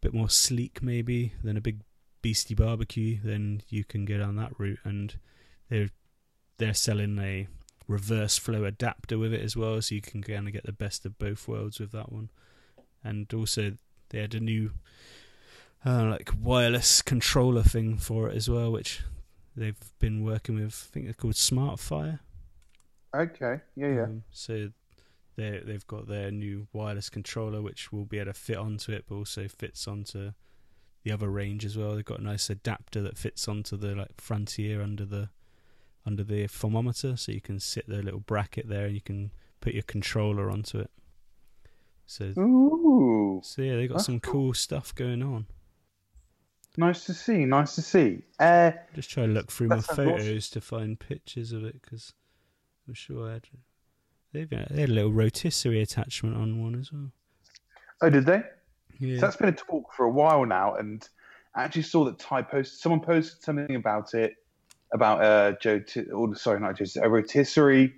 bit 0.00 0.12
more 0.12 0.28
sleek, 0.28 0.82
maybe 0.82 1.32
than 1.42 1.56
a 1.56 1.60
big 1.60 1.80
beastie 2.20 2.54
barbecue, 2.54 3.18
then 3.22 3.62
you 3.68 3.84
can 3.84 4.04
go 4.04 4.18
down 4.18 4.36
that 4.36 4.58
route. 4.58 4.80
And 4.84 5.18
they're 5.70 5.90
they're 6.58 6.74
selling 6.74 7.18
a 7.18 7.48
reverse 7.88 8.38
flow 8.38 8.64
adapter 8.64 9.18
with 9.18 9.32
it 9.32 9.40
as 9.40 9.56
well, 9.56 9.80
so 9.80 9.94
you 9.94 10.00
can 10.00 10.22
kind 10.22 10.46
of 10.46 10.52
get 10.52 10.64
the 10.64 10.72
best 10.72 11.06
of 11.06 11.18
both 11.18 11.46
worlds 11.48 11.78
with 11.78 11.92
that 11.92 12.12
one. 12.12 12.30
And 13.04 13.32
also, 13.32 13.74
they 14.10 14.20
had 14.20 14.34
a 14.34 14.40
new 14.40 14.72
uh, 15.84 16.04
like 16.04 16.30
wireless 16.40 17.02
controller 17.02 17.62
thing 17.62 17.96
for 17.98 18.28
it 18.28 18.36
as 18.36 18.48
well, 18.48 18.70
which 18.72 19.02
they've 19.56 19.78
been 19.98 20.24
working 20.24 20.56
with. 20.56 20.88
I 20.90 20.92
think 20.92 21.06
they're 21.06 21.14
called 21.14 21.34
SmartFire. 21.34 22.20
Okay. 23.14 23.60
Yeah, 23.76 23.88
yeah. 23.88 24.02
Um, 24.04 24.22
so 24.30 24.70
they 25.36 25.60
they've 25.64 25.86
got 25.86 26.08
their 26.08 26.30
new 26.30 26.68
wireless 26.72 27.10
controller, 27.10 27.60
which 27.60 27.92
will 27.92 28.04
be 28.04 28.18
able 28.18 28.32
to 28.32 28.38
fit 28.38 28.56
onto 28.56 28.92
it, 28.92 29.04
but 29.08 29.16
also 29.16 29.48
fits 29.48 29.86
onto 29.88 30.32
the 31.04 31.12
other 31.12 31.28
range 31.28 31.64
as 31.64 31.76
well. 31.76 31.94
They've 31.94 32.04
got 32.04 32.20
a 32.20 32.24
nice 32.24 32.48
adapter 32.48 33.02
that 33.02 33.18
fits 33.18 33.48
onto 33.48 33.76
the 33.76 33.94
like 33.94 34.20
frontier 34.20 34.82
under 34.82 35.04
the 35.04 35.30
under 36.06 36.24
the 36.24 36.46
thermometer, 36.46 37.16
so 37.16 37.32
you 37.32 37.40
can 37.40 37.60
sit 37.60 37.88
the 37.88 38.02
little 38.02 38.20
bracket 38.20 38.68
there 38.68 38.86
and 38.86 38.94
you 38.94 39.00
can 39.00 39.30
put 39.60 39.74
your 39.74 39.82
controller 39.82 40.50
onto 40.50 40.78
it. 40.78 40.90
So, 42.06 42.24
Ooh, 42.38 43.40
so 43.44 43.62
yeah, 43.62 43.76
they 43.76 43.86
got 43.86 44.02
some 44.02 44.20
cool, 44.20 44.32
cool 44.32 44.54
stuff 44.54 44.94
going 44.94 45.22
on. 45.22 45.46
Nice 46.76 47.04
to 47.04 47.14
see. 47.14 47.44
Nice 47.44 47.74
to 47.74 47.82
see. 47.82 48.22
Uh, 48.40 48.72
Just 48.94 49.10
try 49.10 49.26
to 49.26 49.32
look 49.32 49.52
through 49.52 49.68
my 49.68 49.80
photos 49.80 50.48
awesome. 50.48 50.60
to 50.60 50.60
find 50.60 50.98
pictures 50.98 51.52
of 51.52 51.64
it 51.64 51.80
because 51.82 52.14
I'm 52.88 52.94
sure 52.94 53.28
I 53.28 53.34
had. 53.34 53.46
They've 54.32 54.48
got, 54.48 54.70
they 54.70 54.80
had 54.80 54.88
a 54.88 54.92
little 54.92 55.12
rotisserie 55.12 55.82
attachment 55.82 56.36
on 56.36 56.62
one 56.62 56.80
as 56.80 56.90
well. 56.90 57.12
Oh, 58.00 58.08
did 58.08 58.24
they? 58.24 58.42
Yeah. 58.98 59.16
So 59.16 59.20
that's 59.22 59.36
been 59.36 59.50
a 59.50 59.52
talk 59.52 59.92
for 59.92 60.06
a 60.06 60.10
while 60.10 60.46
now, 60.46 60.74
and 60.76 61.06
I 61.54 61.64
actually 61.64 61.82
saw 61.82 62.04
that 62.06 62.18
Ty 62.18 62.42
posted. 62.42 62.78
Someone 62.78 63.00
posted 63.00 63.42
something 63.42 63.76
about 63.76 64.14
it 64.14 64.34
about 64.94 65.22
uh 65.22 65.52
Joe. 65.60 65.82
Or 66.14 66.34
sorry, 66.34 66.60
not 66.60 66.78
Joe. 66.78 67.02
A 67.02 67.08
rotisserie 67.08 67.92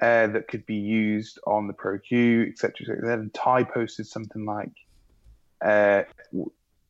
uh, 0.00 0.28
that 0.28 0.48
could 0.48 0.64
be 0.66 0.76
used 0.76 1.38
on 1.46 1.66
the 1.66 1.72
ProQ, 1.72 2.48
etc. 2.48 2.96
Then 3.02 3.30
Ty 3.34 3.64
posted 3.64 4.06
something 4.06 4.44
like. 4.44 4.72
Uh, 5.60 6.02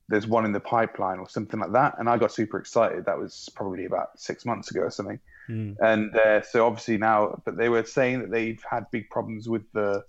there's 0.09 0.27
one 0.27 0.45
in 0.45 0.53
the 0.53 0.61
pipeline 0.61 1.19
or 1.19 1.29
something 1.29 1.61
like 1.61 1.73
that. 1.73 1.95
And 1.99 2.09
I 2.09 2.19
got 2.19 2.33
super 2.33 2.59
excited. 2.59 3.07
That 3.07 3.19
was 3.19 3.49
probably 3.55 3.87
about 3.87 4.19
six 4.19 4.45
months 4.45 4.71
ago 4.71 4.83
or 4.83 4.90
something. 4.90 5.19
Mm. 5.49 5.77
And 5.81 6.17
uh, 6.17 6.43
so 6.43 6.67
obviously 6.67 6.99
now, 6.99 7.40
but 7.45 7.57
they 7.57 7.69
were 7.69 7.85
saying 7.85 8.21
that 8.21 8.31
they've 8.31 8.62
had 8.69 8.90
big 8.90 9.09
problems 9.11 9.49
with 9.49 9.62
the 9.73 10.05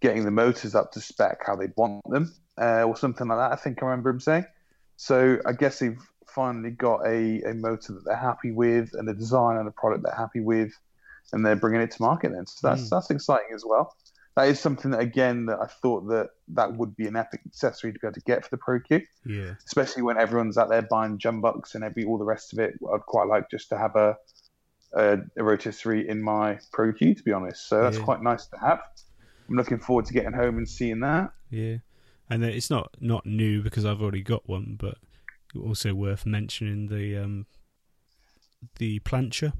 getting 0.00 0.24
the 0.24 0.30
motors 0.30 0.74
up 0.74 0.92
to 0.92 1.00
spec 1.00 1.44
how 1.44 1.56
they'd 1.56 1.72
want 1.76 2.08
them 2.08 2.32
uh, 2.60 2.84
or 2.84 2.96
something 2.96 3.28
like 3.28 3.38
that. 3.38 3.52
I 3.52 3.56
think 3.56 3.82
I 3.82 3.86
remember 3.86 4.10
him 4.10 4.20
saying. 4.20 4.46
So 4.96 5.38
I 5.44 5.52
guess 5.52 5.78
they've 5.78 6.00
finally 6.26 6.70
got 6.70 7.06
a, 7.06 7.42
a 7.42 7.54
motor 7.54 7.94
that 7.94 8.04
they're 8.04 8.16
happy 8.16 8.50
with 8.50 8.90
and 8.94 9.08
a 9.08 9.14
design 9.14 9.56
and 9.56 9.68
a 9.68 9.72
product 9.72 10.04
they're 10.04 10.14
happy 10.14 10.40
with, 10.40 10.72
and 11.32 11.44
they're 11.44 11.56
bringing 11.56 11.80
it 11.80 11.90
to 11.92 12.02
market 12.02 12.32
then. 12.32 12.46
So 12.46 12.68
that's 12.68 12.82
mm. 12.82 12.90
that's 12.90 13.10
exciting 13.10 13.54
as 13.54 13.64
well 13.64 13.94
that 14.38 14.46
is 14.46 14.60
something 14.60 14.92
that 14.92 15.00
again 15.00 15.46
that 15.46 15.58
I 15.60 15.66
thought 15.66 16.06
that 16.10 16.28
that 16.54 16.76
would 16.76 16.94
be 16.94 17.08
an 17.08 17.16
epic 17.16 17.40
accessory 17.44 17.92
to 17.92 17.98
be 17.98 18.06
able 18.06 18.14
to 18.14 18.20
get 18.20 18.44
for 18.44 18.50
the 18.50 18.62
ProQ. 18.62 19.02
Yeah. 19.26 19.54
Especially 19.66 20.02
when 20.02 20.16
everyone's 20.16 20.56
out 20.56 20.68
there 20.68 20.82
buying 20.82 21.18
jumbucks 21.18 21.74
and 21.74 21.82
every 21.82 22.04
all 22.04 22.18
the 22.18 22.24
rest 22.24 22.52
of 22.52 22.60
it. 22.60 22.74
I'd 22.94 23.00
quite 23.00 23.26
like 23.26 23.50
just 23.50 23.68
to 23.70 23.78
have 23.78 23.96
a 23.96 24.16
a, 24.94 25.18
a 25.36 25.42
rotisserie 25.42 26.08
in 26.08 26.22
my 26.22 26.60
ProQ 26.72 27.16
to 27.16 27.22
be 27.24 27.32
honest. 27.32 27.68
So 27.68 27.82
that's 27.82 27.98
yeah. 27.98 28.04
quite 28.04 28.22
nice 28.22 28.46
to 28.46 28.58
have. 28.58 28.80
I'm 29.48 29.56
looking 29.56 29.80
forward 29.80 30.04
to 30.04 30.12
getting 30.12 30.32
home 30.32 30.56
and 30.56 30.68
seeing 30.68 31.00
that. 31.00 31.32
Yeah. 31.50 31.78
And 32.30 32.44
it's 32.44 32.70
not 32.70 32.94
not 33.00 33.26
new 33.26 33.60
because 33.60 33.84
I've 33.84 34.00
already 34.00 34.22
got 34.22 34.48
one, 34.48 34.76
but 34.78 34.98
also 35.60 35.94
worth 35.94 36.26
mentioning 36.26 36.86
the 36.86 37.16
um 37.16 37.46
the 38.76 39.00
plancha. 39.00 39.52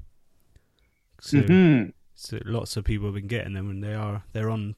So 1.19 1.39
mm-hmm. 1.39 1.89
So 2.19 2.37
lots 2.43 2.75
of 2.75 2.83
people 2.83 3.07
have 3.07 3.15
been 3.15 3.27
getting 3.27 3.53
them, 3.53 3.69
and 3.69 3.81
they 3.81 3.93
are 3.93 4.23
they're 4.33 4.49
on 4.49 4.75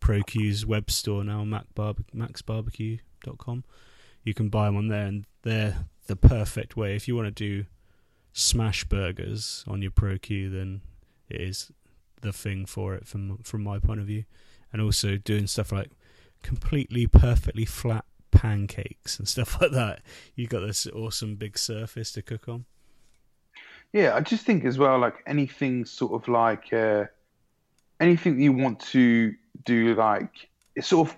ProQ's 0.00 0.64
web 0.64 0.90
store 0.90 1.22
now, 1.22 1.44
Mac 1.44 1.66
Barbe- 1.74 2.06
maxbarbecue.com. 2.14 3.64
you 4.24 4.32
can 4.32 4.48
buy 4.48 4.64
them 4.66 4.76
on 4.76 4.88
there, 4.88 5.06
and 5.06 5.26
they're 5.42 5.84
the 6.06 6.16
perfect 6.16 6.78
way 6.78 6.96
if 6.96 7.06
you 7.06 7.14
want 7.14 7.26
to 7.26 7.30
do 7.30 7.66
smash 8.32 8.84
burgers 8.84 9.64
on 9.68 9.82
your 9.82 9.90
ProQ. 9.90 10.50
Then 10.50 10.80
it 11.28 11.42
is 11.42 11.70
the 12.22 12.32
thing 12.32 12.64
for 12.64 12.94
it 12.94 13.06
from 13.06 13.36
from 13.42 13.62
my 13.62 13.78
point 13.78 14.00
of 14.00 14.06
view, 14.06 14.24
and 14.72 14.80
also 14.80 15.18
doing 15.18 15.46
stuff 15.46 15.70
like 15.70 15.90
completely 16.42 17.06
perfectly 17.06 17.66
flat 17.66 18.06
pancakes 18.30 19.18
and 19.18 19.28
stuff 19.28 19.58
like 19.60 19.72
that. 19.72 20.00
You 20.34 20.46
got 20.46 20.60
this 20.60 20.86
awesome 20.86 21.34
big 21.34 21.58
surface 21.58 22.12
to 22.12 22.22
cook 22.22 22.48
on. 22.48 22.64
Yeah, 23.92 24.14
I 24.14 24.20
just 24.20 24.44
think 24.44 24.64
as 24.64 24.78
well, 24.78 24.98
like 24.98 25.16
anything 25.26 25.84
sort 25.84 26.12
of 26.12 26.28
like 26.28 26.72
uh, 26.72 27.04
anything 28.00 28.40
you 28.40 28.52
want 28.52 28.80
to 28.80 29.34
do, 29.64 29.94
like 29.94 30.48
it's 30.74 30.88
sort 30.88 31.08
of 31.08 31.16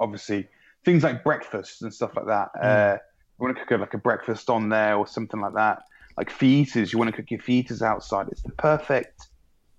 obviously 0.00 0.48
things 0.84 1.04
like 1.04 1.22
breakfast 1.22 1.82
and 1.82 1.92
stuff 1.92 2.16
like 2.16 2.26
that. 2.26 2.50
Mm. 2.56 2.64
Uh, 2.64 2.98
you 3.38 3.44
want 3.44 3.56
to 3.56 3.64
cook 3.64 3.80
like 3.80 3.94
a 3.94 3.98
breakfast 3.98 4.50
on 4.50 4.68
there 4.68 4.96
or 4.96 5.06
something 5.06 5.40
like 5.40 5.54
that. 5.54 5.82
Like 6.16 6.30
fajitas, 6.30 6.92
you 6.92 6.98
want 6.98 7.14
to 7.14 7.16
cook 7.16 7.30
your 7.30 7.40
fajitas 7.40 7.82
outside. 7.82 8.28
It's 8.32 8.42
the 8.42 8.50
perfect 8.50 9.28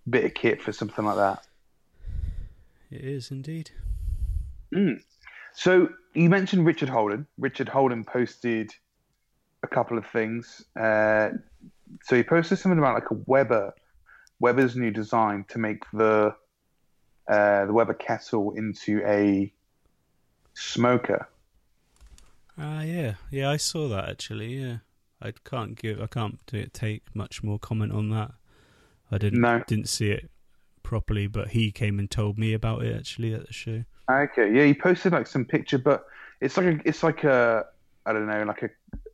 bit 0.09 0.23
of 0.23 0.33
kit 0.33 0.61
for 0.61 0.71
something 0.71 1.03
like 1.03 1.17
that. 1.17 1.45
It 2.89 3.01
is 3.01 3.31
indeed. 3.31 3.71
Mm. 4.73 5.01
So 5.53 5.89
you 6.13 6.29
mentioned 6.29 6.65
Richard 6.65 6.89
Holden. 6.89 7.27
Richard 7.37 7.67
Holden 7.67 8.05
posted 8.05 8.73
a 9.61 9.67
couple 9.67 9.97
of 9.97 10.05
things. 10.07 10.63
Uh, 10.79 11.29
so 12.03 12.15
he 12.15 12.23
posted 12.23 12.59
something 12.59 12.79
about 12.79 12.95
like 12.95 13.11
a 13.11 13.15
Weber, 13.25 13.73
Weber's 14.39 14.75
new 14.75 14.91
design 14.91 15.45
to 15.49 15.59
make 15.59 15.83
the 15.93 16.35
uh, 17.27 17.65
the 17.65 17.73
Weber 17.73 17.93
kettle 17.93 18.53
into 18.55 19.01
a 19.05 19.53
smoker. 20.53 21.27
Ah, 22.57 22.79
uh, 22.79 22.81
yeah, 22.83 23.13
yeah, 23.31 23.49
I 23.49 23.57
saw 23.57 23.87
that 23.89 24.09
actually. 24.09 24.55
Yeah, 24.55 24.77
I 25.21 25.31
can't 25.31 25.75
give, 25.75 26.01
I 26.01 26.07
can't 26.07 26.39
take 26.73 27.03
much 27.13 27.43
more 27.43 27.59
comment 27.59 27.91
on 27.91 28.09
that. 28.09 28.31
I 29.11 29.17
didn't 29.17 29.41
no. 29.41 29.63
didn't 29.65 29.89
see 29.89 30.11
it 30.11 30.29
properly, 30.83 31.27
but 31.27 31.49
he 31.49 31.71
came 31.71 31.99
and 31.99 32.09
told 32.09 32.37
me 32.37 32.53
about 32.53 32.83
it 32.83 32.95
actually 32.95 33.33
at 33.33 33.45
the 33.45 33.53
show. 33.53 33.83
Okay, 34.09 34.53
yeah, 34.53 34.65
he 34.65 34.73
posted 34.73 35.13
like 35.13 35.27
some 35.27 35.45
picture, 35.45 35.77
but 35.77 36.05
it's 36.41 36.57
like 36.57 36.65
a, 36.65 36.79
it's 36.83 37.03
like 37.03 37.23
a, 37.23 37.65
I 38.05 38.13
don't 38.13 38.27
know, 38.27 38.43
like 38.43 38.63
a, 38.63 38.69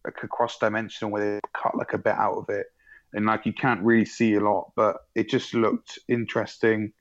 like 0.06 0.24
a 0.24 0.28
cross 0.28 0.58
dimensional 0.58 1.12
where 1.12 1.36
they 1.36 1.40
cut 1.54 1.78
like 1.78 1.94
a 1.94 1.98
bit 1.98 2.16
out 2.16 2.38
of 2.38 2.50
it, 2.50 2.68
and 3.14 3.26
like 3.26 3.46
you 3.46 3.54
can't 3.54 3.82
really 3.82 4.06
see 4.06 4.36
a 4.36 4.40
lot, 4.40 4.72
but 4.76 4.98
it 5.16 5.30
just 5.30 5.54
looked 5.54 6.00
interesting. 6.08 6.92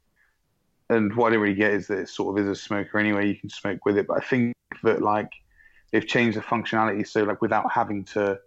And 0.91 1.15
what 1.17 1.29
I 1.29 1.31
didn't 1.31 1.43
really 1.43 1.55
get 1.55 1.73
is 1.73 1.87
that 1.89 1.99
it 1.99 2.09
sort 2.09 2.39
of 2.39 2.45
is 2.45 2.51
a 2.51 2.61
smoker 2.61 2.99
anyway. 2.99 3.29
You 3.29 3.37
can 3.37 3.49
smoke 3.49 3.85
with 3.85 3.97
it, 3.97 4.07
but 4.07 4.19
I 4.19 4.27
think 4.27 4.55
that 4.83 5.03
like 5.03 5.31
they've 5.93 6.07
changed 6.07 6.37
the 6.37 6.43
functionality 6.43 7.07
so 7.07 7.23
like 7.23 7.41
without 7.41 7.71
having 7.73 8.05
to 8.05 8.39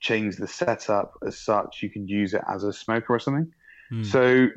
change 0.00 0.36
the 0.36 0.48
setup 0.48 1.14
as 1.26 1.38
such, 1.38 1.82
you 1.82 1.90
can 1.90 2.08
use 2.08 2.34
it 2.34 2.42
as 2.48 2.64
a 2.64 2.72
smoker 2.72 3.14
or 3.14 3.18
something. 3.18 3.52
Mm. 3.92 4.06
So 4.06 4.48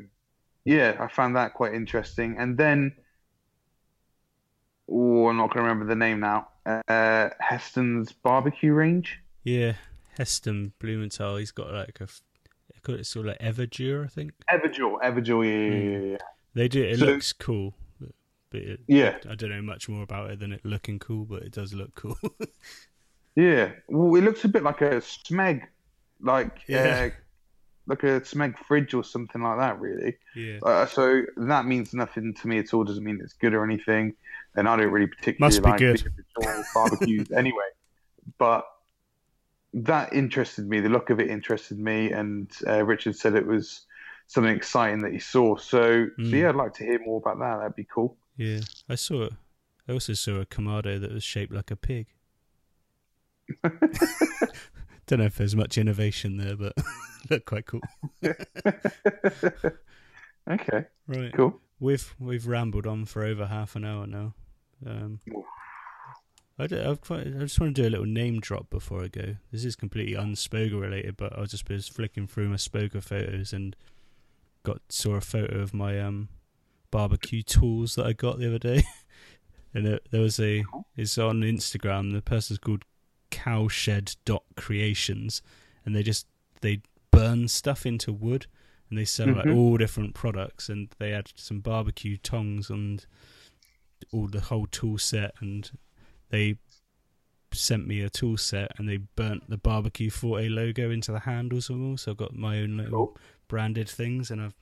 yeah, 0.64 0.96
I 0.98 1.08
found 1.08 1.36
that 1.36 1.54
quite 1.54 1.74
interesting. 1.74 2.36
And 2.38 2.56
then 2.56 2.92
oh, 4.90 5.28
I'm 5.28 5.36
not 5.36 5.52
going 5.52 5.64
to 5.64 5.68
remember 5.68 5.86
the 5.86 5.96
name 5.96 6.20
now. 6.20 6.48
Uh, 6.66 7.30
Heston's 7.38 8.12
barbecue 8.12 8.72
range. 8.72 9.20
Yeah, 9.46 9.74
Heston 10.18 10.72
Blumenthal. 10.80 11.36
He's 11.36 11.52
got 11.52 11.72
like 11.72 12.00
a, 12.00 12.08
it's 12.92 13.08
sort 13.08 13.26
of 13.26 13.30
like 13.30 13.38
Everdure, 13.38 14.04
I 14.04 14.08
think. 14.08 14.32
Everdure, 14.52 14.98
Everdure. 15.04 15.44
Yeah, 15.44 15.78
yeah, 15.78 15.98
yeah, 15.98 16.10
yeah. 16.12 16.16
They 16.54 16.66
do. 16.66 16.82
It 16.82 16.98
so, 16.98 17.04
looks 17.06 17.32
cool, 17.32 17.74
but, 18.00 18.10
but 18.50 18.60
it, 18.60 18.80
yeah, 18.88 19.18
I 19.30 19.36
don't 19.36 19.50
know 19.50 19.62
much 19.62 19.88
more 19.88 20.02
about 20.02 20.30
it 20.32 20.40
than 20.40 20.50
it 20.50 20.64
looking 20.64 20.98
cool, 20.98 21.26
but 21.26 21.44
it 21.44 21.52
does 21.52 21.72
look 21.72 21.94
cool. 21.94 22.18
yeah, 23.36 23.70
well, 23.86 24.16
it 24.16 24.24
looks 24.24 24.44
a 24.44 24.48
bit 24.48 24.64
like 24.64 24.80
a 24.80 24.96
Smeg, 24.96 25.62
like 26.20 26.62
yeah. 26.66 27.10
Uh, 27.10 27.10
like 27.86 28.02
a 28.02 28.20
Smeg 28.22 28.58
fridge 28.58 28.94
or 28.94 29.04
something 29.04 29.42
like 29.42 29.58
that, 29.58 29.78
really. 29.78 30.16
Yeah. 30.34 30.58
Uh, 30.60 30.86
so 30.86 31.22
that 31.36 31.66
means 31.66 31.94
nothing 31.94 32.34
to 32.34 32.48
me 32.48 32.58
at 32.58 32.74
all. 32.74 32.82
Doesn't 32.82 33.04
mean 33.04 33.20
it's 33.22 33.34
good 33.34 33.54
or 33.54 33.62
anything. 33.62 34.14
And 34.56 34.68
I 34.68 34.76
don't 34.76 34.90
really 34.90 35.06
particularly 35.06 35.60
like 35.60 35.78
good. 35.78 36.02
barbecues 36.74 37.30
anyway. 37.36 37.62
But 38.38 38.66
that 39.76 40.12
interested 40.12 40.68
me. 40.68 40.80
The 40.80 40.88
look 40.88 41.10
of 41.10 41.20
it 41.20 41.30
interested 41.30 41.78
me, 41.78 42.10
and 42.10 42.50
uh, 42.66 42.84
Richard 42.84 43.16
said 43.16 43.34
it 43.34 43.46
was 43.46 43.82
something 44.26 44.54
exciting 44.54 45.00
that 45.00 45.12
he 45.12 45.18
saw. 45.18 45.56
So, 45.56 46.06
mm. 46.18 46.30
so 46.30 46.36
yeah, 46.36 46.48
I'd 46.48 46.56
like 46.56 46.72
to 46.74 46.84
hear 46.84 46.98
more 47.04 47.18
about 47.18 47.38
that. 47.38 47.58
That'd 47.58 47.76
be 47.76 47.86
cool. 47.92 48.16
Yeah, 48.36 48.60
I 48.88 48.94
saw 48.94 49.24
it. 49.24 49.32
I 49.88 49.92
also 49.92 50.14
saw 50.14 50.40
a 50.40 50.46
Kamado 50.46 51.00
that 51.00 51.12
was 51.12 51.22
shaped 51.22 51.52
like 51.52 51.70
a 51.70 51.76
pig. 51.76 52.06
Don't 55.06 55.20
know 55.20 55.26
if 55.26 55.36
there's 55.36 55.54
much 55.54 55.78
innovation 55.78 56.38
there, 56.38 56.56
but 56.56 56.72
looked 57.30 57.46
quite 57.46 57.66
cool. 57.66 57.82
okay. 60.50 60.86
Right. 61.06 61.32
Cool. 61.34 61.60
We've 61.78 62.14
we've 62.18 62.46
rambled 62.46 62.86
on 62.86 63.04
for 63.04 63.22
over 63.22 63.46
half 63.46 63.76
an 63.76 63.84
hour 63.84 64.06
now. 64.06 64.34
Um, 64.84 65.20
I, 66.58 66.66
quite, 66.66 67.26
I 67.26 67.40
just 67.40 67.60
want 67.60 67.76
to 67.76 67.82
do 67.82 67.88
a 67.88 67.90
little 67.90 68.06
name 68.06 68.40
drop 68.40 68.70
before 68.70 69.04
I 69.04 69.08
go. 69.08 69.36
This 69.52 69.64
is 69.64 69.76
completely 69.76 70.14
unspoga 70.14 70.80
related, 70.80 71.16
but 71.16 71.36
I 71.36 71.40
was 71.40 71.50
just 71.50 71.68
was 71.68 71.88
flicking 71.88 72.26
through 72.26 72.48
my 72.48 72.56
spoga 72.56 73.02
photos 73.02 73.52
and 73.52 73.76
got 74.62 74.80
saw 74.88 75.14
a 75.14 75.20
photo 75.20 75.60
of 75.60 75.74
my 75.74 76.00
um 76.00 76.28
barbecue 76.90 77.42
tools 77.42 77.94
that 77.94 78.06
I 78.06 78.14
got 78.14 78.38
the 78.38 78.48
other 78.48 78.58
day. 78.58 78.84
and 79.74 79.86
there, 79.86 80.00
there 80.10 80.22
was 80.22 80.40
a 80.40 80.64
it's 80.96 81.18
on 81.18 81.42
Instagram. 81.42 82.14
The 82.14 82.22
person's 82.22 82.58
called 82.58 82.84
Cowshed 83.30 84.16
Dot 84.24 84.44
Creations, 84.56 85.42
and 85.84 85.94
they 85.94 86.02
just 86.02 86.26
they 86.62 86.80
burn 87.10 87.48
stuff 87.48 87.84
into 87.84 88.12
wood 88.12 88.46
and 88.88 88.98
they 88.98 89.04
sell 89.04 89.26
mm-hmm. 89.26 89.48
like 89.48 89.56
all 89.56 89.76
different 89.76 90.14
products 90.14 90.68
and 90.68 90.88
they 90.98 91.10
had 91.10 91.30
some 91.34 91.60
barbecue 91.60 92.16
tongs 92.16 92.70
and 92.70 93.06
all 94.12 94.28
the 94.28 94.40
whole 94.40 94.66
tool 94.66 94.98
set 94.98 95.34
and 95.40 95.70
they 96.30 96.56
sent 97.52 97.86
me 97.86 98.02
a 98.02 98.10
tool 98.10 98.36
set 98.36 98.70
and 98.76 98.88
they 98.88 98.98
burnt 98.98 99.48
the 99.48 99.56
barbecue 99.56 100.10
forte 100.10 100.48
logo 100.48 100.90
into 100.90 101.10
the 101.12 101.20
handles 101.20 101.70
of 101.70 101.80
all 101.80 101.96
so 101.96 102.10
I've 102.10 102.16
got 102.18 102.34
my 102.34 102.58
own 102.58 102.76
little 102.76 102.90
cool. 102.92 103.16
branded 103.48 103.88
things 103.88 104.30
and 104.30 104.40
I've 104.40 104.54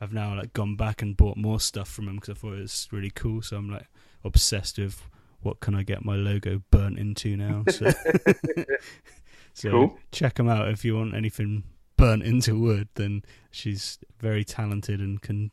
I've 0.00 0.12
now 0.12 0.36
like 0.36 0.52
gone 0.52 0.76
back 0.76 1.02
and 1.02 1.16
bought 1.16 1.36
more 1.36 1.60
stuff 1.60 1.88
from 1.88 2.06
them 2.06 2.16
because 2.16 2.30
I 2.30 2.34
thought 2.34 2.54
it 2.54 2.62
was 2.62 2.88
really 2.90 3.10
cool 3.10 3.42
so 3.42 3.56
I'm 3.56 3.70
like 3.70 3.86
obsessed 4.24 4.78
with 4.78 5.08
what 5.46 5.60
can 5.60 5.74
I 5.74 5.84
get 5.84 6.04
my 6.04 6.16
logo 6.16 6.62
burnt 6.70 6.98
into 6.98 7.36
now? 7.36 7.64
So, 7.70 7.90
so 9.54 9.70
cool. 9.70 9.98
check 10.10 10.34
them 10.34 10.48
out 10.48 10.68
if 10.68 10.84
you 10.84 10.96
want 10.96 11.14
anything 11.14 11.62
burnt 11.96 12.24
into 12.24 12.58
wood. 12.58 12.88
Then 12.94 13.22
she's 13.50 13.98
very 14.18 14.44
talented 14.44 15.00
and 15.00 15.22
can 15.22 15.52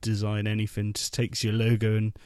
design 0.00 0.46
anything. 0.46 0.94
Just 0.94 1.12
takes 1.12 1.44
your 1.44 1.52
logo 1.52 1.96
and 1.96 2.16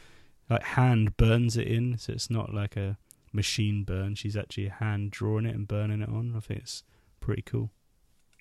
like 0.50 0.62
hand 0.62 1.16
burns 1.16 1.56
it 1.56 1.68
in, 1.68 1.96
so 1.96 2.12
it's 2.12 2.28
not 2.28 2.52
like 2.52 2.76
a 2.76 2.98
machine 3.32 3.84
burn. 3.84 4.16
She's 4.16 4.36
actually 4.36 4.68
hand 4.68 5.12
drawing 5.12 5.46
it 5.46 5.54
and 5.54 5.66
burning 5.66 6.02
it 6.02 6.08
on. 6.08 6.34
I 6.36 6.40
think 6.40 6.60
it's 6.60 6.82
pretty 7.20 7.42
cool. 7.42 7.70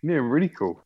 Yeah, 0.01 0.15
really 0.15 0.49
cool. 0.49 0.83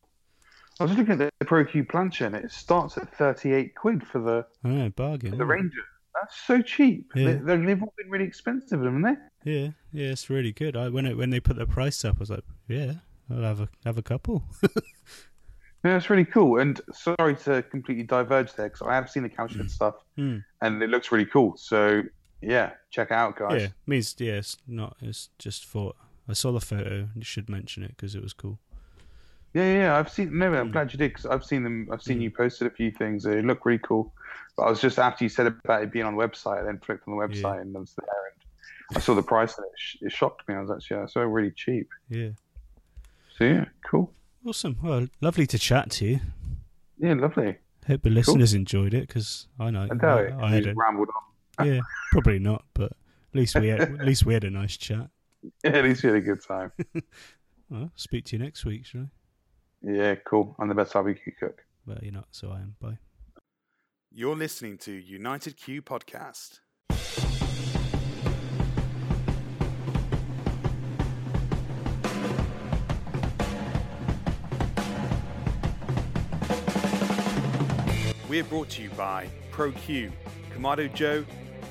I 0.80 0.84
was 0.84 0.96
looking 0.96 1.20
at 1.20 1.32
the 1.38 1.46
Pro 1.46 1.64
Q 1.64 1.84
plancha 1.84 2.26
and 2.26 2.34
it 2.34 2.50
starts 2.50 2.98
at 2.98 3.16
38 3.16 3.74
quid 3.74 4.04
for 4.06 4.20
the 4.20 4.46
oh, 4.68 4.88
bargain. 4.90 5.38
The 5.38 5.44
Ranger. 5.44 5.82
That's 6.14 6.36
so 6.46 6.62
cheap. 6.62 7.10
Yeah. 7.14 7.38
They, 7.42 7.56
have 7.56 7.82
all 7.82 7.94
been 7.96 8.10
really 8.10 8.24
expensive, 8.24 8.82
haven't 8.82 9.02
they? 9.02 9.16
Yeah, 9.44 9.68
yeah, 9.92 10.10
it's 10.10 10.30
really 10.30 10.52
good. 10.52 10.76
I 10.76 10.88
when 10.88 11.06
it, 11.06 11.16
when 11.16 11.30
they 11.30 11.40
put 11.40 11.56
the 11.56 11.66
price 11.66 12.04
up, 12.04 12.16
I 12.16 12.20
was 12.20 12.30
like, 12.30 12.44
yeah, 12.68 12.94
I'll 13.30 13.42
have 13.42 13.60
a 13.60 13.68
have 13.84 13.98
a 13.98 14.02
couple. 14.02 14.44
yeah, 15.84 15.96
it's 15.96 16.08
really 16.08 16.24
cool. 16.24 16.58
And 16.58 16.80
sorry 16.92 17.36
to 17.44 17.62
completely 17.62 18.04
diverge 18.04 18.54
there 18.54 18.68
because 18.68 18.86
I 18.86 18.94
have 18.94 19.10
seen 19.10 19.22
the 19.22 19.28
cowshed 19.28 19.58
mm. 19.58 19.70
stuff, 19.70 19.96
mm. 20.16 20.42
and 20.62 20.82
it 20.82 20.88
looks 20.88 21.12
really 21.12 21.26
cool. 21.26 21.56
So 21.56 22.02
yeah, 22.40 22.72
check 22.90 23.10
it 23.10 23.14
out, 23.14 23.36
guys. 23.36 23.62
Yeah, 23.62 23.68
means 23.86 24.14
yeah, 24.18 24.34
it's 24.34 24.56
not. 24.66 24.96
It's 25.00 25.28
just 25.38 25.64
for 25.64 25.94
I 26.28 26.32
saw 26.32 26.52
the 26.52 26.60
photo. 26.60 27.08
You 27.14 27.22
should 27.22 27.48
mention 27.48 27.82
it 27.82 27.96
because 27.96 28.14
it 28.14 28.22
was 28.22 28.32
cool. 28.32 28.58
Yeah, 29.52 29.72
yeah, 29.72 29.98
I've 29.98 30.10
seen. 30.10 30.36
No, 30.36 30.52
I'm 30.52 30.70
mm. 30.70 30.72
glad 30.72 30.92
you 30.92 30.98
did 30.98 31.12
because 31.12 31.26
I've 31.26 31.44
seen 31.44 31.62
them. 31.62 31.88
I've 31.92 32.02
seen 32.02 32.18
mm. 32.18 32.22
you 32.22 32.30
posted 32.30 32.66
a 32.66 32.70
few 32.70 32.90
things. 32.90 33.22
They 33.22 33.40
look 33.42 33.64
really 33.64 33.78
cool. 33.78 34.12
But 34.56 34.64
I 34.64 34.70
was 34.70 34.80
just 34.80 34.98
after 34.98 35.24
you 35.24 35.28
said 35.28 35.46
about 35.46 35.82
it 35.82 35.92
being 35.92 36.06
on 36.06 36.16
the 36.16 36.22
website, 36.22 36.60
I 36.60 36.64
then 36.64 36.78
clicked 36.78 37.06
on 37.06 37.16
the 37.16 37.22
website 37.22 37.56
yeah. 37.56 37.60
and 37.60 37.76
it 37.76 37.78
was 37.78 37.94
there, 37.94 38.08
and 38.32 38.96
I 38.96 39.00
saw 39.00 39.14
the 39.14 39.22
price 39.22 39.56
and 39.58 39.66
it, 39.66 39.72
sh- 39.76 39.96
it 40.00 40.12
shocked 40.12 40.48
me. 40.48 40.54
I 40.54 40.60
was 40.60 40.70
actually 40.70 40.98
yeah, 40.98 41.06
so 41.06 41.20
really 41.22 41.50
cheap. 41.50 41.88
Yeah. 42.08 42.30
So 43.36 43.44
yeah, 43.44 43.64
cool. 43.88 44.12
Awesome. 44.46 44.76
Well, 44.82 45.06
lovely 45.20 45.46
to 45.46 45.58
chat 45.58 45.90
to 45.92 46.04
you. 46.04 46.20
Yeah, 46.98 47.14
lovely. 47.14 47.56
Hope 47.86 48.02
the 48.02 48.10
listeners 48.10 48.52
cool. 48.52 48.58
enjoyed 48.60 48.94
it 48.94 49.08
because 49.08 49.48
I 49.58 49.70
know 49.70 49.88
I, 49.90 50.06
I, 50.06 50.46
I 50.46 50.50
had 50.50 50.66
a, 50.66 50.74
rambled 50.74 51.08
on. 51.58 51.66
yeah, 51.66 51.80
probably 52.12 52.38
not, 52.38 52.64
but 52.74 52.92
at 52.92 53.34
least 53.34 53.58
we 53.58 53.68
had, 53.68 53.80
at 53.80 54.04
least 54.04 54.24
we 54.24 54.34
had 54.34 54.44
a 54.44 54.50
nice 54.50 54.76
chat. 54.76 55.08
Yeah, 55.62 55.72
at 55.72 55.84
least 55.84 56.02
we 56.02 56.08
had 56.08 56.16
a 56.16 56.22
good 56.22 56.42
time. 56.42 56.72
well, 57.68 57.90
speak 57.96 58.24
to 58.26 58.36
you 58.36 58.42
next 58.42 58.64
week, 58.64 58.86
shall 58.86 59.02
I? 59.02 59.06
Yeah, 59.92 60.14
cool. 60.14 60.56
I'm 60.58 60.68
the 60.68 60.74
best 60.74 60.94
barbecue 60.94 61.34
cook. 61.38 61.62
Well, 61.86 61.98
you're 62.00 62.14
not, 62.14 62.28
so 62.30 62.48
I 62.50 62.60
am. 62.60 62.76
Bye. 62.80 62.96
You're 64.10 64.36
listening 64.36 64.78
to 64.78 64.92
United 64.92 65.58
Q 65.58 65.82
Podcast. 65.82 66.60
We 78.34 78.40
are 78.40 78.42
brought 78.42 78.68
to 78.70 78.82
you 78.82 78.90
by 78.90 79.28
ProQ, 79.52 80.10
Kamado 80.52 80.92
Joe, 80.92 81.24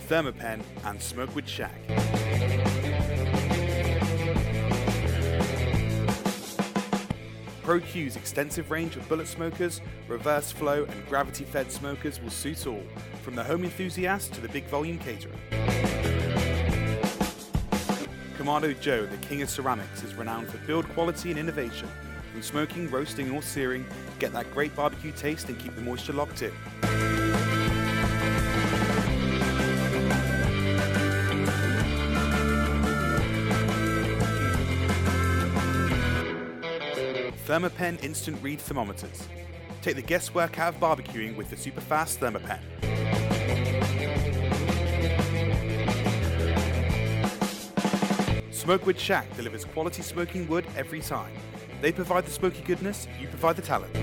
Thermapen, 0.08 0.62
and 0.86 1.02
Smokewood 1.02 1.46
Shack. 1.46 1.76
ProQ's 7.64 8.16
extensive 8.16 8.72
range 8.72 8.96
of 8.96 9.10
bullet 9.10 9.28
smokers, 9.28 9.82
reverse 10.08 10.54
flow, 10.54 10.86
and 10.86 11.06
gravity 11.10 11.44
fed 11.44 11.70
smokers 11.70 12.22
will 12.22 12.30
suit 12.30 12.66
all, 12.66 12.84
from 13.24 13.36
the 13.36 13.44
home 13.44 13.66
enthusiast 13.66 14.32
to 14.32 14.40
the 14.40 14.48
big 14.48 14.64
volume 14.68 15.00
caterer. 15.00 15.36
Kamado 18.38 18.80
Joe, 18.80 19.06
the 19.06 19.18
king 19.18 19.42
of 19.42 19.50
ceramics, 19.50 20.02
is 20.02 20.16
renowned 20.16 20.48
for 20.48 20.60
build 20.60 20.88
quality 20.94 21.30
and 21.30 21.38
innovation. 21.38 21.90
From 22.34 22.42
smoking, 22.42 22.90
roasting, 22.90 23.30
or 23.30 23.44
searing, 23.44 23.86
get 24.18 24.34
that 24.34 24.52
great 24.52 24.76
barbecue 24.76 25.12
taste 25.12 25.50
and 25.50 25.60
keep 25.60 25.76
the 25.76 25.82
moisture 25.82 26.14
locked 26.14 26.42
in. 26.42 26.52
Thermapen 37.46 38.04
instant 38.04 38.42
read 38.42 38.60
thermometers. 38.60 39.28
Take 39.84 39.96
the 39.96 40.02
guesswork 40.02 40.58
out 40.58 40.74
of 40.74 40.80
barbecuing 40.80 41.36
with 41.36 41.52
the 41.52 41.56
super 41.56 41.82
fast 41.82 42.20
Thermapen. 42.20 42.60
Smokewood 48.52 48.98
Shack 48.98 49.36
delivers 49.36 49.66
quality 49.66 50.02
smoking 50.02 50.48
wood 50.48 50.66
every 50.76 51.02
time. 51.02 51.32
They 51.84 51.92
provide 51.92 52.26
the 52.26 52.32
smoky 52.32 52.62
goodness, 52.62 53.10
you 53.20 53.28
provide 53.28 53.58
the 53.58 53.62
talent. 53.62 53.94